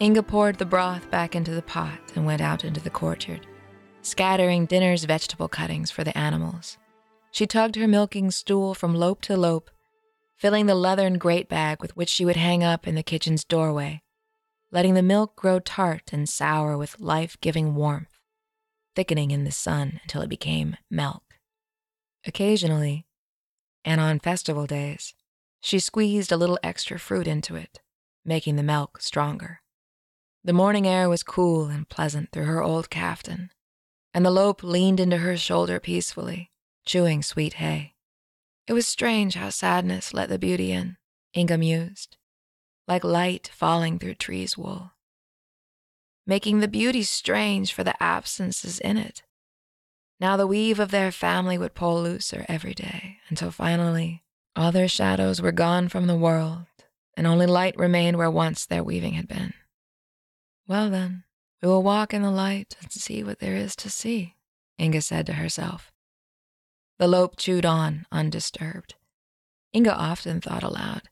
Inga 0.00 0.22
poured 0.24 0.58
the 0.58 0.64
broth 0.64 1.08
back 1.10 1.36
into 1.36 1.52
the 1.52 1.62
pot 1.62 2.00
and 2.16 2.26
went 2.26 2.40
out 2.40 2.64
into 2.64 2.80
the 2.80 2.90
courtyard, 2.90 3.46
scattering 4.02 4.66
dinner's 4.66 5.04
vegetable 5.04 5.48
cuttings 5.48 5.92
for 5.92 6.02
the 6.02 6.16
animals. 6.16 6.78
She 7.30 7.46
tugged 7.46 7.76
her 7.76 7.86
milking 7.86 8.30
stool 8.32 8.74
from 8.74 8.94
lope 8.94 9.22
to 9.22 9.36
lope, 9.36 9.70
filling 10.36 10.66
the 10.66 10.74
leathern 10.74 11.18
grate 11.18 11.48
bag 11.48 11.80
with 11.80 11.96
which 11.96 12.08
she 12.08 12.24
would 12.24 12.36
hang 12.36 12.64
up 12.64 12.88
in 12.88 12.96
the 12.96 13.02
kitchen's 13.04 13.44
doorway, 13.44 14.02
letting 14.72 14.94
the 14.94 15.02
milk 15.02 15.36
grow 15.36 15.60
tart 15.60 16.12
and 16.12 16.28
sour 16.28 16.76
with 16.76 16.98
life 16.98 17.36
giving 17.40 17.74
warmth 17.74 18.18
thickening 18.94 19.30
in 19.30 19.44
the 19.44 19.52
sun 19.52 20.00
until 20.02 20.22
it 20.22 20.28
became 20.28 20.76
milk. 20.90 21.22
Occasionally, 22.26 23.06
and 23.84 24.00
on 24.00 24.18
festival 24.18 24.66
days, 24.66 25.14
she 25.60 25.78
squeezed 25.78 26.32
a 26.32 26.36
little 26.36 26.58
extra 26.62 26.98
fruit 26.98 27.26
into 27.26 27.56
it, 27.56 27.80
making 28.24 28.56
the 28.56 28.62
milk 28.62 29.00
stronger. 29.00 29.60
The 30.44 30.52
morning 30.52 30.86
air 30.86 31.08
was 31.08 31.22
cool 31.22 31.66
and 31.66 31.88
pleasant 31.88 32.32
through 32.32 32.46
her 32.46 32.62
old 32.62 32.90
caftan, 32.90 33.50
and 34.12 34.26
the 34.26 34.30
lope 34.30 34.62
leaned 34.62 35.00
into 35.00 35.18
her 35.18 35.36
shoulder 35.36 35.80
peacefully, 35.80 36.50
chewing 36.84 37.22
sweet 37.22 37.54
hay. 37.54 37.94
It 38.66 38.72
was 38.72 38.86
strange 38.86 39.34
how 39.34 39.50
sadness 39.50 40.12
let 40.12 40.28
the 40.28 40.38
beauty 40.38 40.72
in, 40.72 40.96
Inga 41.36 41.58
mused, 41.58 42.16
like 42.86 43.04
light 43.04 43.50
falling 43.52 43.98
through 43.98 44.14
trees' 44.14 44.58
wool 44.58 44.92
making 46.26 46.60
the 46.60 46.68
beauty 46.68 47.02
strange 47.02 47.72
for 47.72 47.84
the 47.84 48.00
absences 48.02 48.78
in 48.78 48.96
it. 48.96 49.22
Now 50.20 50.36
the 50.36 50.46
weave 50.46 50.78
of 50.78 50.90
their 50.90 51.10
family 51.10 51.58
would 51.58 51.74
pull 51.74 52.00
looser 52.00 52.46
every 52.48 52.74
day 52.74 53.18
until 53.28 53.50
finally 53.50 54.22
all 54.54 54.70
their 54.70 54.88
shadows 54.88 55.40
were 55.42 55.52
gone 55.52 55.88
from 55.88 56.06
the 56.06 56.16
world 56.16 56.66
and 57.16 57.26
only 57.26 57.46
light 57.46 57.76
remained 57.76 58.16
where 58.16 58.30
once 58.30 58.64
their 58.64 58.84
weaving 58.84 59.14
had 59.14 59.28
been. 59.28 59.54
Well, 60.66 60.90
then, 60.90 61.24
we 61.60 61.68
will 61.68 61.82
walk 61.82 62.14
in 62.14 62.22
the 62.22 62.30
light 62.30 62.76
and 62.80 62.92
see 62.92 63.22
what 63.22 63.40
there 63.40 63.56
is 63.56 63.74
to 63.76 63.90
see, 63.90 64.36
Inga 64.80 65.02
said 65.02 65.26
to 65.26 65.34
herself. 65.34 65.92
The 66.98 67.08
lope 67.08 67.36
chewed 67.36 67.66
on, 67.66 68.06
undisturbed. 68.12 68.94
Inga 69.74 69.94
often 69.94 70.40
thought 70.40 70.62
aloud. 70.62 71.02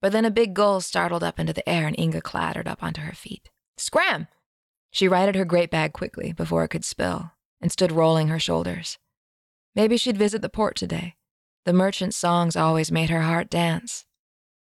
But 0.00 0.12
then 0.12 0.24
a 0.24 0.30
big 0.30 0.54
gull 0.54 0.80
startled 0.80 1.24
up 1.24 1.40
into 1.40 1.52
the 1.52 1.68
air 1.68 1.86
and 1.86 1.98
Inga 1.98 2.20
clattered 2.20 2.68
up 2.68 2.82
onto 2.82 3.00
her 3.00 3.14
feet. 3.14 3.50
Scram! 3.76 4.28
She 4.90 5.08
righted 5.08 5.34
her 5.34 5.44
great 5.44 5.70
bag 5.70 5.92
quickly 5.92 6.32
before 6.32 6.64
it 6.64 6.68
could 6.68 6.84
spill 6.84 7.32
and 7.60 7.72
stood 7.72 7.92
rolling 7.92 8.28
her 8.28 8.38
shoulders. 8.38 8.98
Maybe 9.74 9.96
she'd 9.96 10.16
visit 10.16 10.42
the 10.42 10.48
port 10.48 10.76
today. 10.76 11.16
The 11.64 11.72
merchant's 11.72 12.16
songs 12.16 12.56
always 12.56 12.90
made 12.90 13.10
her 13.10 13.22
heart 13.22 13.50
dance. 13.50 14.06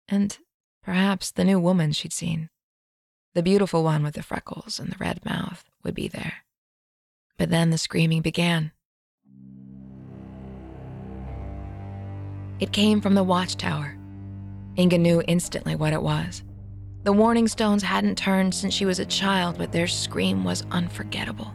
And 0.07 0.37
perhaps 0.83 1.31
the 1.31 1.43
new 1.43 1.59
woman 1.59 1.91
she'd 1.91 2.13
seen, 2.13 2.49
the 3.33 3.43
beautiful 3.43 3.83
one 3.83 4.03
with 4.03 4.15
the 4.15 4.23
freckles 4.23 4.79
and 4.79 4.91
the 4.91 4.97
red 4.99 5.23
mouth, 5.25 5.63
would 5.83 5.93
be 5.93 6.07
there. 6.07 6.45
But 7.37 7.49
then 7.49 7.69
the 7.69 7.77
screaming 7.77 8.21
began. 8.21 8.71
It 12.59 12.71
came 12.71 13.01
from 13.01 13.15
the 13.15 13.23
watchtower. 13.23 13.97
Inga 14.77 14.97
knew 14.97 15.23
instantly 15.27 15.75
what 15.75 15.93
it 15.93 16.01
was. 16.01 16.43
The 17.03 17.13
warning 17.13 17.47
stones 17.47 17.83
hadn't 17.83 18.17
turned 18.17 18.53
since 18.53 18.73
she 18.73 18.85
was 18.85 18.99
a 18.99 19.05
child, 19.05 19.57
but 19.57 19.71
their 19.71 19.87
scream 19.87 20.43
was 20.43 20.65
unforgettable. 20.71 21.53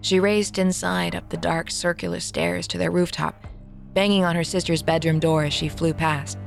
She 0.00 0.18
raced 0.18 0.58
inside 0.58 1.14
up 1.14 1.28
the 1.28 1.36
dark 1.36 1.70
circular 1.70 2.20
stairs 2.20 2.66
to 2.68 2.78
their 2.78 2.90
rooftop, 2.90 3.46
banging 3.92 4.24
on 4.24 4.34
her 4.34 4.44
sister's 4.44 4.82
bedroom 4.82 5.18
door 5.18 5.44
as 5.44 5.52
she 5.52 5.68
flew 5.68 5.92
past. 5.92 6.38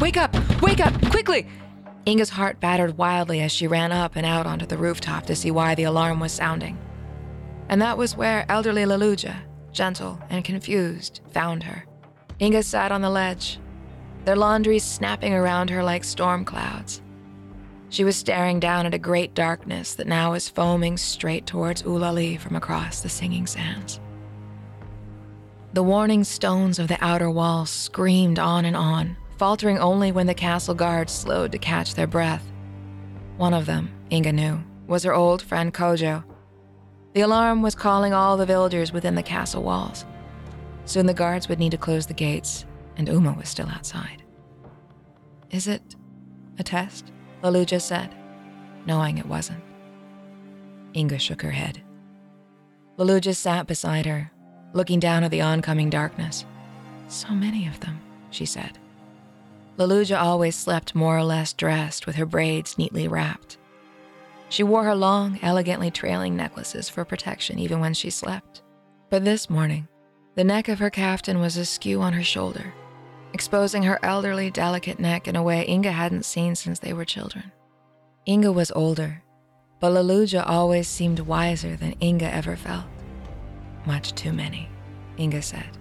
Wake 0.00 0.16
up! 0.16 0.34
Wake 0.62 0.80
up! 0.80 0.94
Quickly! 1.10 1.46
Inga's 2.06 2.30
heart 2.30 2.58
battered 2.58 2.96
wildly 2.96 3.40
as 3.42 3.52
she 3.52 3.66
ran 3.66 3.92
up 3.92 4.16
and 4.16 4.24
out 4.24 4.46
onto 4.46 4.64
the 4.64 4.78
rooftop 4.78 5.26
to 5.26 5.36
see 5.36 5.50
why 5.50 5.74
the 5.74 5.82
alarm 5.82 6.20
was 6.20 6.32
sounding. 6.32 6.78
And 7.68 7.82
that 7.82 7.98
was 7.98 8.16
where 8.16 8.46
elderly 8.48 8.84
Leluja, 8.84 9.36
gentle 9.72 10.18
and 10.30 10.42
confused, 10.42 11.20
found 11.32 11.64
her. 11.64 11.84
Inga 12.40 12.62
sat 12.62 12.92
on 12.92 13.02
the 13.02 13.10
ledge, 13.10 13.58
their 14.28 14.36
laundries 14.36 14.84
snapping 14.84 15.32
around 15.32 15.70
her 15.70 15.82
like 15.82 16.04
storm 16.04 16.44
clouds. 16.44 17.00
She 17.88 18.04
was 18.04 18.14
staring 18.14 18.60
down 18.60 18.84
at 18.84 18.92
a 18.92 18.98
great 18.98 19.32
darkness 19.32 19.94
that 19.94 20.06
now 20.06 20.32
was 20.32 20.50
foaming 20.50 20.98
straight 20.98 21.46
towards 21.46 21.82
Ulali 21.84 22.38
from 22.38 22.54
across 22.54 23.00
the 23.00 23.08
singing 23.08 23.46
sands. 23.46 24.00
The 25.72 25.82
warning 25.82 26.24
stones 26.24 26.78
of 26.78 26.88
the 26.88 27.02
outer 27.02 27.30
wall 27.30 27.64
screamed 27.64 28.38
on 28.38 28.66
and 28.66 28.76
on, 28.76 29.16
faltering 29.38 29.78
only 29.78 30.12
when 30.12 30.26
the 30.26 30.34
castle 30.34 30.74
guards 30.74 31.10
slowed 31.10 31.52
to 31.52 31.58
catch 31.58 31.94
their 31.94 32.06
breath. 32.06 32.44
One 33.38 33.54
of 33.54 33.64
them, 33.64 33.90
Inga 34.12 34.32
knew, 34.32 34.60
was 34.86 35.04
her 35.04 35.14
old 35.14 35.40
friend 35.40 35.72
Kojo. 35.72 36.22
The 37.14 37.22
alarm 37.22 37.62
was 37.62 37.74
calling 37.74 38.12
all 38.12 38.36
the 38.36 38.44
villagers 38.44 38.92
within 38.92 39.14
the 39.14 39.22
castle 39.22 39.62
walls. 39.62 40.04
Soon 40.84 41.06
the 41.06 41.14
guards 41.14 41.48
would 41.48 41.58
need 41.58 41.72
to 41.72 41.78
close 41.78 42.04
the 42.04 42.12
gates, 42.12 42.66
and 42.98 43.08
Ouma 43.08 43.34
was 43.36 43.48
still 43.48 43.68
outside. 43.68 44.17
Is 45.50 45.66
it 45.66 45.96
a 46.58 46.62
test? 46.62 47.12
Leluja 47.42 47.80
said, 47.80 48.14
knowing 48.84 49.18
it 49.18 49.26
wasn't. 49.26 49.62
Inga 50.94 51.18
shook 51.18 51.42
her 51.42 51.50
head. 51.50 51.82
Leluja 52.98 53.34
sat 53.34 53.66
beside 53.66 54.06
her, 54.06 54.30
looking 54.72 54.98
down 54.98 55.24
at 55.24 55.30
the 55.30 55.40
oncoming 55.40 55.88
darkness. 55.88 56.44
So 57.08 57.28
many 57.30 57.66
of 57.66 57.80
them, 57.80 58.00
she 58.30 58.44
said. 58.44 58.78
Leluja 59.78 60.20
always 60.20 60.56
slept 60.56 60.94
more 60.94 61.16
or 61.16 61.22
less 61.22 61.52
dressed 61.52 62.06
with 62.06 62.16
her 62.16 62.26
braids 62.26 62.76
neatly 62.76 63.06
wrapped. 63.06 63.56
She 64.48 64.62
wore 64.62 64.84
her 64.84 64.94
long, 64.94 65.38
elegantly 65.42 65.90
trailing 65.90 66.34
necklaces 66.34 66.88
for 66.88 67.04
protection 67.04 67.58
even 67.58 67.78
when 67.80 67.94
she 67.94 68.10
slept. 68.10 68.62
But 69.10 69.24
this 69.24 69.48
morning, 69.48 69.86
the 70.34 70.44
neck 70.44 70.68
of 70.68 70.80
her 70.80 70.90
caftan 70.90 71.40
was 71.40 71.56
askew 71.56 72.00
on 72.00 72.12
her 72.14 72.24
shoulder, 72.24 72.74
exposing 73.32 73.82
her 73.82 73.98
elderly, 74.02 74.50
delicate 74.50 74.98
neck 74.98 75.28
in 75.28 75.36
a 75.36 75.42
way 75.42 75.64
Inga 75.68 75.92
hadn't 75.92 76.24
seen 76.24 76.54
since 76.54 76.78
they 76.78 76.92
were 76.92 77.04
children. 77.04 77.52
Inga 78.26 78.52
was 78.52 78.72
older, 78.72 79.22
but 79.80 79.92
Leluja 79.92 80.42
always 80.46 80.88
seemed 80.88 81.20
wiser 81.20 81.76
than 81.76 81.94
Inga 82.02 82.32
ever 82.32 82.56
felt. 82.56 82.84
Much 83.86 84.14
too 84.14 84.32
many, 84.32 84.68
Inga 85.18 85.42
said. 85.42 85.78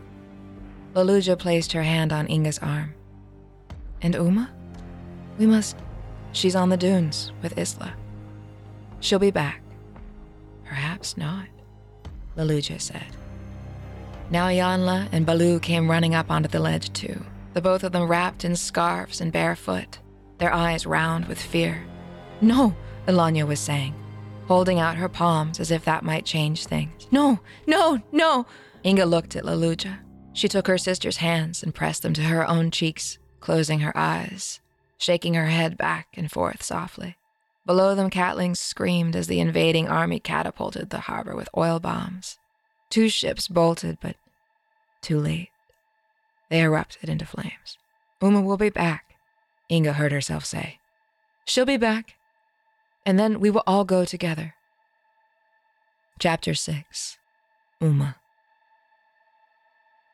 Leluja 0.93 1.37
placed 1.37 1.71
her 1.73 1.83
hand 1.83 2.13
on 2.13 2.27
Inga's 2.27 2.59
arm. 2.59 2.93
And 4.01 4.15
Ouma? 4.15 4.49
We 5.37 5.45
must. 5.45 5.77
She's 6.31 6.55
on 6.55 6.69
the 6.69 6.77
dunes 6.77 7.31
with 7.41 7.57
Isla. 7.57 7.93
She'll 8.99 9.19
be 9.19 9.31
back. 9.31 9.61
Perhaps 10.65 11.17
not, 11.17 11.47
Leluja 12.35 12.79
said. 12.79 13.15
Now 14.29 14.47
Yanla 14.47 15.07
and 15.11 15.25
Baloo 15.25 15.59
came 15.59 15.89
running 15.89 16.13
up 16.13 16.29
onto 16.29 16.49
the 16.49 16.59
ledge 16.59 16.91
too 16.93 17.23
the 17.57 17.61
both 17.61 17.83
of 17.83 17.91
them 17.91 18.07
wrapped 18.07 18.45
in 18.45 18.55
scarves 18.55 19.19
and 19.19 19.31
barefoot, 19.31 19.97
their 20.37 20.53
eyes 20.53 20.85
round 20.85 21.25
with 21.25 21.41
fear. 21.41 21.83
No, 22.39 22.75
Elanya 23.07 23.47
was 23.47 23.59
saying, 23.59 23.95
holding 24.45 24.79
out 24.79 24.97
her 24.97 25.09
palms 25.09 25.59
as 25.59 25.71
if 25.71 25.83
that 25.85 26.03
might 26.03 26.23
change 26.23 26.67
things. 26.67 27.07
No, 27.09 27.39
no, 27.65 27.99
no. 28.11 28.45
Inga 28.85 29.07
looked 29.07 29.35
at 29.35 29.43
Leluja. 29.43 29.97
She 30.33 30.47
took 30.47 30.67
her 30.67 30.77
sister's 30.77 31.17
hands 31.17 31.63
and 31.63 31.73
pressed 31.73 32.03
them 32.03 32.13
to 32.13 32.21
her 32.21 32.47
own 32.47 32.69
cheeks, 32.69 33.17
closing 33.39 33.79
her 33.79 33.97
eyes, 33.97 34.59
shaking 34.99 35.33
her 35.33 35.47
head 35.47 35.79
back 35.79 36.09
and 36.13 36.31
forth 36.31 36.61
softly. 36.61 37.17
Below 37.65 37.95
them, 37.95 38.11
catlings 38.11 38.57
screamed 38.57 39.15
as 39.15 39.25
the 39.25 39.39
invading 39.39 39.87
army 39.87 40.19
catapulted 40.19 40.91
the 40.91 40.99
harbor 40.99 41.35
with 41.35 41.49
oil 41.57 41.79
bombs. 41.79 42.37
Two 42.91 43.09
ships 43.09 43.47
bolted, 43.47 43.97
but 43.99 44.15
too 45.01 45.19
late. 45.19 45.49
They 46.49 46.61
erupted 46.61 47.09
into 47.09 47.25
flames. 47.25 47.77
Ouma 48.21 48.43
will 48.43 48.57
be 48.57 48.69
back, 48.69 49.15
Inga 49.69 49.93
heard 49.93 50.11
herself 50.11 50.45
say. 50.45 50.79
She'll 51.45 51.65
be 51.65 51.77
back, 51.77 52.15
and 53.05 53.19
then 53.19 53.39
we 53.39 53.49
will 53.49 53.63
all 53.67 53.85
go 53.85 54.05
together. 54.05 54.55
Chapter 56.19 56.53
6 56.53 57.17
Ouma 57.81 58.15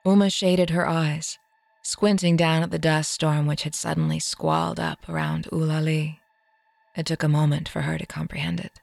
Ouma 0.06 0.32
shaded 0.34 0.72
her 0.72 0.88
eyes, 0.88 1.38
squinting 1.82 2.36
down 2.36 2.62
at 2.62 2.72
the 2.72 2.80
dust 2.80 3.12
storm 3.12 3.48
which 3.48 3.64
had 3.64 3.74
suddenly 3.74 4.20
squalled 4.20 4.80
up 4.80 5.08
around 5.08 5.48
Ulali. 5.52 6.20
It 6.96 7.06
took 7.06 7.24
a 7.24 7.30
moment 7.30 7.70
for 7.70 7.82
her 7.82 7.98
to 7.98 8.06
comprehend 8.06 8.60
it. 8.60 8.82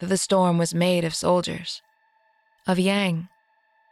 That 0.00 0.06
the 0.06 0.16
storm 0.16 0.56
was 0.56 0.74
made 0.74 1.04
of 1.04 1.14
soldiers, 1.14 1.82
of 2.66 2.78
Yang, 2.78 3.28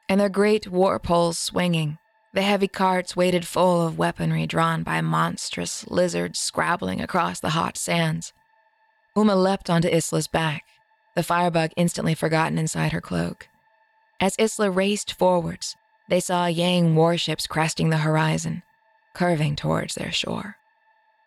and 0.09 0.21
their 0.21 0.29
great 0.29 0.69
war 0.69 0.99
poles 0.99 1.39
swinging. 1.39 1.99
The 2.35 2.43
heavy 2.43 2.69
carts 2.69 3.15
weighted 3.15 3.47
full 3.47 3.87
of 3.87 3.99
weaponry 3.99 4.47
drawn 4.47 4.83
by 4.83 5.03
monstrous 5.03 5.87
lizards 5.89 6.39
scrabbling 6.39 7.01
across 7.01 7.41
the 7.41 7.51
hot 7.51 7.77
sands. 7.77 8.33
Ouma 9.15 9.41
leapt 9.41 9.69
onto 9.69 9.89
Isla's 9.89 10.29
back, 10.29 10.65
the 11.15 11.23
firebug 11.23 11.73
instantly 11.77 12.15
forgotten 12.15 12.57
inside 12.57 12.93
her 12.93 13.03
cloak. 13.03 13.49
As 14.19 14.37
Isla 14.39 14.71
raced 14.71 15.13
forwards, 15.13 15.77
they 16.09 16.21
saw 16.21 16.47
Yang 16.47 16.95
warships 16.95 17.47
cresting 17.47 17.91
the 17.91 17.99
horizon, 17.99 18.63
curving 19.15 19.57
towards 19.57 19.95
their 19.95 20.13
shore. 20.13 20.57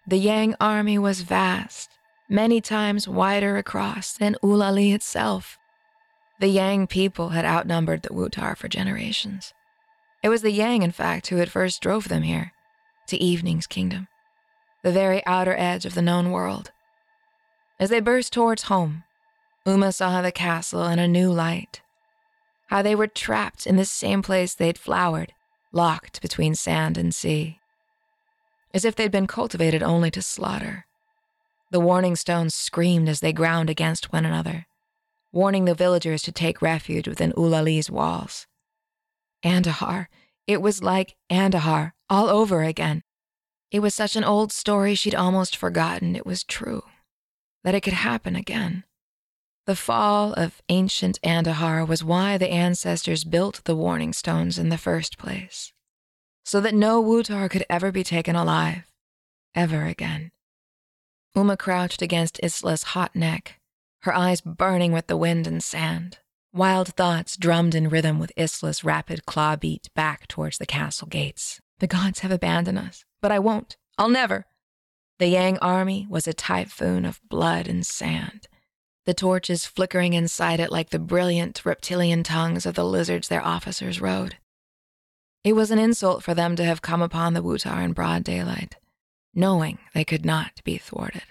The 0.08 0.18
Yang 0.18 0.56
army 0.60 0.98
was 0.98 1.22
vast, 1.22 1.92
many 2.28 2.62
times 2.62 3.08
wider 3.08 3.58
across 3.58 4.14
than 4.14 4.38
Ulali 4.42 4.94
itself. 4.94 5.60
The 6.40 6.48
Yang 6.48 6.88
people 6.88 7.30
had 7.30 7.46
outnumbered 7.46 8.02
the 8.02 8.10
Wutar 8.10 8.58
for 8.58 8.68
generations. 8.68 9.55
It 10.26 10.30
was 10.30 10.42
the 10.42 10.52
Yang, 10.52 10.82
in 10.82 10.92
fact, 10.92 11.28
who 11.28 11.36
had 11.36 11.52
first 11.52 11.84
drove 11.84 12.10
them 12.10 12.24
here, 12.24 12.52
to 13.10 13.24
Evening's 13.24 13.68
kingdom, 13.68 14.08
the 14.82 14.92
very 14.92 15.24
outer 15.28 15.56
edge 15.56 15.86
of 15.86 15.94
the 15.94 16.02
known 16.02 16.32
world. 16.32 16.72
As 17.80 17.92
they 17.92 18.00
burst 18.00 18.34
towards 18.34 18.64
home, 18.64 19.04
Ouma 19.68 19.94
saw 19.94 20.24
the 20.24 20.32
castle 20.32 20.88
in 20.88 20.98
a 20.98 21.08
new 21.08 21.32
light. 21.32 21.84
How 22.70 22.82
they 22.82 22.96
were 22.96 23.06
trapped 23.06 23.68
in 23.68 23.76
the 23.76 23.86
same 23.86 24.24
place 24.24 24.56
they'd 24.56 24.80
flowered, 24.80 25.34
locked 25.72 26.24
between 26.24 26.56
sand 26.56 26.98
and 26.98 27.14
sea 27.14 27.60
as 28.76 28.84
if 28.84 28.94
they'd 28.94 29.10
been 29.12 29.26
cultivated 29.26 29.82
only 29.82 30.12
to 30.12 30.22
slaughter. 30.22 30.86
The 31.72 31.80
warning 31.80 32.18
stones 32.18 32.54
screamed 32.54 33.08
as 33.08 33.22
they 33.22 33.32
ground 33.32 33.70
against 33.70 34.12
one 34.12 34.26
another, 34.26 34.66
warning 35.32 35.64
the 35.64 35.74
villagers 35.74 36.22
to 36.24 36.34
take 36.34 36.62
refuge 36.62 37.08
within 37.08 37.32
Ulali's 37.38 37.90
walls. 37.90 38.48
Andahar, 39.46 40.08
it 40.48 40.62
was 40.62 40.84
like 40.84 41.16
Andahar 41.32 41.92
all 42.10 42.28
over 42.28 42.64
again. 42.64 43.04
It 43.72 43.80
was 43.80 43.94
such 43.94 44.16
an 44.16 44.24
old 44.24 44.52
story 44.52 44.96
she'd 44.96 45.16
almost 45.16 45.56
forgotten 45.56 46.16
it 46.16 46.26
was 46.26 46.44
true, 46.44 46.84
that 47.64 47.76
it 47.76 47.82
could 47.82 47.94
happen 47.94 48.36
again. 48.36 48.84
The 49.68 49.76
fall 49.76 50.34
of 50.34 50.62
ancient 50.70 51.20
Andahar 51.24 51.88
was 51.88 52.04
why 52.04 52.38
the 52.38 52.50
ancestors 52.50 53.24
built 53.24 53.62
the 53.66 53.76
warning 53.76 54.14
stones 54.14 54.60
in 54.60 54.70
the 54.70 54.78
first 54.78 55.18
place 55.18 55.74
so 56.46 56.62
that 56.62 56.76
no 56.76 57.04
Wutar 57.04 57.50
could 57.50 57.66
ever 57.70 57.92
be 57.92 58.04
taken 58.04 58.36
alive, 58.36 58.92
ever 59.56 59.86
again. 59.86 60.32
Ouma 61.36 61.58
crouched 61.58 62.02
against 62.02 62.40
Isla's 62.44 62.84
hot 62.84 63.16
neck, 63.16 63.60
her 64.04 64.14
eyes 64.14 64.42
burning 64.42 64.92
with 64.92 65.08
the 65.08 65.18
wind 65.18 65.48
and 65.48 65.64
sand. 65.64 66.20
Wild 66.56 66.96
thoughts 66.96 67.36
drummed 67.36 67.76
in 67.76 67.90
rhythm 67.90 68.18
with 68.18 68.32
Isla's 68.38 68.82
rapid 68.82 69.26
claw 69.26 69.58
beat 69.58 69.90
back 69.94 70.26
towards 70.26 70.58
the 70.58 70.66
castle 70.66 71.10
gates. 71.10 71.60
The 71.80 71.86
gods 71.86 72.20
have 72.22 72.32
abandoned 72.32 72.78
us, 72.78 73.04
but 73.22 73.30
I 73.30 73.40
won't. 73.40 73.76
I'll 73.98 74.08
never. 74.08 74.46
The 75.20 75.28
Yang 75.28 75.58
army 75.58 76.08
was 76.10 76.30
a 76.30 76.34
typhoon 76.34 77.04
of 77.04 77.20
blood 77.28 77.68
and 77.68 77.86
sand, 77.86 78.48
the 79.06 79.14
torches 79.14 79.66
flickering 79.66 80.14
inside 80.14 80.62
it 80.62 80.72
like 80.72 80.92
the 80.92 80.98
brilliant 80.98 81.66
reptilian 81.66 82.24
tongues 82.24 82.66
of 82.66 82.76
the 82.76 82.86
lizards 82.86 83.28
their 83.28 83.46
officers 83.46 84.00
rode. 84.00 84.38
It 85.44 85.58
was 85.58 85.72
an 85.72 85.80
insult 85.80 86.24
for 86.24 86.34
them 86.34 86.56
to 86.56 86.64
have 86.64 86.82
come 86.82 87.02
upon 87.02 87.34
the 87.34 87.44
Wutar 87.44 87.84
in 87.84 87.92
broad 87.92 88.24
daylight, 88.24 88.78
knowing 89.34 89.78
they 89.94 90.06
could 90.06 90.26
not 90.26 90.62
be 90.64 90.78
thwarted. 90.78 91.24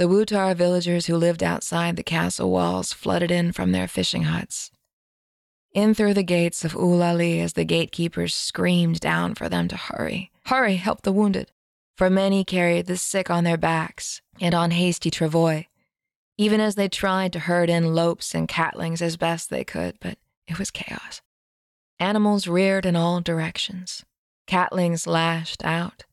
The 0.00 0.08
Wutar 0.08 0.56
villagers 0.56 1.04
who 1.04 1.16
lived 1.18 1.42
outside 1.42 1.96
the 1.96 2.02
castle 2.02 2.50
walls 2.50 2.90
flooded 2.90 3.30
in 3.30 3.52
from 3.52 3.72
their 3.72 3.86
fishing 3.86 4.22
huts. 4.22 4.70
In 5.74 5.92
through 5.92 6.14
the 6.14 6.22
gates 6.22 6.64
of 6.64 6.72
Ulali 6.72 7.38
as 7.42 7.52
the 7.52 7.66
gatekeepers 7.66 8.34
screamed 8.34 9.00
down 9.00 9.34
for 9.34 9.50
them 9.50 9.68
to 9.68 9.76
hurry. 9.76 10.30
Hurry, 10.46 10.76
help 10.76 11.02
the 11.02 11.12
wounded. 11.12 11.52
For 11.98 12.08
many 12.08 12.44
carried 12.44 12.86
the 12.86 12.96
sick 12.96 13.28
on 13.28 13.44
their 13.44 13.58
backs 13.58 14.22
and 14.40 14.54
on 14.54 14.70
hasty 14.70 15.10
travois, 15.10 15.66
even 16.38 16.62
as 16.62 16.76
they 16.76 16.88
tried 16.88 17.34
to 17.34 17.40
herd 17.40 17.68
in 17.68 17.94
lopes 17.94 18.34
and 18.34 18.48
catlings 18.48 19.02
as 19.02 19.18
best 19.18 19.50
they 19.50 19.64
could, 19.64 19.98
but 20.00 20.16
it 20.46 20.58
was 20.58 20.70
chaos. 20.70 21.20
Animals 21.98 22.48
reared 22.48 22.86
in 22.86 22.96
all 22.96 23.20
directions. 23.20 24.02
Catlings 24.46 25.06
lashed 25.06 25.62
out. 25.62 26.04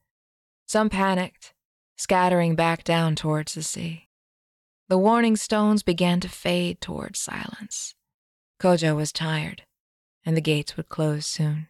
Some 0.65 0.89
panicked, 0.89 1.53
scattering 1.97 2.55
back 2.55 2.83
down 2.83 3.15
towards 3.15 3.55
the 3.55 3.63
sea. 3.63 4.07
The 4.87 4.97
warning 4.97 5.35
stones 5.35 5.83
began 5.83 6.19
to 6.21 6.29
fade 6.29 6.79
towards 6.79 7.19
silence. 7.19 7.95
Kojo 8.61 8.95
was 8.95 9.11
tired, 9.11 9.63
and 10.25 10.37
the 10.37 10.41
gates 10.41 10.77
would 10.77 10.89
close 10.89 11.25
soon. 11.25 11.67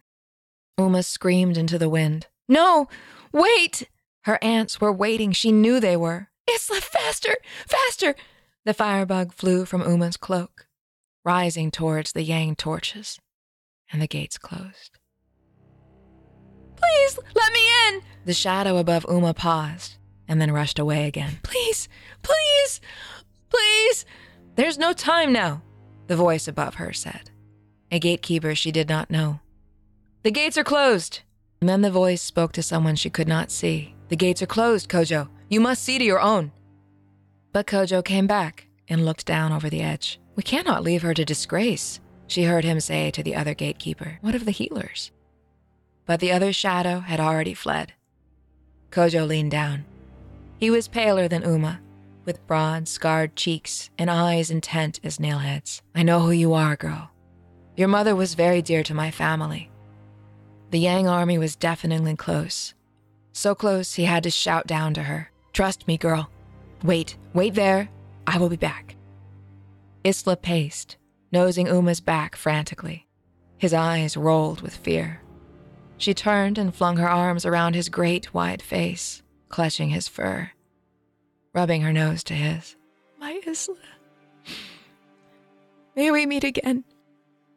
Ouma 0.78 1.04
screamed 1.04 1.56
into 1.56 1.78
the 1.78 1.88
wind. 1.88 2.28
No! 2.48 2.88
Wait! 3.32 3.88
Her 4.22 4.38
aunts 4.42 4.80
were 4.80 4.92
waiting. 4.92 5.32
She 5.32 5.50
knew 5.50 5.80
they 5.80 5.96
were. 5.96 6.28
Isla, 6.48 6.80
faster! 6.80 7.36
Faster! 7.66 8.14
The 8.64 8.74
firebug 8.74 9.32
flew 9.32 9.64
from 9.64 9.82
Ouma's 9.82 10.16
cloak, 10.16 10.66
rising 11.24 11.70
towards 11.70 12.12
the 12.12 12.22
Yang 12.22 12.56
torches 12.56 13.18
and 13.90 14.00
the 14.00 14.06
gates 14.06 14.38
closed. 14.38 14.98
Please, 16.76 17.18
let 17.34 17.52
me 17.52 17.88
in! 17.88 18.02
The 18.24 18.34
shadow 18.34 18.76
above 18.76 19.04
Ouma 19.06 19.34
paused 19.34 19.97
and 20.28 20.40
then 20.40 20.52
rushed 20.52 20.78
away 20.78 21.06
again. 21.06 21.38
Please, 21.42 21.88
please, 22.22 22.80
please! 23.48 24.04
There's 24.54 24.78
no 24.78 24.92
time 24.92 25.32
now, 25.32 25.62
the 26.06 26.16
voice 26.16 26.46
above 26.46 26.74
her 26.74 26.92
said. 26.92 27.30
A 27.90 27.98
gatekeeper 27.98 28.54
she 28.54 28.70
did 28.70 28.88
not 28.88 29.10
know. 29.10 29.40
The 30.22 30.30
gates 30.30 30.58
are 30.58 30.64
closed. 30.64 31.20
And 31.60 31.68
then 31.68 31.80
the 31.80 31.90
voice 31.90 32.22
spoke 32.22 32.52
to 32.52 32.62
someone 32.62 32.94
she 32.94 33.10
could 33.10 33.26
not 33.26 33.50
see. 33.50 33.94
The 34.08 34.16
gates 34.16 34.42
are 34.42 34.46
closed, 34.46 34.88
Kojo. 34.88 35.28
You 35.48 35.60
must 35.60 35.82
see 35.82 35.98
to 35.98 36.04
your 36.04 36.20
own. 36.20 36.52
But 37.52 37.66
Kojo 37.66 38.04
came 38.04 38.26
back 38.26 38.68
and 38.88 39.04
looked 39.04 39.26
down 39.26 39.52
over 39.52 39.68
the 39.68 39.82
edge. 39.82 40.20
We 40.36 40.42
cannot 40.42 40.84
leave 40.84 41.02
her 41.02 41.14
to 41.14 41.24
disgrace 41.24 41.98
she 42.28 42.44
heard 42.44 42.64
him 42.64 42.78
say 42.78 43.10
to 43.10 43.22
the 43.22 43.34
other 43.34 43.54
gatekeeper, 43.54 44.18
What 44.20 44.34
of 44.34 44.44
the 44.44 44.50
healers? 44.50 45.10
But 46.04 46.20
the 46.20 46.30
other's 46.30 46.54
shadow 46.54 47.00
had 47.00 47.20
already 47.20 47.54
fled. 47.54 47.94
Kojo 48.90 49.26
leaned 49.26 49.50
down. 49.50 49.84
He 50.58 50.70
was 50.70 50.88
paler 50.88 51.28
than 51.28 51.42
Ouma, 51.42 51.78
with 52.24 52.44
broad, 52.46 52.88
scarred 52.88 53.36
cheeks 53.36 53.90
and 53.96 54.10
eyes 54.10 54.50
intent 54.50 54.98
as 55.04 55.18
nailheads. 55.18 55.82
I 55.94 56.02
know 56.02 56.20
who 56.20 56.32
you 56.32 56.52
are, 56.52 56.74
girl. 56.74 57.10
Your 57.76 57.88
mother 57.88 58.16
was 58.16 58.34
very 58.34 58.60
dear 58.60 58.82
to 58.82 58.94
my 58.94 59.12
family. 59.12 59.70
The 60.70 60.80
Yang 60.80 61.06
army 61.08 61.38
was 61.38 61.54
deafeningly 61.54 62.16
close. 62.16 62.74
So 63.32 63.54
close 63.54 63.94
he 63.94 64.04
had 64.04 64.24
to 64.24 64.30
shout 64.30 64.66
down 64.66 64.94
to 64.94 65.04
her, 65.04 65.30
Trust 65.52 65.86
me, 65.86 65.96
girl. 65.96 66.30
Wait, 66.82 67.16
wait 67.34 67.54
there. 67.54 67.88
I 68.26 68.38
will 68.38 68.48
be 68.48 68.56
back. 68.56 68.96
Isla 70.04 70.36
paced, 70.36 70.96
nosing 71.32 71.66
Ouma's 71.68 72.00
back 72.00 72.36
frantically. 72.36 73.06
His 73.58 73.72
eyes 73.72 74.16
rolled 74.16 74.60
with 74.60 74.76
fear. 74.76 75.22
She 75.96 76.14
turned 76.14 76.58
and 76.58 76.74
flung 76.74 76.96
her 76.96 77.08
arms 77.08 77.46
around 77.46 77.74
his 77.74 77.88
great 77.88 78.32
wide 78.34 78.62
face, 78.62 79.22
clutching 79.48 79.90
his 79.90 80.08
fur, 80.08 80.50
rubbing 81.52 81.82
her 81.82 81.92
nose 81.92 82.22
to 82.24 82.34
his. 82.34 82.76
My 83.18 83.40
Isla. 83.46 83.76
May 85.96 86.10
we 86.10 86.26
meet 86.26 86.44
again? 86.44 86.84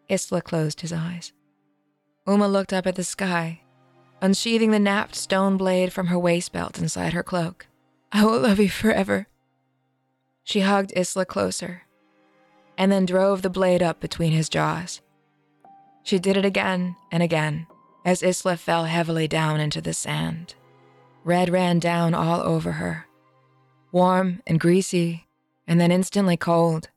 Isla 0.09 0.41
closed 0.41 0.81
his 0.81 0.91
eyes. 0.91 1.33
Ouma 2.27 2.51
looked 2.51 2.73
up 2.73 2.87
at 2.87 2.95
the 2.95 3.03
sky, 3.03 3.61
unsheathing 4.21 4.71
the 4.71 4.79
knapped 4.79 5.15
stone 5.15 5.57
blade 5.57 5.93
from 5.93 6.07
her 6.07 6.19
waist 6.19 6.51
belt 6.51 6.79
inside 6.79 7.13
her 7.13 7.23
cloak. 7.23 7.67
I 8.11 8.25
will 8.25 8.39
love 8.39 8.59
you 8.59 8.69
forever. 8.69 9.27
She 10.43 10.61
hugged 10.61 10.93
Isla 10.95 11.25
closer 11.25 11.83
and 12.77 12.91
then 12.91 13.05
drove 13.05 13.41
the 13.41 13.49
blade 13.49 13.83
up 13.83 13.99
between 13.99 14.31
his 14.31 14.49
jaws. 14.49 15.01
She 16.03 16.17
did 16.17 16.35
it 16.35 16.45
again 16.45 16.95
and 17.11 17.21
again 17.21 17.67
as 18.03 18.23
Isla 18.23 18.57
fell 18.57 18.85
heavily 18.85 19.27
down 19.27 19.59
into 19.59 19.81
the 19.81 19.93
sand. 19.93 20.55
Red 21.24 21.49
ran 21.49 21.80
down 21.80 22.13
all 22.13 22.41
over 22.41 22.74
her, 22.74 23.05
warm 23.91 24.41
and 24.47 24.59
greasy, 24.59 25.28
and 25.67 25.80
then 25.80 25.91
instantly 25.91 26.36
cold. 26.36 26.89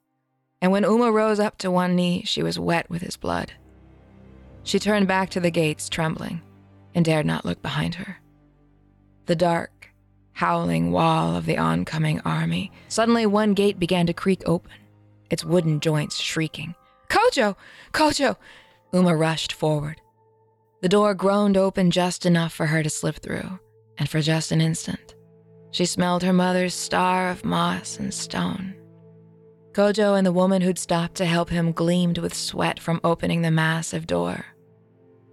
And 0.62 0.72
when 0.72 0.85
Ouma 0.85 1.12
rose 1.12 1.39
up 1.39 1.59
to 1.59 1.70
one 1.70 1.95
knee, 1.95 2.22
she 2.25 2.43
was 2.43 2.59
wet 2.59 2.89
with 2.89 3.03
his 3.03 3.16
blood. 3.18 3.53
She 4.62 4.79
turned 4.79 5.07
back 5.07 5.29
to 5.31 5.41
the 5.41 5.51
gates, 5.51 5.91
trembling, 5.91 6.41
and 6.95 7.05
dared 7.05 7.27
not 7.27 7.45
look 7.45 7.61
behind 7.61 7.97
her. 7.97 8.18
The 9.27 9.37
dark, 9.37 9.91
howling 10.33 10.91
wall 10.91 11.37
of 11.37 11.45
the 11.45 11.59
oncoming 11.59 12.20
army. 12.20 12.72
Suddenly, 12.89 13.27
one 13.27 13.53
gate 13.53 13.79
began 13.79 14.07
to 14.07 14.14
creak 14.14 14.43
open, 14.47 14.72
its 15.29 15.45
wooden 15.45 15.81
joints 15.81 16.18
shrieking. 16.18 16.75
Kojo! 17.09 17.57
Kojo! 17.93 18.37
Ouma 18.93 19.18
rushed 19.18 19.53
forward. 19.53 20.01
The 20.81 20.89
door 20.89 21.14
groaned 21.14 21.57
open 21.57 21.91
just 21.91 22.25
enough 22.25 22.53
for 22.53 22.66
her 22.66 22.83
to 22.83 22.91
slip 22.91 23.16
through, 23.16 23.59
and 23.99 24.09
for 24.09 24.20
just 24.20 24.53
an 24.53 24.61
instant, 24.61 25.14
she 25.70 25.86
smelled 25.86 26.22
her 26.22 26.32
mother's 26.32 26.74
star 26.74 27.30
of 27.30 27.45
moss 27.45 27.99
and 27.99 28.14
stone. 28.14 28.74
Kojo 29.72 30.16
and 30.16 30.24
the 30.24 30.32
woman 30.32 30.62
who'd 30.62 30.78
stopped 30.78 31.16
to 31.16 31.24
help 31.24 31.51
him 31.51 31.72
gleamed 31.72 32.18
with 32.18 32.32
sweat 32.32 32.78
from 32.78 33.01
opening 33.03 33.42
the 33.42 33.51
massive 33.51 34.07
door. 34.07 34.45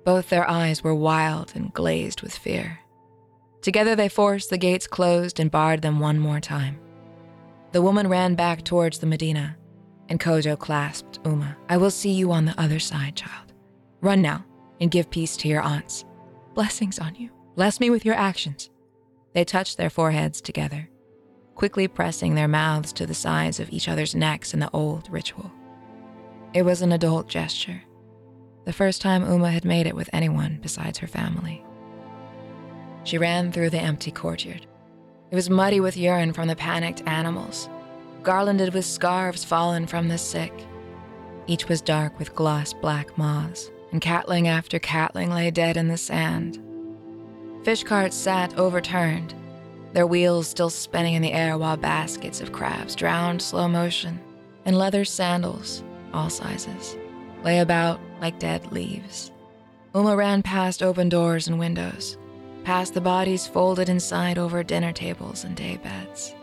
Both 0.04 0.30
their 0.30 0.50
eyes 0.50 0.84
were 0.84 0.96
wild 0.96 1.52
and 1.54 1.72
glazed 1.72 2.24
with 2.24 2.36
fear. 2.36 2.80
Together 3.62 3.96
they 3.96 4.10
forced 4.10 4.50
the 4.50 4.58
gates 4.58 4.88
closed 4.88 5.40
and 5.40 5.52
barred 5.52 5.84
them 5.84 6.00
one 6.00 6.18
more 6.18 6.40
time. 6.40 6.80
The 7.72 7.84
woman 7.84 8.08
ran 8.08 8.34
back 8.34 8.64
towards 8.64 8.98
the 8.98 9.06
Medina, 9.06 9.56
and 10.10 10.20
Kojo 10.20 10.58
clasped 10.58 11.22
Ouma. 11.24 11.56
I 11.70 11.78
will 11.78 11.92
see 11.92 12.12
you 12.12 12.32
on 12.32 12.46
the 12.46 12.60
other 12.60 12.80
side, 12.80 13.16
child. 13.16 13.54
Run 14.02 14.24
now 14.24 14.44
and 14.80 14.90
give 14.90 15.12
peace 15.12 15.38
to 15.38 15.48
your 15.48 15.62
aunts. 15.62 16.04
Blessings 16.56 16.98
on 16.98 17.14
you. 17.14 17.30
Bless 17.56 17.80
me 17.80 17.90
with 17.90 18.06
your 18.06 18.16
actions. 18.16 18.70
They 19.34 19.44
touched 19.44 19.78
their 19.78 19.90
foreheads 19.90 20.42
together, 20.42 20.90
quickly 21.56 21.88
pressing 21.88 22.36
their 22.36 22.48
mouths 22.48 22.94
to 22.94 23.06
the 23.06 23.14
sides 23.14 23.60
of 23.60 23.72
each 23.72 23.88
other's 23.88 24.16
necks 24.16 24.54
in 24.54 24.60
the 24.60 24.70
old 24.72 25.10
ritual. 25.12 25.52
It 26.54 26.64
was 26.64 26.82
an 26.82 26.92
adult 26.92 27.28
gesture, 27.28 27.82
the 28.66 28.74
first 28.74 29.02
time 29.02 29.26
Ouma 29.26 29.52
had 29.52 29.66
made 29.66 29.88
it 29.88 29.96
with 29.96 30.10
anyone 30.14 30.60
besides 30.62 30.98
her 31.00 31.08
family. 31.08 31.64
She 33.04 33.18
ran 33.18 33.52
through 33.52 33.72
the 33.72 33.80
empty 33.80 34.12
courtyard. 34.12 34.66
It 35.30 35.36
was 35.36 35.50
muddy 35.50 35.80
with 35.80 35.98
urine 35.98 36.34
from 36.34 36.48
the 36.48 36.56
panicked 36.56 37.04
animals, 37.06 37.70
garlanded 38.24 38.74
with 38.74 38.86
scarves 38.86 39.44
fallen 39.44 39.88
from 39.88 40.08
the 40.08 40.18
sick. 40.18 40.54
Each 41.48 41.68
was 41.68 41.82
dark 41.82 42.18
with 42.20 42.36
gloss 42.36 42.74
black 42.74 43.18
moths, 43.18 43.72
and 43.92 44.00
catling 44.00 44.48
after 44.48 44.80
catling 44.80 45.32
lay 45.32 45.52
dead 45.52 45.76
in 45.76 45.88
the 45.88 45.98
sand. 45.98 46.62
Fish 47.64 47.84
carts 47.84 48.16
sat 48.16 48.58
overturned, 48.58 49.36
their 49.94 50.08
wheels 50.08 50.48
still 50.48 50.70
spinning 50.70 51.14
in 51.14 51.22
the 51.22 51.34
air 51.34 51.58
while 51.58 51.78
baskets 51.78 52.42
of 52.42 52.52
crabs 52.52 52.96
drowned 52.96 53.42
slow 53.42 53.68
motion, 53.68 54.20
and 54.66 54.78
leather 54.78 55.06
sandals, 55.06 55.84
all 56.12 56.30
sizes, 56.30 56.98
lay 57.44 57.60
about 57.60 58.00
like 58.20 58.40
dead 58.40 58.72
leaves. 58.72 59.32
Ouma 59.94 60.18
ran 60.18 60.42
past 60.42 60.82
open 60.82 61.08
doors 61.08 61.48
and 61.48 61.60
windows, 61.60 62.18
past 62.64 62.94
the 62.94 63.02
bodies 63.02 63.46
folded 63.46 63.90
inside 63.90 64.40
over 64.40 64.64
dinner 64.64 64.92
tables 64.92 65.44
and 65.44 65.56
day 65.56 65.78
beds. 65.78 66.34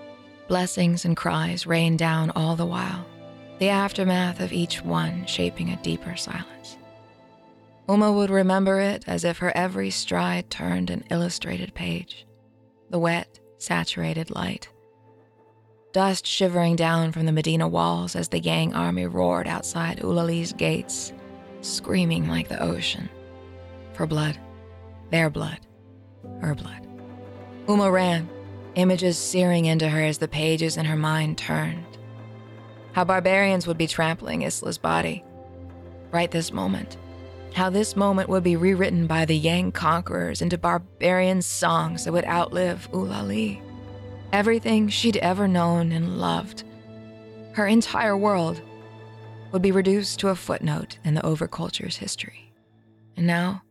Blessings 0.46 1.04
and 1.04 1.16
cries 1.16 1.66
rained 1.66 1.98
down 1.98 2.30
all 2.36 2.54
the 2.54 2.64
while, 2.64 3.04
the 3.58 3.68
aftermath 3.68 4.40
of 4.40 4.52
each 4.52 4.82
one 4.82 5.26
shaping 5.26 5.70
a 5.70 5.82
deeper 5.82 6.14
silence. 6.16 6.78
Ouma 7.89 8.14
would 8.14 8.28
remember 8.28 8.80
it 8.80 9.03
as 9.07 9.24
if 9.24 9.39
her 9.39 9.51
every 9.57 9.89
stride 9.91 10.51
turned 10.51 10.91
an 10.91 11.05
illustrated 11.11 11.72
page. 11.72 12.26
The 12.91 12.99
wet, 12.99 13.41
saturated 13.57 14.30
light. 14.30 14.68
Dust 15.93 16.26
shivering 16.26 16.76
down 16.76 17.12
from 17.12 17.24
the 17.24 17.32
Medina 17.32 17.66
walls 17.66 18.14
as 18.14 18.28
the 18.28 18.41
Yang 18.41 18.74
army 18.74 19.07
roared 19.07 19.49
outside 19.49 20.01
Eulali's 20.01 20.53
gates, 20.53 21.14
screaming 21.62 22.28
like 22.28 22.49
the 22.49 22.62
ocean. 22.62 23.09
For 23.95 24.07
blood. 24.07 24.39
Their 25.11 25.30
blood. 25.30 25.61
Her 26.43 26.55
blood. 26.55 26.86
Ouma 27.66 27.91
ran, 27.91 28.28
images 28.74 29.16
searing 29.16 29.64
into 29.64 29.89
her 29.89 30.03
as 30.03 30.18
the 30.18 30.28
pages 30.28 30.76
in 30.76 30.84
her 30.84 30.97
mind 30.97 31.39
turned. 31.39 31.86
How 32.93 33.05
barbarians 33.05 33.66
would 33.66 33.78
be 33.78 33.86
trampling 33.86 34.43
Isla's 34.43 34.76
body. 34.76 35.24
Right 36.11 36.30
this 36.30 36.53
moment 36.53 36.99
how 37.55 37.70
this 37.70 37.96
moment 37.96 38.28
would 38.28 38.42
be 38.42 38.57
rewritten 38.57 39.07
by 39.07 39.24
the 39.24 39.36
Yang 39.36 39.72
conquerors 39.72 40.42
into 40.42 40.59
barbarian 40.59 41.42
songs 41.42 42.05
that 42.05 42.12
would 42.12 42.24
outlive 42.24 42.88
Eulali. 42.92 43.61
Everything 44.32 44.88
she'd 44.88 45.16
ever 45.18 45.49
known 45.49 45.90
and 45.92 46.18
loved, 46.18 46.64
her 47.53 47.66
entire 47.66 48.16
world, 48.16 48.61
would 49.53 49.62
be 49.62 49.72
reduced 49.72 50.20
to 50.20 50.28
a 50.28 50.36
footnote 50.36 50.99
in 51.05 51.14
the 51.14 51.24
overculture's 51.26 51.96
history. 51.96 52.53
And 53.16 53.26
now, 53.26 53.62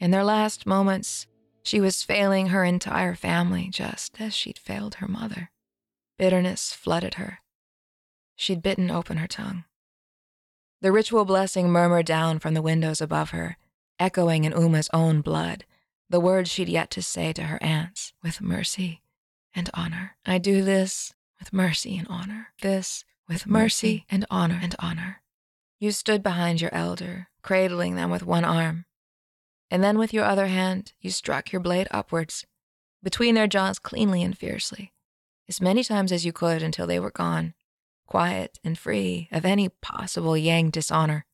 in 0.00 0.10
their 0.10 0.24
last 0.24 0.66
moments, 0.66 1.26
she 1.62 1.80
was 1.80 2.02
failing 2.02 2.48
her 2.48 2.64
entire 2.64 3.14
family 3.14 3.68
just 3.70 4.20
as 4.20 4.34
she'd 4.34 4.58
failed 4.58 4.96
her 4.96 5.06
mother. 5.06 5.50
Bitterness 6.18 6.72
flooded 6.72 7.14
her. 7.14 7.38
She'd 8.34 8.62
bitten 8.62 8.90
open 8.90 9.18
her 9.18 9.28
tongue. 9.28 9.64
The 10.82 10.90
ritual 10.90 11.24
blessing 11.24 11.70
murmured 11.70 12.06
down 12.06 12.40
from 12.40 12.54
the 12.54 12.62
windows 12.62 13.00
above 13.00 13.30
her, 13.30 13.56
echoing 14.00 14.42
in 14.42 14.52
Ouma's 14.52 14.90
own 14.92 15.20
blood, 15.20 15.64
the 16.10 16.18
words 16.18 16.50
she'd 16.50 16.68
yet 16.68 16.90
to 16.90 17.02
say 17.02 17.32
to 17.34 17.44
her 17.44 17.62
aunts 17.62 18.12
with 18.20 18.40
mercy 18.40 19.00
and 19.54 19.70
honor. 19.74 20.16
I 20.26 20.38
do 20.38 20.60
this 20.62 21.14
with 21.38 21.52
mercy 21.52 21.96
and 21.96 22.08
honor. 22.10 22.48
This 22.62 23.04
with 23.28 23.46
mercy 23.46 24.06
and 24.10 24.26
honor 24.28 24.58
and 24.60 24.74
honor. 24.80 25.22
You 25.78 25.92
stood 25.92 26.20
behind 26.20 26.60
your 26.60 26.74
elder, 26.74 27.28
cradling 27.42 27.94
them 27.94 28.10
with 28.10 28.26
one 28.26 28.44
arm. 28.44 28.84
And 29.70 29.84
then 29.84 29.98
with 29.98 30.12
your 30.12 30.24
other 30.24 30.48
hand, 30.48 30.94
you 31.00 31.10
struck 31.10 31.52
your 31.52 31.60
blade 31.60 31.86
upwards, 31.92 32.44
between 33.04 33.36
their 33.36 33.46
jaws 33.46 33.78
cleanly 33.78 34.24
and 34.24 34.36
fiercely, 34.36 34.92
as 35.48 35.60
many 35.60 35.84
times 35.84 36.10
as 36.10 36.26
you 36.26 36.32
could 36.32 36.60
until 36.60 36.88
they 36.88 36.98
were 36.98 37.12
gone, 37.12 37.54
quiet 38.12 38.58
and 38.62 38.78
free 38.78 39.26
of 39.32 39.46
any 39.46 39.70
possible 39.70 40.36
Yang 40.36 40.68
dishonor. 40.68 41.24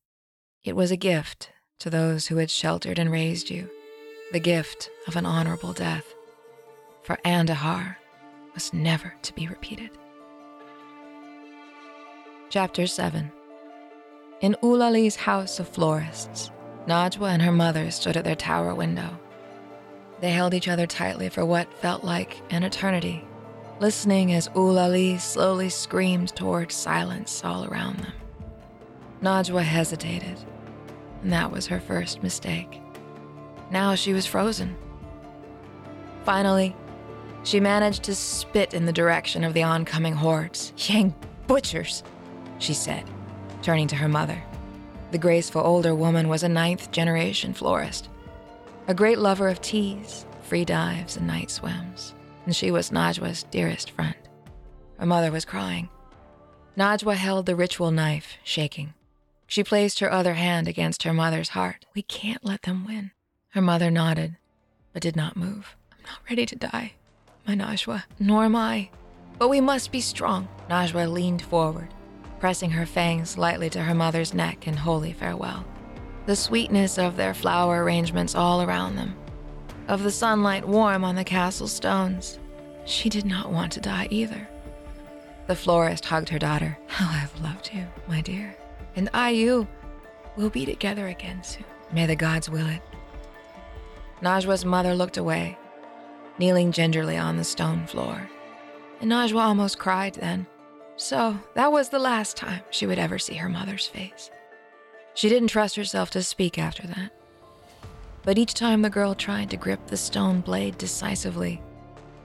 It 0.62 0.76
was 0.76 0.92
a 0.92 0.96
gift 0.96 1.50
to 1.80 1.90
those 1.90 2.28
who 2.28 2.36
had 2.36 2.52
sheltered 2.52 3.00
and 3.00 3.10
raised 3.10 3.50
you, 3.50 3.68
the 4.30 4.38
gift 4.38 4.88
of 5.08 5.16
an 5.16 5.26
honorable 5.26 5.72
death. 5.72 6.14
For 7.02 7.18
Andahar 7.24 7.96
was 8.54 8.72
never 8.72 9.12
to 9.22 9.34
be 9.34 9.48
repeated. 9.48 9.90
Chapter 12.48 12.86
7 12.86 13.32
In 14.40 14.54
Eulali's 14.62 15.16
house 15.16 15.58
of 15.58 15.68
florists, 15.68 16.52
Najwa 16.86 17.32
and 17.32 17.42
her 17.42 17.50
mother 17.50 17.90
stood 17.90 18.16
at 18.16 18.22
their 18.22 18.36
tower 18.36 18.72
window. 18.72 19.18
They 20.20 20.30
held 20.30 20.54
each 20.54 20.68
other 20.68 20.86
tightly 20.86 21.28
for 21.28 21.44
what 21.44 21.74
felt 21.80 22.04
like 22.04 22.40
an 22.50 22.62
eternity 22.62 23.26
listening 23.80 24.32
as 24.32 24.48
Eulali 24.48 25.20
slowly 25.20 25.68
screamed 25.68 26.34
toward 26.34 26.72
silence 26.72 27.44
all 27.44 27.64
around 27.64 27.98
them. 27.98 28.12
Najwa 29.22 29.62
hesitated, 29.62 30.38
and 31.22 31.32
that 31.32 31.52
was 31.52 31.66
her 31.66 31.78
first 31.80 32.22
mistake. 32.22 32.80
Now 33.70 33.94
she 33.94 34.12
was 34.12 34.26
frozen. 34.26 34.76
Finally, 36.24 36.74
she 37.44 37.60
managed 37.60 38.02
to 38.04 38.14
spit 38.14 38.74
in 38.74 38.84
the 38.84 38.92
direction 38.92 39.44
of 39.44 39.54
the 39.54 39.62
oncoming 39.62 40.14
hordes. 40.14 40.72
Yang 40.88 41.14
butchers, 41.46 42.02
she 42.58 42.74
said, 42.74 43.04
turning 43.62 43.86
to 43.88 43.96
her 43.96 44.08
mother. 44.08 44.42
The 45.12 45.18
graceful 45.18 45.62
older 45.62 45.94
woman 45.94 46.28
was 46.28 46.42
a 46.42 46.48
ninth 46.48 46.90
generation 46.90 47.54
florist, 47.54 48.08
a 48.88 48.94
great 48.94 49.18
lover 49.18 49.48
of 49.48 49.60
teas, 49.60 50.26
free 50.42 50.64
dives, 50.64 51.16
and 51.16 51.26
night 51.26 51.50
swims 51.50 52.14
and 52.48 52.56
she 52.56 52.70
was 52.70 52.88
Najwa's 52.88 53.42
dearest 53.42 53.90
friend. 53.90 54.16
Her 54.98 55.04
mother 55.04 55.30
was 55.30 55.44
crying. 55.44 55.90
Najwa 56.78 57.14
held 57.14 57.44
the 57.44 57.54
ritual 57.54 57.90
knife, 57.90 58.38
shaking. 58.42 58.94
She 59.46 59.62
placed 59.62 59.98
her 59.98 60.10
other 60.10 60.32
hand 60.32 60.66
against 60.66 61.02
her 61.02 61.12
mother's 61.12 61.50
heart. 61.50 61.84
We 61.94 62.00
can't 62.00 62.42
let 62.42 62.62
them 62.62 62.86
win. 62.86 63.10
Her 63.50 63.60
mother 63.60 63.90
nodded, 63.90 64.38
but 64.94 65.02
did 65.02 65.14
not 65.14 65.36
move. 65.36 65.76
I'm 65.92 66.02
not 66.04 66.20
ready 66.30 66.46
to 66.46 66.56
die, 66.56 66.94
my 67.46 67.54
Najwa, 67.54 68.04
nor 68.18 68.46
am 68.46 68.56
I. 68.56 68.88
But 69.38 69.50
we 69.50 69.60
must 69.60 69.92
be 69.92 70.00
strong. 70.00 70.48
Najwa 70.70 71.12
leaned 71.12 71.42
forward, 71.42 71.92
pressing 72.40 72.70
her 72.70 72.86
fangs 72.86 73.36
lightly 73.36 73.68
to 73.68 73.82
her 73.82 73.94
mother's 73.94 74.32
neck 74.32 74.66
in 74.66 74.72
holy 74.72 75.12
farewell. 75.12 75.66
The 76.24 76.34
sweetness 76.34 76.96
of 76.96 77.18
their 77.18 77.34
flower 77.34 77.84
arrangements 77.84 78.34
all 78.34 78.62
around 78.62 78.96
them, 78.96 79.14
of 79.88 80.02
the 80.02 80.10
sunlight 80.10 80.68
warm 80.68 81.02
on 81.02 81.16
the 81.16 81.24
castle 81.24 81.66
stones. 81.66 82.38
She 82.84 83.08
did 83.08 83.24
not 83.24 83.50
want 83.50 83.72
to 83.72 83.80
die 83.80 84.06
either. 84.10 84.48
The 85.46 85.56
florist 85.56 86.04
hugged 86.04 86.28
her 86.28 86.38
daughter. 86.38 86.78
How 86.86 87.08
I've 87.10 87.40
loved 87.40 87.70
you, 87.72 87.86
my 88.06 88.20
dear. 88.20 88.54
And 88.96 89.08
I 89.14 89.30
you 89.30 89.66
will 90.36 90.50
be 90.50 90.66
together 90.66 91.08
again 91.08 91.42
soon. 91.42 91.64
May 91.90 92.06
the 92.06 92.16
gods 92.16 92.50
will 92.50 92.66
it. 92.66 92.82
Najwa's 94.20 94.64
mother 94.64 94.94
looked 94.94 95.16
away, 95.16 95.56
kneeling 96.38 96.70
gingerly 96.70 97.16
on 97.16 97.36
the 97.36 97.44
stone 97.44 97.86
floor. 97.86 98.28
And 99.00 99.10
Najwa 99.10 99.40
almost 99.40 99.78
cried 99.78 100.14
then. 100.14 100.46
So 100.96 101.38
that 101.54 101.72
was 101.72 101.88
the 101.88 101.98
last 101.98 102.36
time 102.36 102.62
she 102.70 102.86
would 102.86 102.98
ever 102.98 103.18
see 103.18 103.34
her 103.34 103.48
mother's 103.48 103.86
face. 103.86 104.30
She 105.14 105.28
didn't 105.28 105.48
trust 105.48 105.76
herself 105.76 106.10
to 106.10 106.22
speak 106.22 106.58
after 106.58 106.86
that. 106.88 107.12
But 108.28 108.36
each 108.36 108.52
time 108.52 108.82
the 108.82 108.90
girl 108.90 109.14
tried 109.14 109.48
to 109.48 109.56
grip 109.56 109.86
the 109.86 109.96
stone 109.96 110.42
blade 110.42 110.76
decisively, 110.76 111.62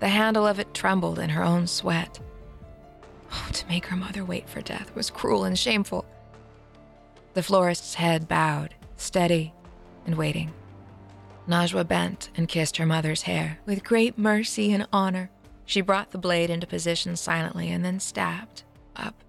the 0.02 0.10
handle 0.10 0.46
of 0.46 0.60
it 0.60 0.74
trembled 0.74 1.18
in 1.18 1.30
her 1.30 1.46
own 1.46 1.66
sweat. 1.66 2.20
Oh, 3.32 3.48
to 3.54 3.68
make 3.68 3.86
her 3.86 3.96
mother 3.96 4.26
wait 4.26 4.50
for 4.50 4.60
death 4.60 4.94
was 4.96 5.10
cruel 5.10 5.46
and 5.46 5.58
shameful. 5.58 6.04
The 7.36 7.42
florist's 7.42 7.94
head 7.94 8.28
bowed, 8.28 8.76
steady 8.98 9.54
and 10.06 10.16
waiting. 10.16 10.52
Najwa 11.48 11.88
bent 11.88 12.32
and 12.36 12.50
kissed 12.50 12.76
her 12.76 12.86
mother's 12.86 13.22
hair. 13.22 13.60
With 13.66 13.86
great 13.86 14.18
mercy 14.18 14.74
and 14.74 14.86
honor, 14.92 15.30
she 15.66 15.80
brought 15.80 16.12
the 16.12 16.18
blade 16.18 16.50
into 16.50 16.68
position 16.68 17.16
silently 17.16 17.70
and 17.70 17.86
then 17.86 18.02
stabbed 18.02 18.64
up, 18.98 19.24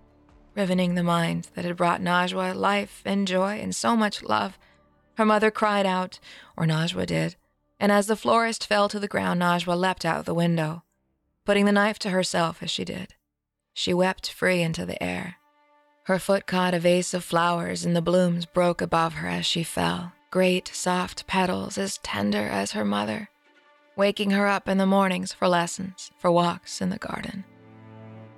rivening 0.56 0.96
the 0.96 1.04
mind 1.04 1.50
that 1.54 1.64
had 1.64 1.76
brought 1.76 2.00
Najwa 2.00 2.52
life 2.52 3.00
and 3.04 3.28
joy 3.28 3.60
and 3.60 3.76
so 3.76 3.94
much 3.94 4.24
love. 4.24 4.58
Her 5.16 5.24
mother 5.24 5.50
cried 5.50 5.86
out, 5.86 6.18
or 6.56 6.66
Najwa 6.66 7.06
did, 7.06 7.36
and 7.78 7.92
as 7.92 8.06
the 8.06 8.16
florist 8.16 8.66
fell 8.66 8.88
to 8.88 8.98
the 8.98 9.08
ground, 9.08 9.40
Najwa 9.40 9.76
leapt 9.76 10.04
out 10.04 10.18
of 10.18 10.24
the 10.24 10.34
window, 10.34 10.82
putting 11.44 11.66
the 11.66 11.72
knife 11.72 11.98
to 12.00 12.10
herself 12.10 12.62
as 12.62 12.70
she 12.70 12.84
did. 12.84 13.14
She 13.72 13.92
wept 13.94 14.30
free 14.30 14.62
into 14.62 14.86
the 14.86 15.02
air. 15.02 15.36
Her 16.04 16.18
foot 16.18 16.46
caught 16.46 16.74
a 16.74 16.78
vase 16.78 17.14
of 17.14 17.24
flowers, 17.24 17.84
and 17.84 17.96
the 17.96 18.02
blooms 18.02 18.46
broke 18.46 18.80
above 18.80 19.14
her 19.14 19.28
as 19.28 19.46
she 19.46 19.62
fell 19.62 20.12
great 20.34 20.68
soft 20.74 21.28
petals 21.28 21.78
as 21.78 21.98
tender 21.98 22.48
as 22.48 22.72
her 22.72 22.84
mother, 22.84 23.28
waking 23.94 24.32
her 24.32 24.48
up 24.48 24.68
in 24.68 24.78
the 24.78 24.84
mornings 24.84 25.32
for 25.32 25.46
lessons, 25.46 26.10
for 26.18 26.28
walks 26.32 26.80
in 26.80 26.90
the 26.90 26.98
garden. 26.98 27.44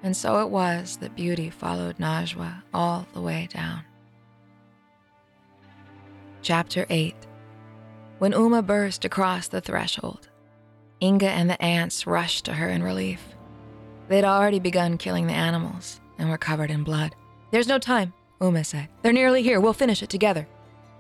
And 0.03 0.15
so 0.15 0.43
it 0.43 0.51
was 0.51 0.99
that 0.99 1.17
beauty 1.17 1.49
followed 1.49 1.97
Najwa 1.97 2.63
all 2.75 3.07
the 3.15 3.23
way 3.23 3.49
down. 3.51 3.83
Chapter 6.47 6.87
8 6.91 7.17
When 8.21 8.31
Ouma 8.31 8.65
burst 8.65 9.05
across 9.05 9.49
the 9.49 9.61
threshold, 9.61 10.29
Inga 11.03 11.29
and 11.29 11.51
the 11.51 11.61
aunts 11.61 12.07
rushed 12.07 12.45
to 12.45 12.53
her 12.53 12.69
in 12.69 12.85
relief. 12.85 13.21
They'd 14.07 14.23
already 14.23 14.61
begun 14.61 14.97
killing 14.97 15.27
the 15.27 15.33
animals 15.33 16.01
and 16.19 16.31
were 16.31 16.39
covered 16.39 16.71
in 16.71 16.85
blood. 16.85 17.17
There's 17.51 17.67
no 17.67 17.81
time, 17.81 18.13
Ouma 18.41 18.65
said. 18.65 18.87
They're 19.03 19.13
nearly 19.13 19.43
here. 19.43 19.59
We'll 19.59 19.73
finish 19.73 20.05
it 20.05 20.09
together. 20.09 20.47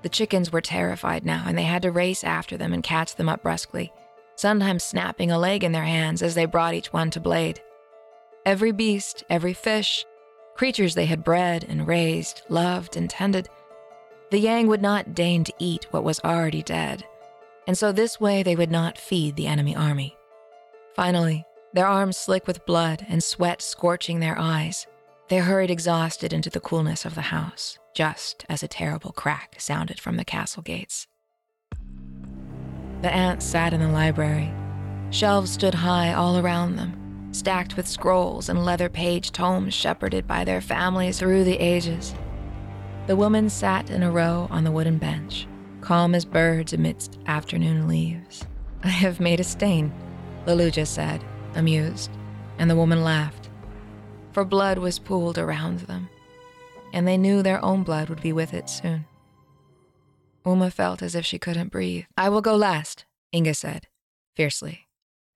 The 0.03 0.09
chickens 0.09 0.51
were 0.51 0.61
terrified 0.61 1.25
now, 1.25 1.45
and 1.47 1.57
they 1.57 1.63
had 1.63 1.83
to 1.83 1.93
race 1.93 2.25
after 2.25 2.57
them 2.57 2.73
and 2.73 2.83
catch 2.83 3.15
them 3.15 3.29
up 3.29 3.45
brusquely, 3.45 3.93
sometimes 4.35 4.83
snapping 4.83 5.31
a 5.31 5.39
leg 5.39 5.63
in 5.63 5.71
their 5.71 5.85
hands 5.85 6.23
as 6.23 6.35
they 6.35 6.47
brought 6.47 6.75
each 6.75 6.93
one 6.93 7.13
to 7.13 7.21
blade. 7.21 7.63
Every 8.45 8.73
beast, 8.73 9.23
every 9.31 9.55
fish, 9.55 10.05
creatures 10.57 10.97
they 10.97 11.07
had 11.07 11.23
bred 11.23 11.65
and 11.69 11.87
raised, 11.87 12.43
loved 12.49 12.97
and 12.97 13.09
tended, 13.09 13.49
the 14.31 14.39
Yang 14.39 14.67
would 14.69 14.83
not 14.83 15.15
deign 15.15 15.45
to 15.45 15.55
eat 15.59 15.87
what 15.91 16.05
was 16.05 16.21
already 16.21 16.63
dead, 16.63 17.05
and 17.67 17.77
so 17.77 17.93
this 17.93 18.21
way 18.21 18.43
they 18.43 18.57
would 18.57 18.71
not 18.71 18.99
feed 18.99 19.37
the 19.37 19.47
enemy 19.47 19.75
army. 19.75 20.17
Finally, 20.95 21.45
their 21.73 21.87
arms 21.87 22.17
slick 22.17 22.47
with 22.47 22.67
blood 22.67 23.05
and 23.09 23.23
sweat 23.23 23.61
scorching 23.61 24.21
their 24.21 24.39
eyes, 24.39 24.87
they 25.29 25.39
hurried 25.39 25.71
exhausted 25.71 26.33
into 26.33 26.51
the 26.51 26.61
coolness 26.61 27.05
of 27.05 27.15
the 27.15 27.23
house 27.23 27.79
just 27.97 28.45
as 28.49 28.63
a 28.63 28.69
terrible 28.69 29.11
crack 29.11 29.57
sounded 29.59 29.99
from 29.99 30.19
the 30.19 30.25
castle 30.25 30.63
gates. 30.63 31.07
The 33.01 33.13
aunts 33.13 33.47
sat 33.47 33.73
in 33.73 33.81
the 33.81 33.89
library. 33.89 34.53
Shelves 35.11 35.51
stood 35.51 35.75
high 35.75 36.13
all 36.13 36.39
around 36.39 36.77
them, 36.77 37.29
stacked 37.33 37.77
with 37.77 37.89
scrolls 37.89 38.51
and 38.51 38.65
leather 38.65 38.91
page 38.91 39.33
tomes 39.33 39.73
shepherded 39.73 40.27
by 40.27 40.45
their 40.45 40.61
families 40.61 41.19
through 41.19 41.45
the 41.45 41.59
ages. 41.59 42.15
The 43.07 43.17
woman 43.17 43.49
sat 43.49 43.91
in 43.91 44.03
a 44.03 44.11
row 44.11 44.49
on 44.51 44.65
the 44.65 44.73
wooden 44.73 44.99
bench, 44.99 45.47
calm 45.81 46.15
as 46.15 46.25
birds 46.25 46.73
amidst 46.73 47.19
afternoon 47.27 47.87
leaves. 47.87 48.45
I 48.83 48.89
have 48.89 49.21
made 49.21 49.41
a 49.41 49.45
stain, 49.45 49.93
Leluja 50.47 50.87
said, 50.87 51.25
amused, 51.55 52.11
and 52.59 52.71
the 52.71 52.77
woman 52.77 53.05
laughed, 53.05 53.49
for 54.33 54.45
blood 54.45 54.79
was 54.79 54.99
pooled 54.99 55.39
around 55.39 55.81
them 55.81 56.09
and 56.97 57.07
they 57.07 57.19
knew 57.19 57.43
their 57.43 57.63
own 57.63 57.83
blood 57.83 58.09
would 58.09 58.23
be 58.23 58.33
with 58.33 58.55
it 58.55 58.71
soon. 58.71 59.05
Ouma 60.47 60.73
felt 60.73 61.03
as 61.03 61.15
if 61.15 61.27
she 61.27 61.39
couldn't 61.39 61.71
breathe. 61.71 62.05
I 62.17 62.31
will 62.31 62.41
go 62.41 62.57
last, 62.57 63.05
Inga 63.35 63.55
said, 63.55 63.89
fiercely. 64.35 64.87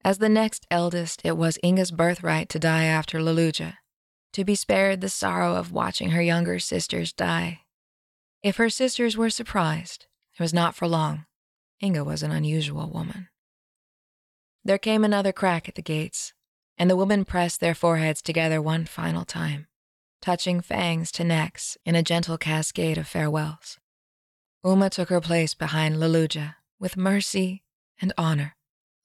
As 0.03 0.18
the 0.18 0.31
next 0.31 0.66
eldest, 0.71 1.21
it 1.23 1.37
was 1.37 1.59
Inga's 1.62 1.91
birthright 1.91 2.49
to 2.51 2.59
die 2.59 2.85
after 2.85 3.18
Leluja, 3.18 3.75
to 4.33 4.45
be 4.45 4.55
spared 4.55 5.01
the 5.01 5.11
sorrow 5.11 5.55
of 5.55 5.73
watching 5.73 6.11
her 6.11 6.23
younger 6.23 6.59
sisters 6.59 7.12
die. 7.12 7.60
If 8.43 8.57
her 8.57 8.70
sisters 8.70 9.16
were 9.16 9.30
surprised, 9.30 10.07
it 10.38 10.43
was 10.43 10.55
not 10.55 10.74
for 10.74 10.88
long. 10.88 11.26
Inga 11.82 12.05
was 12.05 12.22
an 12.22 12.32
unusual 12.32 12.91
woman. 12.91 13.28
There 14.64 14.78
came 14.78 15.05
another 15.05 15.32
crack 15.32 15.68
at 15.68 15.74
the 15.74 15.82
gates, 15.82 16.32
and 16.76 16.91
the 16.91 16.97
women 16.97 17.24
pressed 17.24 17.61
their 17.61 17.74
foreheads 17.74 18.22
together 18.22 18.61
one 18.61 18.86
final 18.86 19.24
time 19.24 19.66
touching 20.20 20.61
fangs 20.61 21.11
to 21.12 21.24
necks 21.24 21.78
in 21.84 21.95
a 21.95 22.03
gentle 22.03 22.36
cascade 22.36 22.99
of 22.99 23.09
farewells. 23.09 23.78
Ouma 24.64 24.91
took 24.91 25.09
her 25.09 25.20
place 25.20 25.55
behind 25.55 25.97
Leluja 25.97 26.57
with 26.78 26.97
mercy 26.97 27.62
and 28.01 28.12
honor. 28.18 28.57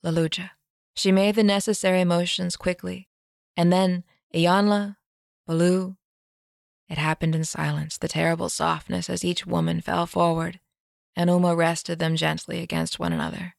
Leluja. 0.03 0.51
She 0.93 1.11
made 1.11 1.35
the 1.35 1.43
necessary 1.43 2.03
motions 2.03 2.55
quickly, 2.55 3.07
and 3.57 3.71
then 3.71 4.03
Iyanla, 4.33 4.97
Baloo. 5.47 5.95
It 6.87 6.97
happened 6.97 7.35
in 7.35 7.43
silence, 7.43 7.97
the 7.97 8.07
terrible 8.07 8.49
softness 8.49 9.09
as 9.09 9.25
each 9.25 9.45
woman 9.45 9.81
fell 9.81 10.05
forward, 10.05 10.59
and 11.15 11.29
Ouma 11.29 11.55
rested 11.55 11.99
them 11.99 12.15
gently 12.15 12.61
against 12.61 12.99
one 12.99 13.13
another. 13.13 13.55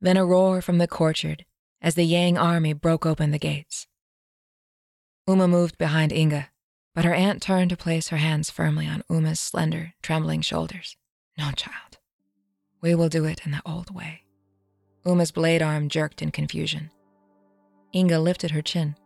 Then 0.00 0.16
a 0.16 0.24
roar 0.24 0.62
from 0.62 0.78
the 0.78 0.86
courtyard 0.86 1.44
as 1.82 1.94
the 1.94 2.04
Yang 2.04 2.38
army 2.38 2.72
broke 2.72 3.04
open 3.04 3.30
the 3.30 3.38
gates. 3.38 3.86
Ouma 5.28 5.48
moved 5.48 5.76
behind 5.78 6.12
Inga, 6.12 6.48
but 6.94 7.04
her 7.04 7.14
aunt 7.14 7.42
turned 7.42 7.70
to 7.70 7.76
place 7.76 8.08
her 8.08 8.16
hands 8.16 8.50
firmly 8.50 8.86
on 8.86 9.02
Ouma's 9.10 9.40
slender, 9.40 9.94
trembling 10.02 10.40
shoulders. 10.40 10.96
No, 11.36 11.50
child. 11.52 11.98
We 12.80 12.94
will 12.94 13.08
do 13.08 13.24
it 13.24 13.44
in 13.44 13.52
the 13.52 13.62
old 13.66 13.94
way. 13.94 14.22
Ouma's 15.04 15.32
blade 15.32 15.62
arm 15.62 15.88
jerked 15.88 16.22
in 16.22 16.30
confusion. 16.30 16.90
Inga 17.94 18.18
lifted 18.18 18.52
her 18.52 18.62
chin. 18.62 18.96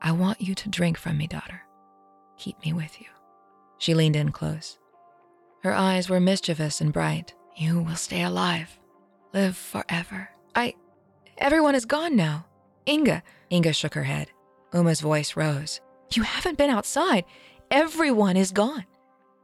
I 0.00 0.12
want 0.12 0.40
you 0.40 0.54
to 0.54 0.68
drink 0.68 0.98
from 0.98 1.18
me, 1.18 1.26
daughter. 1.26 1.65
Keep 2.38 2.64
me 2.64 2.72
with 2.72 3.00
you. 3.00 3.06
She 3.78 3.94
leaned 3.94 4.16
in 4.16 4.32
close. 4.32 4.78
Her 5.62 5.74
eyes 5.74 6.08
were 6.08 6.20
mischievous 6.20 6.80
and 6.80 6.92
bright. 6.92 7.34
You 7.56 7.80
will 7.80 7.96
stay 7.96 8.22
alive, 8.22 8.78
live 9.32 9.56
forever. 9.56 10.30
I. 10.54 10.74
Everyone 11.38 11.74
is 11.74 11.84
gone 11.84 12.16
now. 12.16 12.46
Inga. 12.86 13.22
Inga 13.50 13.72
shook 13.72 13.94
her 13.94 14.04
head. 14.04 14.30
Ouma's 14.74 15.00
voice 15.00 15.36
rose. 15.36 15.80
You 16.12 16.22
haven't 16.22 16.58
been 16.58 16.70
outside. 16.70 17.24
Everyone 17.70 18.36
is 18.36 18.52
gone. 18.52 18.84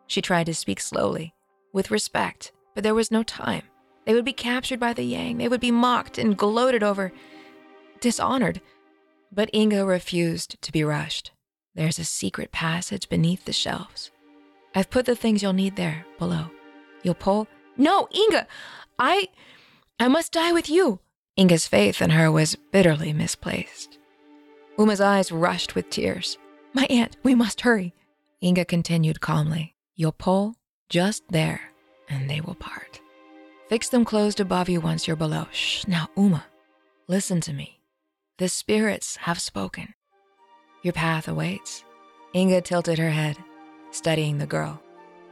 She 0.07 0.23
tried 0.23 0.47
to 0.47 0.55
speak 0.55 0.81
slowly, 0.81 1.35
with 1.73 1.91
respect, 1.91 2.53
but 2.75 2.85
there 2.85 2.95
was 2.95 3.11
no 3.11 3.23
time. 3.23 3.63
They 4.07 4.15
would 4.15 4.25
be 4.25 4.33
captured 4.33 4.81
by 4.81 4.93
the 4.93 5.05
Yang. 5.05 5.39
They 5.39 5.49
would 5.49 5.61
be 5.61 5.71
mocked 5.71 6.19
and 6.19 6.37
gloated 6.37 6.83
over, 6.83 7.13
dishonored. 8.01 8.61
But 9.31 9.51
Inga 9.55 9.85
refused 9.85 10.61
to 10.63 10.73
be 10.73 10.85
rushed. 10.85 11.33
There's 11.75 11.99
a 11.99 12.05
secret 12.05 12.53
passage 12.53 13.09
beneath 13.09 13.45
the 13.45 13.53
shelves. 13.53 14.11
I've 14.75 14.91
put 14.91 15.07
the 15.07 15.17
things 15.17 15.43
you'll 15.43 15.53
need 15.53 15.77
there, 15.77 16.05
below. 16.19 16.51
You'll 17.03 17.15
pull. 17.15 17.49
No, 17.77 18.09
Inga! 18.15 18.47
I. 18.99 19.29
I 19.99 20.09
must 20.09 20.33
die 20.33 20.53
with 20.53 20.69
you. 20.69 21.01
Inga's 21.37 21.67
faith 21.67 22.03
in 22.03 22.11
her 22.11 22.31
was 22.31 22.57
bitterly 22.73 23.13
misplaced. 23.13 23.99
Ouma's 24.79 25.01
eyes 25.01 25.33
rushed 25.33 25.75
with 25.75 25.91
tears. 25.91 26.39
My 26.75 26.87
aunt, 26.91 27.17
we 27.23 27.35
must 27.35 27.63
hurry. 27.63 27.95
Inga 28.43 28.67
continued 28.67 29.21
calmly. 29.21 29.75
You'll 29.95 30.13
pull 30.13 30.57
just 30.89 31.23
there, 31.29 31.61
and 32.09 32.29
they 32.29 32.41
will 32.41 32.55
part. 32.55 33.01
Fix 33.69 33.89
them 33.89 34.05
closed 34.05 34.41
above 34.41 34.69
you 34.69 34.81
once 34.81 35.07
you're 35.07 35.17
below. 35.17 35.47
Shh, 35.53 35.87
now, 35.87 36.09
Ouma, 36.17 36.45
listen 37.09 37.41
to 37.43 37.53
me. 37.53 37.81
The 38.39 38.49
spirits 38.49 39.17
have 39.17 39.41
spoken. 39.41 39.95
Your 40.83 40.93
path 40.93 41.29
awaits. 41.29 41.85
Inga 42.35 42.63
tilted 42.63 42.99
her 42.99 43.11
head, 43.11 43.37
studying 43.91 44.39
the 44.39 44.47
girl. 44.47 44.81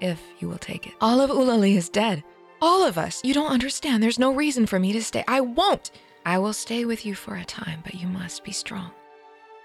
If 0.00 0.22
you 0.38 0.48
will 0.48 0.58
take 0.58 0.86
it. 0.86 0.94
All 1.00 1.20
of 1.20 1.30
Ulali 1.30 1.76
is 1.76 1.88
dead. 1.88 2.24
All 2.62 2.84
of 2.84 2.96
us. 2.96 3.20
You 3.24 3.34
don't 3.34 3.50
understand. 3.52 4.02
There's 4.02 4.18
no 4.18 4.32
reason 4.34 4.66
for 4.66 4.78
me 4.78 4.92
to 4.92 5.02
stay. 5.02 5.24
I 5.28 5.40
won't. 5.40 5.90
I 6.24 6.38
will 6.38 6.52
stay 6.52 6.84
with 6.84 7.04
you 7.04 7.14
for 7.14 7.36
a 7.36 7.44
time, 7.44 7.80
but 7.82 7.94
you 7.94 8.06
must 8.06 8.44
be 8.44 8.52
strong. 8.52 8.90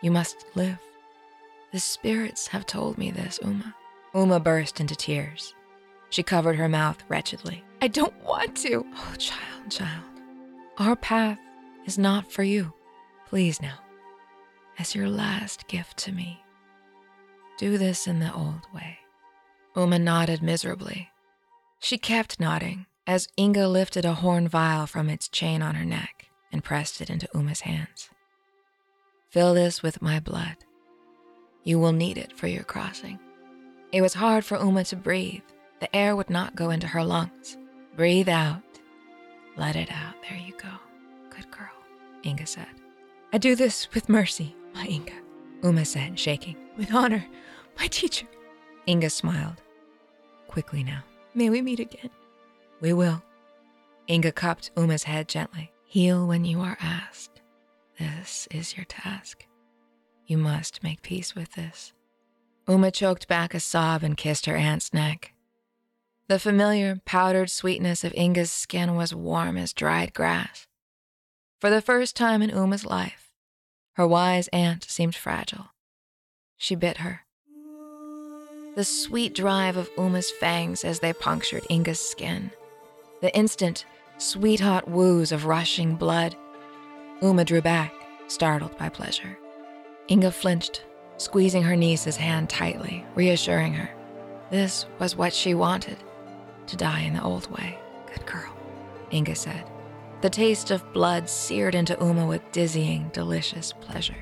You 0.01 0.11
must 0.11 0.45
live. 0.55 0.79
The 1.71 1.79
spirits 1.79 2.47
have 2.47 2.65
told 2.65 2.97
me 2.97 3.11
this, 3.11 3.39
Ouma. 3.43 3.73
Ouma 4.13 4.41
burst 4.41 4.79
into 4.79 4.95
tears. 4.95 5.53
She 6.09 6.23
covered 6.23 6.55
her 6.55 6.69
mouth 6.69 7.03
wretchedly. 7.09 7.63
I 7.81 7.89
don't 7.89 8.13
want 8.23 8.55
to. 8.57 8.85
Oh, 8.95 9.13
child, 9.17 9.69
child. 9.69 10.03
Our 10.77 10.95
path 10.95 11.39
is 11.85 11.97
not 11.97 12.31
for 12.31 12.43
you. 12.43 12.73
Please 13.27 13.61
now, 13.61 13.77
as 14.77 14.95
your 14.95 15.09
last 15.09 15.67
gift 15.67 15.97
to 15.97 16.11
me, 16.11 16.41
do 17.57 17.77
this 17.77 18.07
in 18.07 18.19
the 18.19 18.33
old 18.33 18.67
way. 18.73 18.99
Ouma 19.75 20.01
nodded 20.01 20.41
miserably. 20.41 21.09
She 21.79 21.97
kept 21.97 22.39
nodding 22.39 22.85
as 23.07 23.27
Inga 23.37 23.67
lifted 23.67 24.05
a 24.05 24.13
horn 24.13 24.47
vial 24.47 24.87
from 24.87 25.09
its 25.09 25.27
chain 25.27 25.61
on 25.61 25.75
her 25.75 25.85
neck 25.85 26.27
and 26.51 26.63
pressed 26.63 27.01
it 27.01 27.09
into 27.09 27.27
Ouma's 27.35 27.61
hands. 27.61 28.09
Fill 29.29 29.53
this 29.53 29.83
with 29.83 30.01
my 30.01 30.19
blood. 30.19 30.57
You 31.63 31.79
will 31.79 31.91
need 31.91 32.17
it 32.17 32.37
for 32.37 32.47
your 32.47 32.63
crossing. 32.63 33.19
It 33.91 34.01
was 34.01 34.13
hard 34.13 34.45
for 34.45 34.57
Ouma 34.57 34.87
to 34.89 34.95
breathe. 34.95 35.43
The 35.79 35.93
air 35.95 36.15
would 36.15 36.29
not 36.29 36.55
go 36.55 36.69
into 36.69 36.87
her 36.87 37.03
lungs. 37.03 37.57
Breathe 37.95 38.29
out. 38.29 38.61
Let 39.57 39.75
it 39.75 39.91
out. 39.91 40.15
There 40.27 40.37
you 40.37 40.53
go. 40.53 40.69
Good 41.29 41.49
girl, 41.51 41.69
Inga 42.25 42.45
said. 42.45 42.67
I 43.33 43.37
do 43.37 43.55
this 43.55 43.93
with 43.93 44.09
mercy, 44.09 44.55
my 44.75 44.85
Inga, 44.85 45.13
Ouma 45.61 45.87
said, 45.87 46.19
shaking. 46.19 46.57
With 46.77 46.93
honor, 46.93 47.25
my 47.79 47.87
teacher. 47.87 48.27
Inga 48.87 49.09
smiled. 49.09 49.61
Quickly 50.47 50.83
now. 50.83 51.03
May 51.33 51.49
we 51.49 51.61
meet 51.61 51.79
again? 51.79 52.09
We 52.81 52.93
will. 52.93 53.23
Inga 54.09 54.33
cupped 54.33 54.75
Ouma's 54.75 55.03
head 55.03 55.27
gently. 55.27 55.71
Heal 55.85 56.27
when 56.27 56.45
you 56.45 56.59
are 56.59 56.77
asked. 56.81 57.41
This 57.97 58.47
is 58.51 58.75
your 58.75 58.85
task. 58.85 59.45
You 60.27 60.37
must 60.37 60.83
make 60.83 61.01
peace 61.01 61.33
with 61.33 61.53
this. 61.53 61.93
Ouma 62.67 62.91
choked 62.91 63.27
back 63.27 63.53
a 63.53 63.59
sob 63.59 64.03
and 64.03 64.17
kissed 64.17 64.45
her 64.47 64.55
aunt's 64.57 64.93
neck. 64.93 65.33
The 66.27 66.39
familiar 66.39 66.99
powdered 67.05 67.49
sweetness 67.49 68.03
of 68.03 68.13
Inga's 68.15 68.51
skin 68.51 68.95
was 68.95 69.13
warm 69.13 69.57
as 69.57 69.71
dried 69.71 70.13
grass. 70.13 70.67
For 71.61 71.69
the 71.69 71.81
first 71.81 72.15
time 72.15 72.41
in 72.41 72.49
Ouma's 72.49 72.85
life, 72.85 73.24
her 73.95 74.07
wise 74.07 74.47
aunt 74.49 74.83
seemed 74.83 75.15
fragile. 75.15 75.67
She 76.57 76.75
bit 76.75 76.97
her. 76.97 77.21
The 78.75 78.83
sweet 78.83 79.33
drive 79.33 79.77
of 79.77 79.89
Ouma's 79.95 80.31
fangs 80.31 80.83
as 80.83 80.99
they 80.99 81.13
punctured 81.13 81.65
Inga's 81.69 81.99
skin. 81.99 82.51
The 83.21 83.35
instant, 83.35 83.85
sweet 84.17 84.59
hot 84.59 84.89
woos 84.89 85.31
of 85.31 85.45
rushing 85.45 85.95
blood. 85.95 86.35
Ouma 87.21 87.45
drew 87.45 87.61
back, 87.61 87.93
startled 88.27 88.77
by 88.77 88.89
pleasure. 88.89 89.37
Inga 90.09 90.31
flinched, 90.31 90.83
squeezing 91.17 91.63
her 91.63 91.77
niece's 91.77 92.17
hand 92.17 92.49
tightly, 92.49 93.05
reassuring 93.15 93.73
her. 93.73 93.89
This 94.51 94.85
was 94.99 95.15
what 95.15 95.33
she 95.33 95.53
wanted 95.53 95.97
to 96.67 96.75
die 96.75 97.01
in 97.01 97.13
the 97.13 97.23
old 97.23 97.49
way. 97.49 97.79
Good 98.13 98.25
girl, 98.25 98.53
Inga 99.13 99.35
said. 99.35 99.63
The 100.21 100.29
taste 100.29 100.71
of 100.71 100.91
blood 100.93 101.29
seared 101.29 101.75
into 101.75 101.95
Ouma 101.95 102.27
with 102.27 102.51
dizzying, 102.51 103.09
delicious 103.13 103.73
pleasure. 103.73 104.15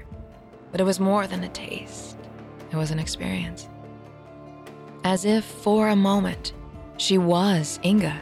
But 0.71 0.81
it 0.81 0.85
was 0.85 0.99
more 0.99 1.27
than 1.27 1.43
a 1.43 1.49
taste, 1.49 2.17
it 2.71 2.75
was 2.75 2.91
an 2.91 2.99
experience. 2.99 3.69
As 5.03 5.23
if 5.23 5.43
for 5.43 5.89
a 5.89 5.95
moment, 5.95 6.53
she 6.97 7.17
was 7.17 7.79
Inga. 7.83 8.19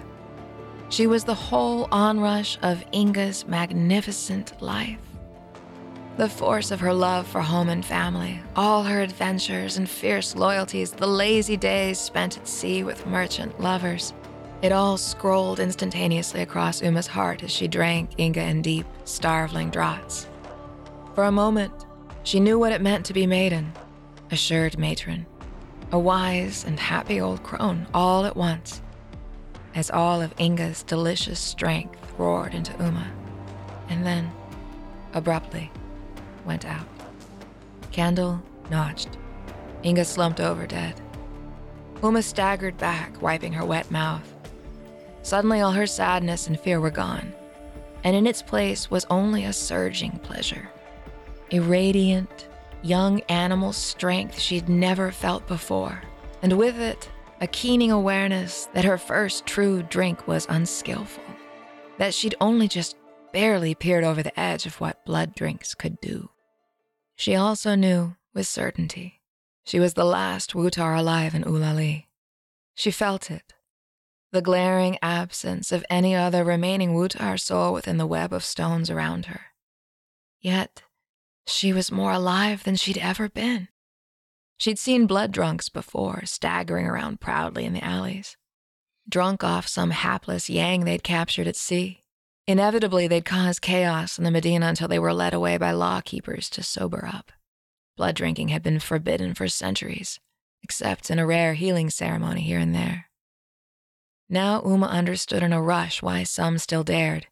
She 0.90 1.08
was 1.08 1.24
the 1.24 1.34
whole 1.34 1.88
onrush 1.92 2.58
of 2.62 2.84
Inga's 2.92 3.48
magnificent 3.48 4.62
life. 4.62 5.00
The 6.18 6.28
force 6.28 6.72
of 6.72 6.82
her 6.82 6.94
love 6.94 7.26
for 7.26 7.40
home 7.40 7.70
and 7.70 7.86
family, 7.86 8.42
all 8.56 8.84
her 8.84 9.02
adventures 9.02 9.78
and 9.78 9.90
fierce 9.90 10.36
loyalties, 10.36 10.92
the 10.92 11.08
lazy 11.08 11.56
days 11.56 11.98
spent 11.98 12.38
at 12.38 12.48
sea 12.48 12.84
with 12.84 13.08
merchant 13.08 13.60
lovers. 13.62 14.14
It 14.62 14.72
all 14.72 14.98
scrolled 14.98 15.60
instantaneously 15.60 16.42
across 16.42 16.82
Ouma's 16.82 17.08
heart 17.08 17.42
as 17.42 17.50
she 17.50 17.68
drank 17.68 18.20
Inga 18.20 18.44
in 18.44 18.62
deep, 18.62 18.86
starveling 19.06 19.72
draughts. 19.72 20.28
For 21.16 21.24
a 21.24 21.32
moment, 21.32 21.74
she 22.24 22.40
knew 22.40 22.60
what 22.60 22.72
it 22.72 22.82
meant 22.82 23.04
to 23.08 23.14
be 23.14 23.26
maiden, 23.26 23.74
assured 24.30 24.78
matron, 24.78 25.26
a 25.92 25.98
wise 25.98 26.64
and 26.64 26.80
happy 26.80 27.20
old 27.20 27.42
crone 27.42 27.88
all 27.92 28.24
at 28.24 28.38
once, 28.38 28.84
as 29.74 29.90
all 29.90 30.22
of 30.22 30.34
Inga's 30.38 30.84
delicious 30.84 31.40
strength 31.40 31.98
roared 32.20 32.54
into 32.54 32.74
Ouma, 32.74 33.08
and 33.90 34.06
then, 34.06 34.32
abruptly, 35.14 35.72
went 36.46 36.66
out. 36.66 36.86
Candle 37.92 38.44
notched. 38.70 39.18
Inga 39.84 40.06
slumped 40.06 40.40
over 40.40 40.68
dead. 40.68 41.02
Ouma 41.96 42.24
staggered 42.24 42.78
back, 42.78 43.20
wiping 43.24 43.54
her 43.54 43.66
wet 43.66 43.90
mouth. 43.90 44.22
Suddenly, 45.24 45.62
all 45.62 45.72
her 45.72 45.88
sadness 45.88 46.48
and 46.48 46.60
fear 46.60 46.80
were 46.80 46.92
gone, 46.92 47.34
and 48.04 48.16
in 48.16 48.28
its 48.28 48.42
place 48.42 48.90
was 48.90 49.06
only 49.10 49.46
a 49.46 49.54
surging 49.54 50.20
pleasure. 50.24 50.70
A 51.52 51.60
radiant, 51.60 52.48
young 52.82 53.22
animal 53.30 53.74
strength 53.74 54.40
she'd 54.40 54.70
never 54.70 55.12
felt 55.12 55.48
before, 55.48 56.02
and 56.42 56.58
with 56.58 56.80
it, 56.80 57.10
a 57.40 57.48
keening 57.48 57.92
awareness 57.92 58.68
that 58.74 58.86
her 58.86 58.98
first 58.98 59.46
true 59.46 59.84
drink 59.84 60.28
was 60.28 60.46
unskillful, 60.50 61.24
that 61.98 62.14
she'd 62.14 62.36
only 62.40 62.68
just 62.68 62.96
barely 63.32 63.74
peered 63.76 64.04
over 64.04 64.22
the 64.22 64.40
edge 64.40 64.66
of 64.66 64.80
what 64.82 65.06
blood 65.06 65.34
drinks 65.36 65.74
could 65.74 66.00
do. 66.02 66.30
She 67.16 67.36
also 67.36 67.76
knew, 67.76 68.16
with 68.34 68.48
certainty, 68.48 69.22
she 69.64 69.80
was 69.80 69.94
the 69.94 70.06
last 70.06 70.54
Wutar 70.54 70.98
alive 70.98 71.36
in 71.36 71.44
Ulali. 71.44 72.06
She 72.74 72.92
felt 72.92 73.30
it. 73.30 73.54
The 74.32 74.42
glaring 74.42 74.98
absence 75.02 75.74
of 75.74 75.86
any 75.90 76.16
other 76.16 76.46
remaining 76.46 76.94
Wutar 76.94 77.38
soul 77.38 77.74
within 77.74 77.98
the 77.98 78.08
web 78.08 78.32
of 78.32 78.46
stones 78.46 78.90
around 78.90 79.26
her. 79.26 79.42
Yet, 80.40 80.84
she 81.46 81.74
was 81.74 81.92
more 81.92 82.14
alive 82.14 82.64
than 82.64 82.78
she'd 82.78 82.98
ever 82.98 83.28
been. 83.28 83.68
She'd 84.58 84.80
seen 84.80 85.06
blood 85.06 85.34
drunks 85.34 85.68
before, 85.68 86.22
staggering 86.24 86.86
around 86.86 87.20
proudly 87.20 87.66
in 87.66 87.74
the 87.74 87.84
alleys. 87.84 88.38
Drunk 89.10 89.44
off 89.44 89.68
some 89.68 89.92
hapless 89.92 90.50
yang 90.50 90.86
they'd 90.86 91.04
captured 91.04 91.48
at 91.48 91.58
sea. 91.58 92.04
Inevitably, 92.48 93.08
they'd 93.08 93.26
cause 93.26 93.60
chaos 93.60 94.18
in 94.18 94.24
the 94.24 94.32
Medina 94.32 94.68
until 94.68 94.88
they 94.88 95.00
were 95.00 95.14
led 95.14 95.34
away 95.34 95.58
by 95.58 95.72
law 95.72 96.00
keepers 96.00 96.50
to 96.52 96.64
sober 96.64 97.06
up. 97.12 97.32
Blood 97.98 98.16
drinking 98.16 98.48
had 98.48 98.64
been 98.64 98.80
forbidden 98.80 99.34
for 99.34 99.50
centuries, 99.50 100.20
except 100.64 101.10
in 101.12 101.20
a 101.20 101.26
rare 101.26 101.56
healing 101.56 101.90
ceremony 101.90 102.42
here 102.42 102.60
and 102.60 102.74
there. 102.74 103.11
Now 104.34 104.62
Ouma 104.62 104.88
understood 104.88 105.44
in 105.44 105.52
a 105.52 105.62
rush 105.62 106.02
why 106.02 106.24
some 106.24 106.58
still 106.58 106.86
dared. 106.86 107.28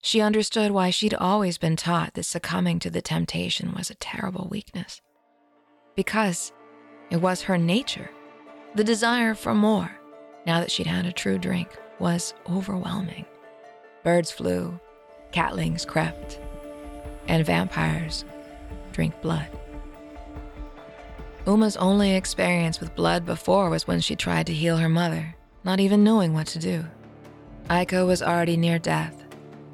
She 0.00 0.22
understood 0.22 0.70
why 0.70 0.88
she'd 0.88 1.12
always 1.12 1.58
been 1.58 1.76
taught 1.76 2.14
that 2.14 2.24
succumbing 2.24 2.78
to 2.78 2.88
the 2.88 3.02
temptation 3.02 3.74
was 3.76 3.90
a 3.90 3.94
terrible 3.96 4.48
weakness. 4.50 5.02
Because 5.94 6.50
it 7.10 7.18
was 7.18 7.42
her 7.42 7.58
nature. 7.58 8.10
The 8.74 8.82
desire 8.82 9.34
for 9.34 9.54
more, 9.54 9.90
now 10.46 10.60
that 10.60 10.70
she'd 10.70 10.86
had 10.86 11.04
a 11.04 11.12
true 11.12 11.36
drink, 11.36 11.76
was 11.98 12.32
overwhelming. 12.48 13.26
Birds 14.02 14.30
flew, 14.30 14.80
catlings 15.32 15.86
crept, 15.86 16.40
and 17.28 17.44
vampires 17.44 18.24
drink 18.92 19.12
blood. 19.20 19.48
Ouma's 21.44 21.76
only 21.76 22.14
experience 22.14 22.80
with 22.80 22.94
blood 22.94 23.26
before 23.26 23.68
was 23.68 23.86
when 23.86 24.00
she 24.00 24.16
tried 24.16 24.46
to 24.46 24.54
heal 24.54 24.78
her 24.78 24.88
mother, 24.88 25.34
not 25.64 25.80
even 25.80 26.04
knowing 26.04 26.32
what 26.32 26.46
to 26.48 26.58
do. 26.58 26.84
Aiko 27.68 28.06
was 28.06 28.22
already 28.22 28.56
near 28.56 28.78
death, 28.78 29.24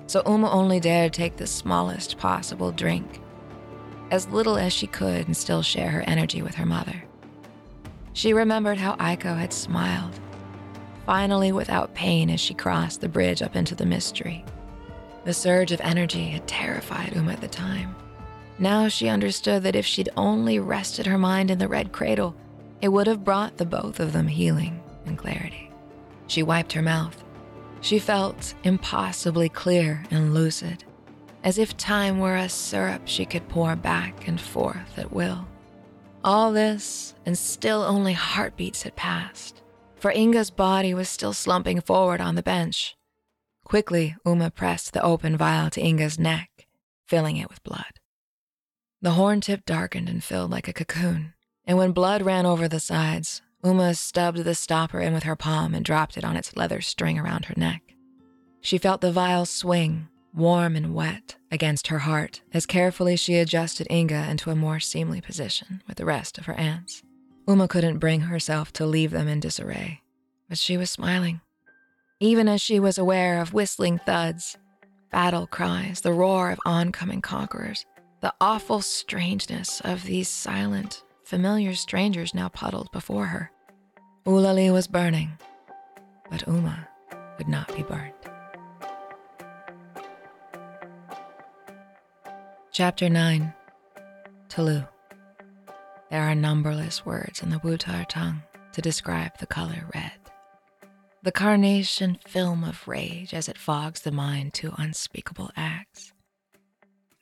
so 0.07 0.22
Ouma 0.22 0.53
only 0.53 0.80
dared 0.80 1.12
take 1.12 1.37
the 1.37 1.47
smallest 1.47 2.18
possible 2.18 2.72
drink, 2.72 3.20
as 4.11 4.28
little 4.28 4.57
as 4.57 4.72
she 4.72 4.87
could, 4.87 5.26
and 5.26 5.37
still 5.37 5.62
share 5.62 5.91
her 5.91 6.03
energy 6.03 6.43
with 6.43 6.55
her 6.55 6.66
mother. 6.66 7.05
She 8.12 8.32
remembered 8.32 8.78
how 8.78 8.97
Aiko 8.97 9.37
had 9.37 9.53
smiled 9.53 10.18
finally 11.07 11.53
without 11.53 11.95
pain 11.95 12.28
as 12.28 12.41
she 12.41 12.53
crossed 12.53 13.01
the 13.01 13.09
bridge 13.09 13.41
up 13.41 13.55
into 13.55 13.76
the 13.76 13.87
mystery. 13.87 14.45
The 15.24 15.32
surge 15.32 15.70
of 15.70 15.80
energy 15.80 16.28
had 16.28 16.47
terrified 16.49 17.12
Ouma 17.12 17.34
at 17.34 17.41
the 17.41 17.49
time. 17.49 17.95
Now 18.59 18.89
she 18.89 19.09
understood 19.09 19.62
that 19.62 19.76
if 19.76 19.87
she'd 19.87 20.09
only 20.16 20.59
rested 20.59 21.07
her 21.07 21.18
mind 21.18 21.51
in 21.51 21.59
the 21.59 21.68
red 21.68 21.93
cradle, 21.93 22.34
it 22.80 22.89
would 22.89 23.07
have 23.07 23.24
brought 23.24 23.57
the 23.57 23.64
both 23.64 24.01
of 24.01 24.12
them 24.12 24.26
healing 24.26 24.82
and 25.07 25.16
clarity. 25.16 25.66
She 26.27 26.43
wiped 26.43 26.72
her 26.72 26.83
mouth. 26.83 27.22
She 27.81 27.99
felt 27.99 28.55
impossibly 28.64 29.49
clear 29.49 30.05
and 30.11 30.35
lucid, 30.35 30.85
as 31.45 31.59
if 31.59 31.77
time 31.77 32.18
were 32.18 32.37
a 32.37 32.49
syrup 32.49 33.03
she 33.05 33.24
could 33.24 33.49
pour 33.49 33.77
back 33.77 34.27
and 34.27 34.41
forth 34.41 34.99
at 34.99 35.12
will. 35.12 35.47
All 36.24 36.53
this, 36.53 37.14
and 37.24 37.39
still 37.39 37.83
only 37.83 38.14
heartbeats 38.14 38.83
had 38.83 38.97
passed 38.97 39.62
for 39.97 40.12
Inga's 40.12 40.51
body 40.51 40.95
was 40.95 41.09
still 41.09 41.33
slumping 41.33 41.81
forward 41.81 42.20
on 42.20 42.35
the 42.35 42.43
bench. 42.43 42.97
Quickly, 43.64 44.14
Ouma 44.24 44.55
pressed 44.55 44.93
the 44.93 45.03
open 45.03 45.37
vial 45.37 45.70
to 45.70 45.81
Inga's 45.81 46.18
neck, 46.18 46.66
filling 47.07 47.37
it 47.37 47.49
with 47.49 47.64
blood. 47.64 47.99
The 49.03 49.12
horn 49.12 49.41
tip 49.41 49.64
darkened 49.64 50.09
and 50.09 50.22
filled 50.22 50.51
like 50.51 50.68
a 50.68 50.72
cocoon, 50.72 51.35
and 51.64 51.77
when 51.77 51.93
blood 51.93 52.22
ran 52.22 52.47
over 52.47 52.68
the 52.68 52.81
sides, 52.81 53.43
Ouma 53.67 53.97
stubbed 53.97 54.39
the 54.45 54.55
stopper 54.55 55.01
in 55.01 55.12
with 55.12 55.25
her 55.25 55.35
palm 55.35 55.75
and 55.75 55.85
dropped 55.85 56.17
it 56.17 56.25
on 56.25 56.37
its 56.37 56.57
leather 56.57 56.81
string 56.81 57.19
around 57.19 57.47
her 57.47 57.55
neck. 57.57 57.97
She 58.61 58.79
felt 58.79 59.01
the 59.01 59.11
vial 59.11 59.45
swing, 59.45 60.07
warm 60.33 60.77
and 60.77 60.95
wet, 60.95 61.35
against 61.51 61.89
her 61.89 61.99
heart 61.99 62.43
as 62.55 62.64
carefully 62.64 63.17
she 63.17 63.39
adjusted 63.39 63.89
Inga 63.91 64.31
into 64.31 64.53
a 64.53 64.55
more 64.55 64.79
seemly 64.79 65.21
position 65.21 65.83
with 65.89 65.97
the 65.97 66.05
rest 66.05 66.39
of 66.39 66.47
her 66.47 66.55
aunts. 66.55 67.03
Ouma 67.49 67.69
couldn't 67.69 67.99
bring 67.99 68.21
herself 68.21 68.73
to 68.75 68.87
leave 68.87 69.11
them 69.11 69.27
in 69.27 69.41
disarray, 69.41 70.01
but 70.49 70.59
she 70.59 70.77
was 70.77 70.89
smiling. 70.89 71.41
Even 72.21 72.47
as 72.47 72.62
she 72.62 72.79
was 72.79 72.99
aware 72.99 73.41
of 73.41 73.53
whistling 73.53 73.99
thuds, 73.99 74.57
battle 75.11 75.49
cries, 75.49 76.03
the 76.03 76.12
roar 76.12 76.53
of 76.53 76.61
oncoming 76.64 77.21
conquerors, 77.21 77.85
the 78.21 78.33
awful 78.41 78.81
strangeness 78.81 79.81
of 79.81 80.05
these 80.05 80.29
silent, 80.29 81.03
familiar 81.25 81.75
strangers 81.75 82.33
now 82.33 82.49
puddled 82.49 82.93
before 82.93 83.27
her. 83.27 83.51
Ulali 84.27 84.72
was 84.72 84.89
burning, 84.89 85.39
but 86.29 86.45
Ouma 86.47 86.89
would 87.39 87.47
not 87.47 87.72
be 87.77 87.85
burnt. 87.85 88.12
Chapter 92.72 93.09
9 93.09 93.55
Tulu. 94.49 94.83
There 96.11 96.22
are 96.22 96.35
numberless 96.35 97.07
words 97.07 97.41
in 97.41 97.51
the 97.51 97.61
Wutar 97.61 98.05
tongue 98.09 98.43
to 98.72 98.83
describe 98.83 99.39
the 99.39 99.47
color 99.47 99.89
red. 99.95 100.18
The 101.22 101.31
carnation 101.31 102.18
film 102.27 102.64
of 102.64 102.89
rage 102.89 103.33
as 103.33 103.49
it 103.49 103.57
fogs 103.57 104.01
the 104.01 104.11
mind 104.11 104.55
to 104.55 104.74
unspeakable 104.77 105.53
acts. 105.57 106.12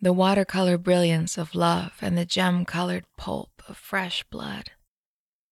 The 0.01 0.15
watercolor 0.15 0.79
brilliance 0.79 1.37
of 1.37 1.55
love 1.55 1.93
and 2.01 2.17
the 2.17 2.25
gem 2.25 2.65
colored 2.65 3.05
pulp 3.19 3.51
of 3.69 3.77
fresh 3.77 4.25
blood. 4.31 4.71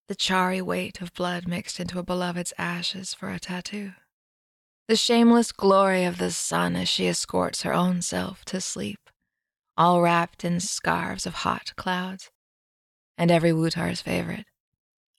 The 0.08 0.14
charry 0.14 0.60
weight 0.60 1.00
of 1.00 1.14
blood 1.14 1.46
mixed 1.46 1.80
into 1.80 1.98
a 1.98 2.02
beloved's 2.02 2.52
ashes 2.58 3.14
for 3.14 3.30
a 3.30 3.38
tattoo. 3.38 3.92
The 4.88 4.96
shameless 4.96 5.52
glory 5.52 6.04
of 6.04 6.18
the 6.18 6.30
sun 6.30 6.76
as 6.76 6.88
she 6.88 7.06
escorts 7.06 7.62
her 7.62 7.72
own 7.72 8.02
self 8.02 8.44
to 8.46 8.60
sleep, 8.60 9.08
all 9.76 10.02
wrapped 10.02 10.44
in 10.44 10.60
scarves 10.60 11.24
of 11.24 11.34
hot 11.34 11.72
clouds 11.76 12.30
and 13.16 13.30
every 13.30 13.52
Wutar's 13.52 14.02
favorite. 14.02 14.46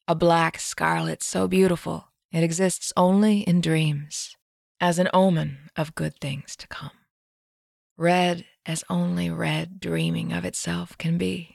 A 0.07 0.15
black 0.15 0.59
scarlet 0.59 1.23
so 1.23 1.47
beautiful 1.47 2.09
it 2.31 2.43
exists 2.43 2.91
only 2.97 3.41
in 3.41 3.61
dreams, 3.61 4.35
as 4.81 4.99
an 4.99 5.07
omen 5.13 5.69
of 5.77 5.95
good 5.95 6.19
things 6.19 6.55
to 6.57 6.67
come. 6.67 6.91
Red 7.95 8.45
as 8.65 8.83
only 8.89 9.29
red 9.29 9.79
dreaming 9.79 10.33
of 10.33 10.43
itself 10.43 10.97
can 10.97 11.17
be. 11.17 11.52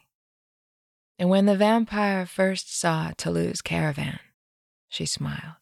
And 1.18 1.28
when 1.28 1.46
the 1.46 1.56
vampire 1.56 2.26
first 2.26 2.78
saw 2.78 3.12
Tulu's 3.16 3.60
caravan, 3.60 4.20
she 4.88 5.04
smiled. 5.04 5.56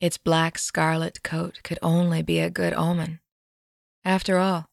Its 0.00 0.18
black 0.18 0.58
scarlet 0.58 1.22
coat 1.22 1.60
could 1.62 1.78
only 1.82 2.22
be 2.22 2.40
a 2.40 2.50
good 2.50 2.72
omen. 2.72 3.20
After 4.04 4.38
all, 4.38 4.68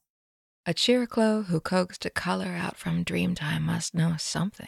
a 0.65 0.73
Chiriclo 0.73 1.45
who 1.45 1.59
coaxed 1.59 2.05
a 2.05 2.09
color 2.09 2.53
out 2.57 2.77
from 2.77 3.05
Dreamtime 3.05 3.61
must 3.61 3.93
know 3.93 4.15
something. 4.17 4.67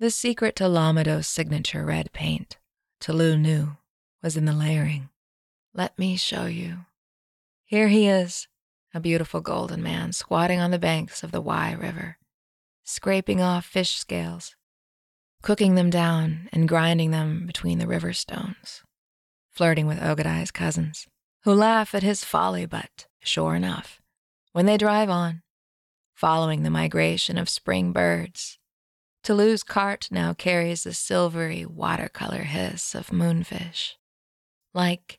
The 0.00 0.10
secret 0.10 0.56
to 0.56 0.68
Lamado's 0.68 1.28
signature 1.28 1.84
red 1.84 2.12
paint, 2.12 2.58
Tulu 3.00 3.36
knew, 3.36 3.76
was 4.22 4.36
in 4.36 4.44
the 4.44 4.52
layering. 4.52 5.08
Let 5.72 5.96
me 5.96 6.16
show 6.16 6.46
you. 6.46 6.86
Here 7.64 7.88
he 7.88 8.08
is, 8.08 8.48
a 8.92 9.00
beautiful 9.00 9.40
golden 9.40 9.82
man 9.82 10.12
squatting 10.12 10.60
on 10.60 10.72
the 10.72 10.78
banks 10.78 11.22
of 11.22 11.30
the 11.30 11.40
Wye 11.40 11.72
River, 11.72 12.18
scraping 12.84 13.40
off 13.40 13.64
fish 13.64 13.96
scales, 13.96 14.54
cooking 15.42 15.74
them 15.74 15.90
down 15.90 16.48
and 16.52 16.68
grinding 16.68 17.10
them 17.10 17.46
between 17.46 17.78
the 17.78 17.86
river 17.86 18.12
stones, 18.12 18.82
flirting 19.50 19.86
with 19.86 19.98
Ogadai's 19.98 20.50
cousins, 20.50 21.06
who 21.42 21.52
laugh 21.52 21.94
at 21.94 22.02
his 22.02 22.24
folly, 22.24 22.66
but, 22.66 23.06
sure 23.20 23.54
enough, 23.54 24.00
when 24.52 24.66
they 24.66 24.76
drive 24.76 25.10
on, 25.10 25.42
following 26.14 26.62
the 26.62 26.70
migration 26.70 27.36
of 27.36 27.48
spring 27.48 27.92
birds, 27.92 28.58
Tulu's 29.22 29.62
cart 29.62 30.08
now 30.10 30.34
carries 30.34 30.84
the 30.84 30.92
silvery 30.92 31.64
watercolor 31.64 32.42
hiss 32.42 32.94
of 32.94 33.08
moonfish, 33.08 33.94
like 34.74 35.18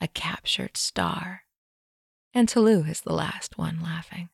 a 0.00 0.08
captured 0.08 0.76
star. 0.76 1.42
And 2.34 2.48
Tulu 2.48 2.84
is 2.84 3.00
the 3.00 3.14
last 3.14 3.56
one 3.56 3.80
laughing. 3.82 4.28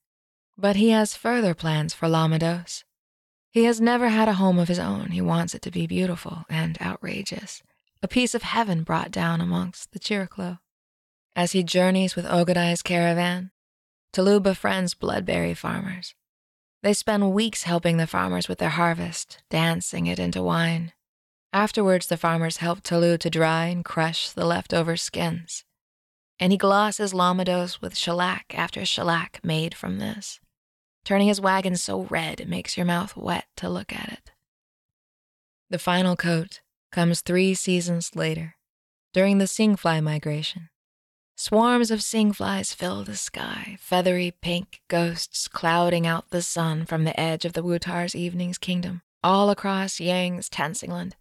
But 0.56 0.76
he 0.76 0.90
has 0.90 1.16
further 1.16 1.54
plans 1.54 1.94
for 1.94 2.08
Lamados. 2.08 2.84
He 3.50 3.64
has 3.64 3.80
never 3.80 4.08
had 4.08 4.28
a 4.28 4.34
home 4.34 4.58
of 4.58 4.68
his 4.68 4.78
own. 4.78 5.10
He 5.10 5.20
wants 5.20 5.54
it 5.54 5.62
to 5.62 5.70
be 5.70 5.86
beautiful 5.86 6.44
and 6.48 6.80
outrageous, 6.80 7.62
a 8.02 8.08
piece 8.08 8.34
of 8.34 8.42
heaven 8.42 8.82
brought 8.82 9.10
down 9.10 9.40
amongst 9.40 9.92
the 9.92 9.98
Chiriclo. 9.98 10.60
As 11.34 11.52
he 11.52 11.62
journeys 11.62 12.16
with 12.16 12.26
Ogadai's 12.26 12.82
caravan, 12.82 13.50
Tulu 14.12 14.40
befriends 14.40 14.94
bloodberry 14.94 15.56
farmers 15.56 16.14
they 16.82 16.92
spend 16.92 17.32
weeks 17.32 17.62
helping 17.62 17.96
the 17.96 18.06
farmers 18.06 18.48
with 18.48 18.58
their 18.58 18.70
harvest, 18.70 19.42
dancing 19.48 20.06
it 20.06 20.18
into 20.18 20.42
wine. 20.42 20.92
Afterwards, 21.52 22.08
the 22.08 22.16
farmers 22.16 22.56
help 22.56 22.82
Tulu 22.82 23.18
to 23.18 23.30
dry 23.30 23.66
and 23.66 23.84
crush 23.84 24.30
the 24.30 24.44
leftover 24.44 24.96
skins. 24.96 25.64
And 26.42 26.50
he 26.50 26.58
glosses 26.58 27.12
Lamados 27.12 27.80
with 27.80 27.96
shellac 27.96 28.52
after 28.58 28.84
shellac 28.84 29.38
made 29.44 29.76
from 29.76 30.00
this, 30.00 30.40
turning 31.04 31.28
his 31.28 31.40
wagon 31.40 31.76
so 31.76 32.02
red 32.10 32.40
it 32.40 32.48
makes 32.48 32.76
your 32.76 32.84
mouth 32.84 33.16
wet 33.16 33.44
to 33.58 33.68
look 33.68 33.92
at 33.92 34.12
it. 34.12 34.32
The 35.70 35.78
final 35.78 36.16
coat 36.16 36.60
comes 36.90 37.20
three 37.20 37.54
seasons 37.54 38.16
later, 38.16 38.56
during 39.12 39.38
the 39.38 39.46
singfly 39.46 40.00
migration. 40.00 40.70
Swarms 41.36 41.92
of 41.92 42.00
singflies 42.00 42.74
fill 42.74 43.04
the 43.04 43.14
sky, 43.14 43.76
feathery 43.78 44.32
pink 44.32 44.80
ghosts 44.88 45.46
clouding 45.46 46.08
out 46.08 46.30
the 46.30 46.42
sun 46.42 46.86
from 46.86 47.04
the 47.04 47.18
edge 47.20 47.44
of 47.44 47.52
the 47.52 47.62
Wutar's 47.62 48.16
evening's 48.16 48.58
kingdom, 48.58 49.02
all 49.22 49.48
across 49.48 50.00
Yang's 50.00 50.48
Tensingland. 50.48 51.14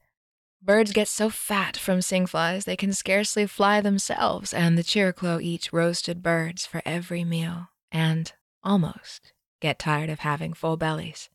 Birds 0.63 0.91
get 0.93 1.07
so 1.07 1.31
fat 1.31 1.75
from 1.75 2.03
sing 2.03 2.27
flies 2.27 2.65
they 2.65 2.75
can 2.75 2.93
scarcely 2.93 3.47
fly 3.47 3.81
themselves, 3.81 4.53
and 4.53 4.77
the 4.77 4.83
Chiriclo 4.83 5.41
eat 5.41 5.73
roasted 5.73 6.21
birds 6.21 6.67
for 6.67 6.83
every 6.85 7.23
meal, 7.23 7.69
and, 7.91 8.31
almost, 8.63 9.33
get 9.59 9.79
tired 9.79 10.11
of 10.11 10.19
having 10.19 10.53
full 10.53 10.77
bellies. 10.77 11.29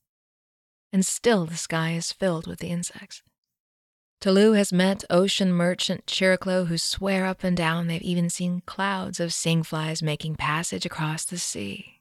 And 0.92 1.04
still 1.04 1.44
the 1.44 1.56
sky 1.56 1.92
is 1.92 2.12
filled 2.12 2.46
with 2.46 2.60
the 2.60 2.68
insects. 2.68 3.22
Tulu 4.20 4.52
has 4.52 4.72
met 4.72 5.04
ocean 5.10 5.52
merchant 5.52 6.06
Chiriclo 6.06 6.68
who 6.68 6.78
swear 6.78 7.26
up 7.26 7.42
and 7.42 7.56
down 7.56 7.88
they've 7.88 8.00
even 8.02 8.30
seen 8.30 8.62
clouds 8.64 9.18
of 9.18 9.32
sing 9.32 9.64
flies 9.64 10.04
making 10.04 10.36
passage 10.36 10.86
across 10.86 11.24
the 11.24 11.38
sea. 11.38 12.00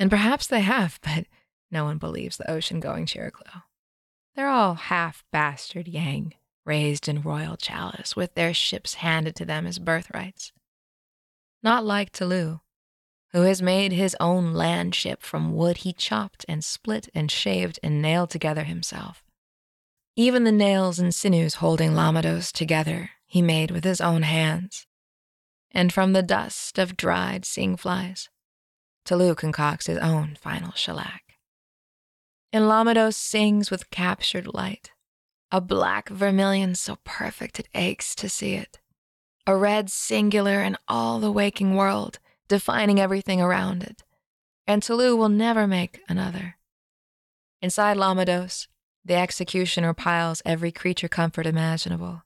And 0.00 0.10
perhaps 0.10 0.48
they 0.48 0.60
have, 0.62 0.98
but 1.02 1.26
no 1.70 1.84
one 1.84 1.98
believes 1.98 2.36
the 2.36 2.50
ocean 2.50 2.80
going 2.80 3.06
Chiriclo. 3.06 3.62
They're 4.34 4.48
all 4.48 4.74
half 4.74 5.24
bastard 5.32 5.86
Yang, 5.86 6.34
raised 6.66 7.08
in 7.08 7.22
royal 7.22 7.56
chalice, 7.56 8.16
with 8.16 8.34
their 8.34 8.52
ships 8.52 8.94
handed 8.94 9.36
to 9.36 9.44
them 9.44 9.66
as 9.66 9.78
birthrights. 9.78 10.52
Not 11.62 11.84
like 11.84 12.12
Tulu, 12.12 12.58
who 13.32 13.42
has 13.42 13.62
made 13.62 13.92
his 13.92 14.16
own 14.20 14.52
land 14.52 14.94
ship 14.94 15.22
from 15.22 15.54
wood 15.54 15.78
he 15.78 15.92
chopped 15.92 16.44
and 16.48 16.64
split 16.64 17.08
and 17.14 17.30
shaved 17.30 17.78
and 17.82 18.02
nailed 18.02 18.30
together 18.30 18.64
himself. 18.64 19.22
Even 20.16 20.44
the 20.44 20.52
nails 20.52 20.98
and 20.98 21.14
sinews 21.14 21.56
holding 21.56 21.90
Lamados 21.90 22.50
together 22.50 23.10
he 23.26 23.42
made 23.42 23.70
with 23.70 23.84
his 23.84 24.00
own 24.00 24.22
hands. 24.22 24.86
And 25.70 25.92
from 25.92 26.12
the 26.12 26.22
dust 26.22 26.78
of 26.78 26.96
dried 26.96 27.42
singflies, 27.42 28.28
Tulu 29.04 29.34
concocts 29.34 29.86
his 29.86 29.98
own 29.98 30.36
final 30.40 30.72
shellac. 30.72 31.22
And 32.52 32.64
Lamados 32.64 33.16
sings 33.16 33.70
with 33.70 33.90
captured 33.90 34.54
light, 34.54 34.92
a 35.52 35.60
black 35.60 36.08
vermilion 36.08 36.74
so 36.74 36.96
perfect 37.04 37.60
it 37.60 37.68
aches 37.74 38.14
to 38.16 38.28
see 38.28 38.54
it, 38.54 38.78
a 39.46 39.56
red 39.56 39.90
singular 39.90 40.62
in 40.62 40.76
all 40.88 41.20
the 41.20 41.32
waking 41.32 41.74
world, 41.74 42.18
defining 42.48 43.00
everything 43.00 43.40
around 43.40 43.82
it. 43.82 44.02
And 44.66 44.82
Tulu 44.82 45.14
will 45.16 45.28
never 45.28 45.66
make 45.66 46.00
another. 46.08 46.56
Inside 47.62 47.96
Lamados, 47.96 48.66
the 49.04 49.14
executioner 49.14 49.94
piles 49.94 50.42
every 50.44 50.72
creature 50.72 51.08
comfort 51.08 51.46
imaginable 51.46 52.22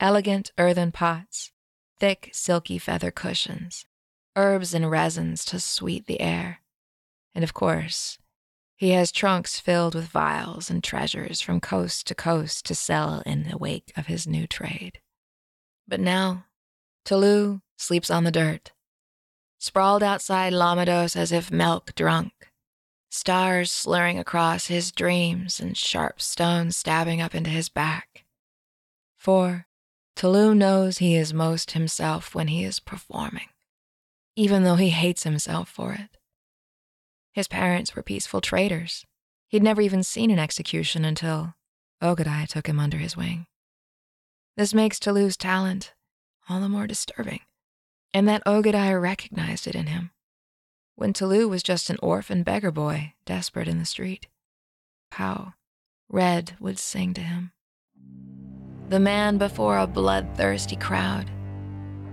elegant 0.00 0.52
earthen 0.58 0.92
pots, 0.92 1.50
thick, 1.98 2.30
silky 2.32 2.78
feather 2.78 3.10
cushions, 3.10 3.84
herbs 4.36 4.72
and 4.72 4.90
resins 4.90 5.44
to 5.44 5.58
sweet 5.58 6.06
the 6.06 6.20
air, 6.20 6.60
and 7.34 7.42
of 7.42 7.52
course, 7.52 8.18
He 8.78 8.90
has 8.90 9.10
trunks 9.10 9.58
filled 9.58 9.96
with 9.96 10.06
vials 10.06 10.70
and 10.70 10.84
treasures 10.84 11.40
from 11.40 11.60
coast 11.60 12.06
to 12.06 12.14
coast 12.14 12.64
to 12.66 12.76
sell 12.76 13.24
in 13.26 13.42
the 13.42 13.58
wake 13.58 13.92
of 13.96 14.06
his 14.06 14.24
new 14.24 14.46
trade. 14.46 15.00
But 15.88 15.98
now, 15.98 16.44
Tulu 17.04 17.58
sleeps 17.76 18.08
on 18.08 18.22
the 18.22 18.30
dirt, 18.30 18.70
sprawled 19.58 20.04
outside 20.04 20.52
Lamados 20.52 21.16
as 21.16 21.32
if 21.32 21.50
milk 21.50 21.92
drunk, 21.96 22.52
stars 23.10 23.72
slurring 23.72 24.16
across 24.16 24.68
his 24.68 24.92
dreams 24.92 25.58
and 25.58 25.76
sharp 25.76 26.20
stones 26.20 26.76
stabbing 26.76 27.20
up 27.20 27.34
into 27.34 27.50
his 27.50 27.68
back. 27.68 28.26
For 29.16 29.66
Tulu 30.14 30.54
knows 30.54 30.98
he 30.98 31.16
is 31.16 31.34
most 31.34 31.72
himself 31.72 32.32
when 32.32 32.46
he 32.46 32.62
is 32.62 32.78
performing, 32.78 33.48
even 34.36 34.62
though 34.62 34.76
he 34.76 34.90
hates 34.90 35.24
himself 35.24 35.68
for 35.68 35.94
it. 35.94 36.17
His 37.38 37.46
parents 37.46 37.94
were 37.94 38.02
peaceful 38.02 38.40
traders. 38.40 39.06
He'd 39.46 39.62
never 39.62 39.80
even 39.80 40.02
seen 40.02 40.32
an 40.32 40.40
execution 40.40 41.04
until 41.04 41.54
Ogadai 42.02 42.48
took 42.48 42.66
him 42.66 42.80
under 42.80 42.96
his 42.96 43.16
wing. 43.16 43.46
This 44.56 44.74
makes 44.74 44.98
Tulu's 44.98 45.36
talent 45.36 45.94
all 46.48 46.60
the 46.60 46.68
more 46.68 46.88
disturbing, 46.88 47.42
and 48.12 48.26
that 48.26 48.42
Ogadai 48.44 49.00
recognized 49.00 49.68
it 49.68 49.76
in 49.76 49.86
him. 49.86 50.10
When 50.96 51.12
Tulu 51.12 51.46
was 51.46 51.62
just 51.62 51.90
an 51.90 51.98
orphan 52.02 52.42
beggar 52.42 52.72
boy, 52.72 53.14
desperate 53.24 53.68
in 53.68 53.78
the 53.78 53.84
street. 53.84 54.26
How 55.12 55.54
Red 56.08 56.56
would 56.58 56.80
sing 56.80 57.14
to 57.14 57.20
him. 57.20 57.52
The 58.88 58.98
man 58.98 59.38
before 59.38 59.78
a 59.78 59.86
bloodthirsty 59.86 60.74
crowd, 60.74 61.30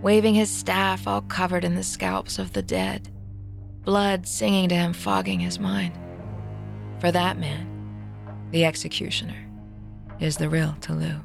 waving 0.04 0.36
his 0.36 0.52
staff 0.52 1.08
all 1.08 1.22
covered 1.22 1.64
in 1.64 1.74
the 1.74 1.82
scalps 1.82 2.38
of 2.38 2.54
the 2.54 2.62
dead, 2.62 3.10
blood 3.86 4.28
singing 4.28 4.68
to 4.70 4.76
him, 4.76 4.94
fogging 4.94 5.40
his 5.40 5.60
mind. 5.60 5.98
For 6.99 7.12
that 7.12 7.38
man, 7.38 7.70
the 8.52 8.66
executioner, 8.66 9.48
is 10.20 10.38
the 10.38 10.49
real 10.49 10.76
Tulu. 10.82 11.20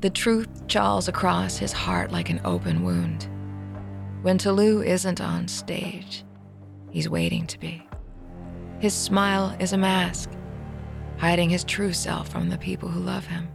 The 0.00 0.10
truth 0.10 0.66
jawls 0.66 1.08
across 1.08 1.56
his 1.56 1.72
heart 1.72 2.12
like 2.12 2.30
an 2.30 2.40
open 2.44 2.82
wound. 2.82 3.28
When 4.22 4.38
Tulu 4.38 4.82
isn't 4.82 5.20
on 5.20 5.48
stage, 5.48 6.24
he's 6.90 7.08
waiting 7.08 7.46
to 7.46 7.58
be. 7.58 7.86
His 8.80 8.94
smile 8.94 9.56
is 9.58 9.72
a 9.72 9.78
mask, 9.78 10.30
hiding 11.18 11.50
his 11.50 11.64
true 11.64 11.92
self 11.92 12.28
from 12.28 12.48
the 12.48 12.58
people 12.58 12.88
who 12.88 13.00
love 13.00 13.26
him. 13.26 13.48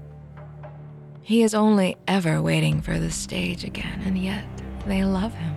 He 1.21 1.43
is 1.43 1.53
only 1.53 1.95
ever 2.07 2.41
waiting 2.41 2.81
for 2.81 2.99
the 2.99 3.11
stage 3.11 3.63
again, 3.63 4.01
and 4.05 4.17
yet 4.17 4.45
they 4.85 5.05
love 5.05 5.33
him. 5.33 5.55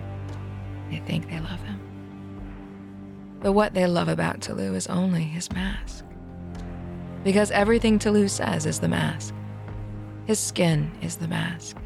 They 0.89 0.99
think 0.99 1.29
they 1.29 1.39
love 1.41 1.61
him. 1.63 1.76
But 3.41 3.53
what 3.53 3.73
they 3.73 3.85
love 3.85 4.07
about 4.07 4.41
Tulu 4.41 4.73
is 4.73 4.87
only 4.87 5.23
his 5.23 5.51
mask. 5.51 6.03
Because 7.23 7.51
everything 7.51 7.99
Tulu 7.99 8.27
says 8.27 8.65
is 8.65 8.79
the 8.79 8.87
mask. 8.87 9.33
His 10.25 10.39
skin 10.39 10.91
is 11.01 11.17
the 11.17 11.27
mask. 11.27 11.77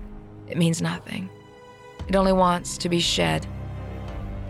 It 0.47 0.57
means 0.57 0.81
nothing. 0.81 1.29
It 2.07 2.15
only 2.15 2.33
wants 2.33 2.77
to 2.79 2.89
be 2.89 2.99
shed, 2.99 3.45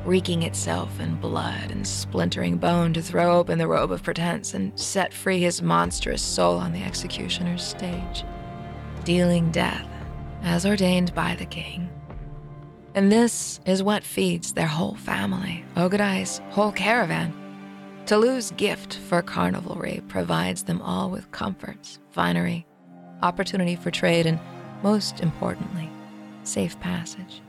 reeking 0.05 0.43
itself 0.43 0.99
in 0.99 1.15
blood 1.15 1.71
and 1.71 1.85
splintering 1.85 2.57
bone 2.57 2.93
to 2.93 3.01
throw 3.01 3.37
open 3.37 3.57
the 3.57 3.67
robe 3.67 3.91
of 3.91 4.03
pretense 4.03 4.53
and 4.53 4.77
set 4.79 5.13
free 5.13 5.39
his 5.39 5.61
monstrous 5.61 6.21
soul 6.21 6.57
on 6.57 6.73
the 6.73 6.83
executioner's 6.83 7.63
stage, 7.63 8.23
dealing 9.03 9.51
death 9.51 9.87
as 10.43 10.65
ordained 10.65 11.13
by 11.13 11.35
the 11.35 11.45
king. 11.45 11.89
And 12.93 13.09
this 13.11 13.61
is 13.65 13.81
what 13.81 14.03
feeds 14.03 14.53
their 14.53 14.67
whole 14.67 14.95
family, 14.95 15.63
Ogadai's 15.75 16.41
whole 16.49 16.73
caravan. 16.73 17.33
Tulu's 18.05 18.51
gift 18.51 18.95
for 18.95 19.21
carnivalry 19.21 20.01
provides 20.09 20.63
them 20.63 20.81
all 20.81 21.09
with 21.09 21.31
comforts, 21.31 21.99
finery, 22.09 22.65
opportunity 23.21 23.75
for 23.75 23.91
trade, 23.91 24.25
and 24.25 24.39
most 24.83 25.21
importantly, 25.21 25.89
safe 26.43 26.77
passage. 26.81 27.41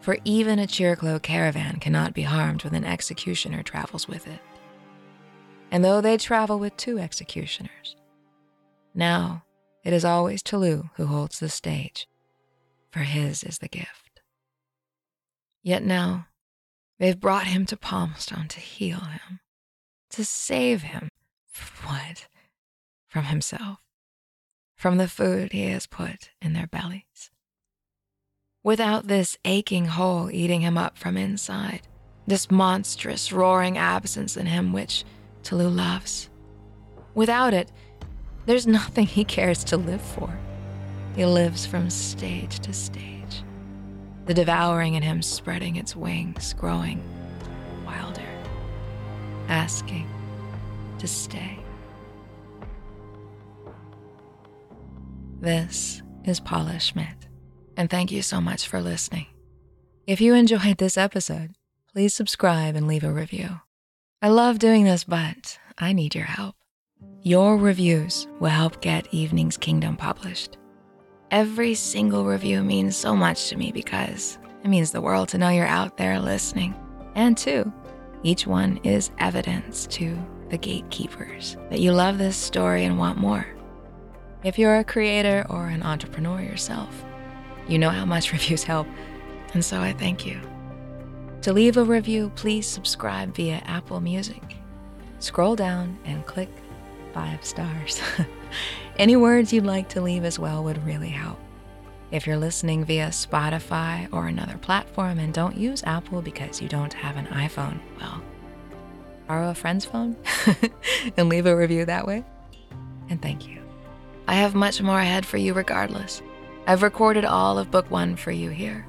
For 0.00 0.16
even 0.24 0.58
a 0.58 0.66
Chiriclo 0.66 1.20
caravan 1.20 1.76
cannot 1.78 2.14
be 2.14 2.22
harmed 2.22 2.64
when 2.64 2.74
an 2.74 2.84
executioner 2.84 3.62
travels 3.62 4.08
with 4.08 4.26
it. 4.26 4.40
And 5.70 5.84
though 5.84 6.00
they 6.00 6.16
travel 6.16 6.58
with 6.58 6.76
two 6.76 6.98
executioners, 6.98 7.96
now 8.94 9.44
it 9.84 9.92
is 9.92 10.04
always 10.04 10.42
Tulu 10.42 10.84
who 10.94 11.06
holds 11.06 11.40
the 11.40 11.48
stage, 11.48 12.08
for 12.90 13.00
his 13.00 13.42
is 13.42 13.58
the 13.58 13.68
gift. 13.68 14.05
Yet 15.66 15.82
now 15.82 16.28
they've 16.98 17.18
brought 17.18 17.48
him 17.48 17.66
to 17.66 17.76
Palmstone 17.76 18.48
to 18.48 18.60
heal 18.60 19.00
him, 19.00 19.40
to 20.10 20.24
save 20.24 20.82
him. 20.82 21.08
From 21.50 21.90
what? 21.90 22.26
From 23.08 23.24
himself 23.24 23.80
from 24.76 24.98
the 24.98 25.08
food 25.08 25.52
he 25.52 25.64
has 25.70 25.86
put 25.86 26.30
in 26.40 26.52
their 26.52 26.66
bellies. 26.66 27.30
Without 28.62 29.06
this 29.06 29.38
aching 29.44 29.86
hole 29.86 30.30
eating 30.30 30.60
him 30.60 30.76
up 30.76 30.98
from 30.98 31.16
inside, 31.16 31.88
this 32.26 32.50
monstrous 32.50 33.32
roaring 33.32 33.78
absence 33.78 34.36
in 34.36 34.46
him 34.46 34.72
which 34.72 35.04
Tulu 35.42 35.68
loves. 35.68 36.28
Without 37.14 37.54
it, 37.54 37.72
there's 38.44 38.66
nothing 38.66 39.06
he 39.06 39.24
cares 39.24 39.64
to 39.64 39.76
live 39.76 40.02
for. 40.02 40.38
He 41.14 41.24
lives 41.24 41.64
from 41.64 41.88
stage 41.88 42.58
to 42.60 42.72
stage, 42.72 43.15
the 44.26 44.34
devouring 44.34 44.94
in 44.94 45.02
him 45.02 45.22
spreading 45.22 45.76
its 45.76 45.94
wings, 45.94 46.52
growing 46.54 47.02
wilder, 47.84 48.28
asking 49.48 50.08
to 50.98 51.06
stay. 51.06 51.58
This 55.40 56.02
is 56.24 56.40
Paula 56.40 56.80
Schmidt, 56.80 57.28
and 57.76 57.88
thank 57.88 58.10
you 58.10 58.20
so 58.20 58.40
much 58.40 58.66
for 58.66 58.80
listening. 58.82 59.26
If 60.06 60.20
you 60.20 60.34
enjoyed 60.34 60.78
this 60.78 60.98
episode, 60.98 61.54
please 61.92 62.14
subscribe 62.14 62.74
and 62.74 62.88
leave 62.88 63.04
a 63.04 63.12
review. 63.12 63.60
I 64.20 64.28
love 64.28 64.58
doing 64.58 64.84
this, 64.84 65.04
but 65.04 65.58
I 65.78 65.92
need 65.92 66.14
your 66.16 66.24
help. 66.24 66.56
Your 67.22 67.56
reviews 67.56 68.26
will 68.40 68.50
help 68.50 68.80
get 68.80 69.12
Evening's 69.12 69.56
Kingdom 69.56 69.96
published. 69.96 70.58
Every 71.32 71.74
single 71.74 72.24
review 72.24 72.62
means 72.62 72.96
so 72.96 73.16
much 73.16 73.48
to 73.48 73.56
me 73.56 73.72
because 73.72 74.38
it 74.62 74.68
means 74.68 74.92
the 74.92 75.00
world 75.00 75.28
to 75.30 75.38
know 75.38 75.48
you're 75.48 75.66
out 75.66 75.96
there 75.96 76.20
listening. 76.20 76.72
And 77.16 77.36
two, 77.36 77.72
each 78.22 78.46
one 78.46 78.78
is 78.84 79.10
evidence 79.18 79.88
to 79.88 80.16
the 80.50 80.58
gatekeepers 80.58 81.56
that 81.70 81.80
you 81.80 81.90
love 81.90 82.18
this 82.18 82.36
story 82.36 82.84
and 82.84 82.96
want 82.96 83.18
more. 83.18 83.44
If 84.44 84.56
you're 84.56 84.76
a 84.76 84.84
creator 84.84 85.44
or 85.50 85.66
an 85.66 85.82
entrepreneur 85.82 86.40
yourself, 86.40 87.04
you 87.66 87.76
know 87.78 87.90
how 87.90 88.04
much 88.04 88.32
reviews 88.32 88.62
help, 88.62 88.86
and 89.52 89.64
so 89.64 89.80
I 89.80 89.94
thank 89.94 90.24
you. 90.24 90.40
To 91.42 91.52
leave 91.52 91.76
a 91.76 91.82
review, 91.82 92.30
please 92.36 92.68
subscribe 92.68 93.34
via 93.34 93.56
Apple 93.64 94.00
Music. 94.00 94.42
Scroll 95.18 95.56
down 95.56 95.98
and 96.04 96.24
click 96.24 96.50
five 97.12 97.44
stars. 97.44 98.00
Any 98.98 99.16
words 99.16 99.52
you'd 99.52 99.66
like 99.66 99.88
to 99.90 100.00
leave 100.00 100.24
as 100.24 100.38
well 100.38 100.64
would 100.64 100.84
really 100.86 101.08
help. 101.08 101.38
If 102.10 102.26
you're 102.26 102.36
listening 102.36 102.84
via 102.84 103.08
Spotify 103.08 104.08
or 104.12 104.28
another 104.28 104.56
platform 104.58 105.18
and 105.18 105.34
don't 105.34 105.56
use 105.56 105.82
Apple 105.84 106.22
because 106.22 106.62
you 106.62 106.68
don't 106.68 106.92
have 106.92 107.16
an 107.16 107.26
iPhone, 107.26 107.80
well, 108.00 108.22
borrow 109.26 109.50
a 109.50 109.54
friend's 109.54 109.84
phone 109.84 110.16
and 111.16 111.28
leave 111.28 111.46
a 111.46 111.56
review 111.56 111.84
that 111.84 112.06
way. 112.06 112.24
And 113.10 113.20
thank 113.20 113.48
you. 113.48 113.60
I 114.28 114.34
have 114.34 114.54
much 114.54 114.80
more 114.80 114.98
ahead 114.98 115.26
for 115.26 115.36
you 115.36 115.52
regardless. 115.52 116.22
I've 116.66 116.82
recorded 116.82 117.24
all 117.24 117.58
of 117.58 117.70
book 117.70 117.90
one 117.90 118.16
for 118.16 118.32
you 118.32 118.50
here, 118.50 118.86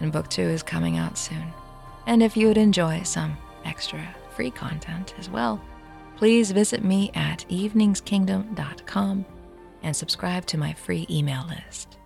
and 0.00 0.12
book 0.12 0.28
two 0.28 0.42
is 0.42 0.62
coming 0.62 0.98
out 0.98 1.16
soon. 1.16 1.44
And 2.06 2.22
if 2.22 2.36
you 2.36 2.48
would 2.48 2.58
enjoy 2.58 3.02
some 3.02 3.36
extra 3.64 4.06
free 4.36 4.50
content 4.50 5.14
as 5.18 5.30
well, 5.30 5.60
please 6.16 6.50
visit 6.50 6.84
me 6.84 7.10
at 7.14 7.44
eveningskingdom.com 7.48 9.24
and 9.82 9.96
subscribe 9.96 10.46
to 10.46 10.58
my 10.58 10.72
free 10.72 11.06
email 11.10 11.44
list. 11.46 11.98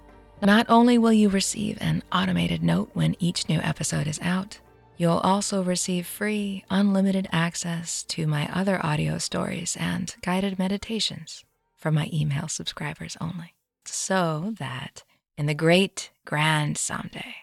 Not 0.42 0.66
only 0.68 0.98
will 0.98 1.12
you 1.12 1.28
receive 1.28 1.78
an 1.80 2.02
automated 2.12 2.62
note 2.62 2.90
when 2.92 3.16
each 3.18 3.48
new 3.48 3.58
episode 3.60 4.06
is 4.06 4.20
out, 4.22 4.60
you'll 4.96 5.18
also 5.18 5.62
receive 5.62 6.06
free, 6.06 6.64
unlimited 6.70 7.28
access 7.32 8.02
to 8.04 8.26
my 8.26 8.48
other 8.52 8.84
audio 8.84 9.18
stories 9.18 9.76
and 9.78 10.14
guided 10.22 10.58
meditations 10.58 11.44
for 11.76 11.90
my 11.90 12.08
email 12.12 12.48
subscribers 12.48 13.16
only. 13.20 13.54
So 13.84 14.54
that 14.58 15.04
in 15.36 15.46
the 15.46 15.54
great 15.54 16.10
grand 16.24 16.76
someday, 16.76 17.34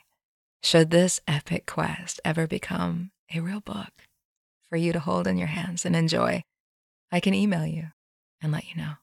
should 0.62 0.92
this 0.92 1.20
epic 1.28 1.66
quest 1.66 2.20
ever 2.26 2.48
become 2.48 3.12
a 3.34 3.40
real 3.40 3.62
book 3.62 3.92
for 4.70 4.78
you 4.78 4.92
to 4.94 5.00
hold 5.00 5.28
in 5.28 5.38
your 5.38 5.48
hands 5.48 5.86
and 5.86 5.96
enjoy, 5.96 6.44
I 7.11 7.19
can 7.19 7.34
email 7.34 7.65
you 7.65 7.88
and 8.41 8.52
let 8.52 8.68
you 8.69 8.76
know. 8.76 8.94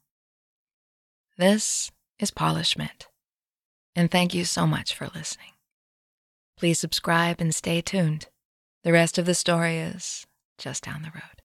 This 1.39 1.91
is 2.19 2.31
Paula 2.31 2.65
Schmidt, 2.65 3.09
and 3.97 4.11
thank 4.11 4.35
you 4.35 4.45
so 4.45 4.67
much 4.67 4.95
for 4.95 5.09
listening. 5.15 5.53
Please 6.59 6.79
subscribe 6.79 7.41
and 7.41 7.55
stay 7.55 7.81
tuned. 7.81 8.27
The 8.85 8.93
rest 8.93 9.19
of 9.19 9.27
the 9.27 9.35
story 9.35 9.79
is 9.79 10.27
just 10.59 10.85
down 10.85 11.03
the 11.03 11.11
road. 11.11 11.41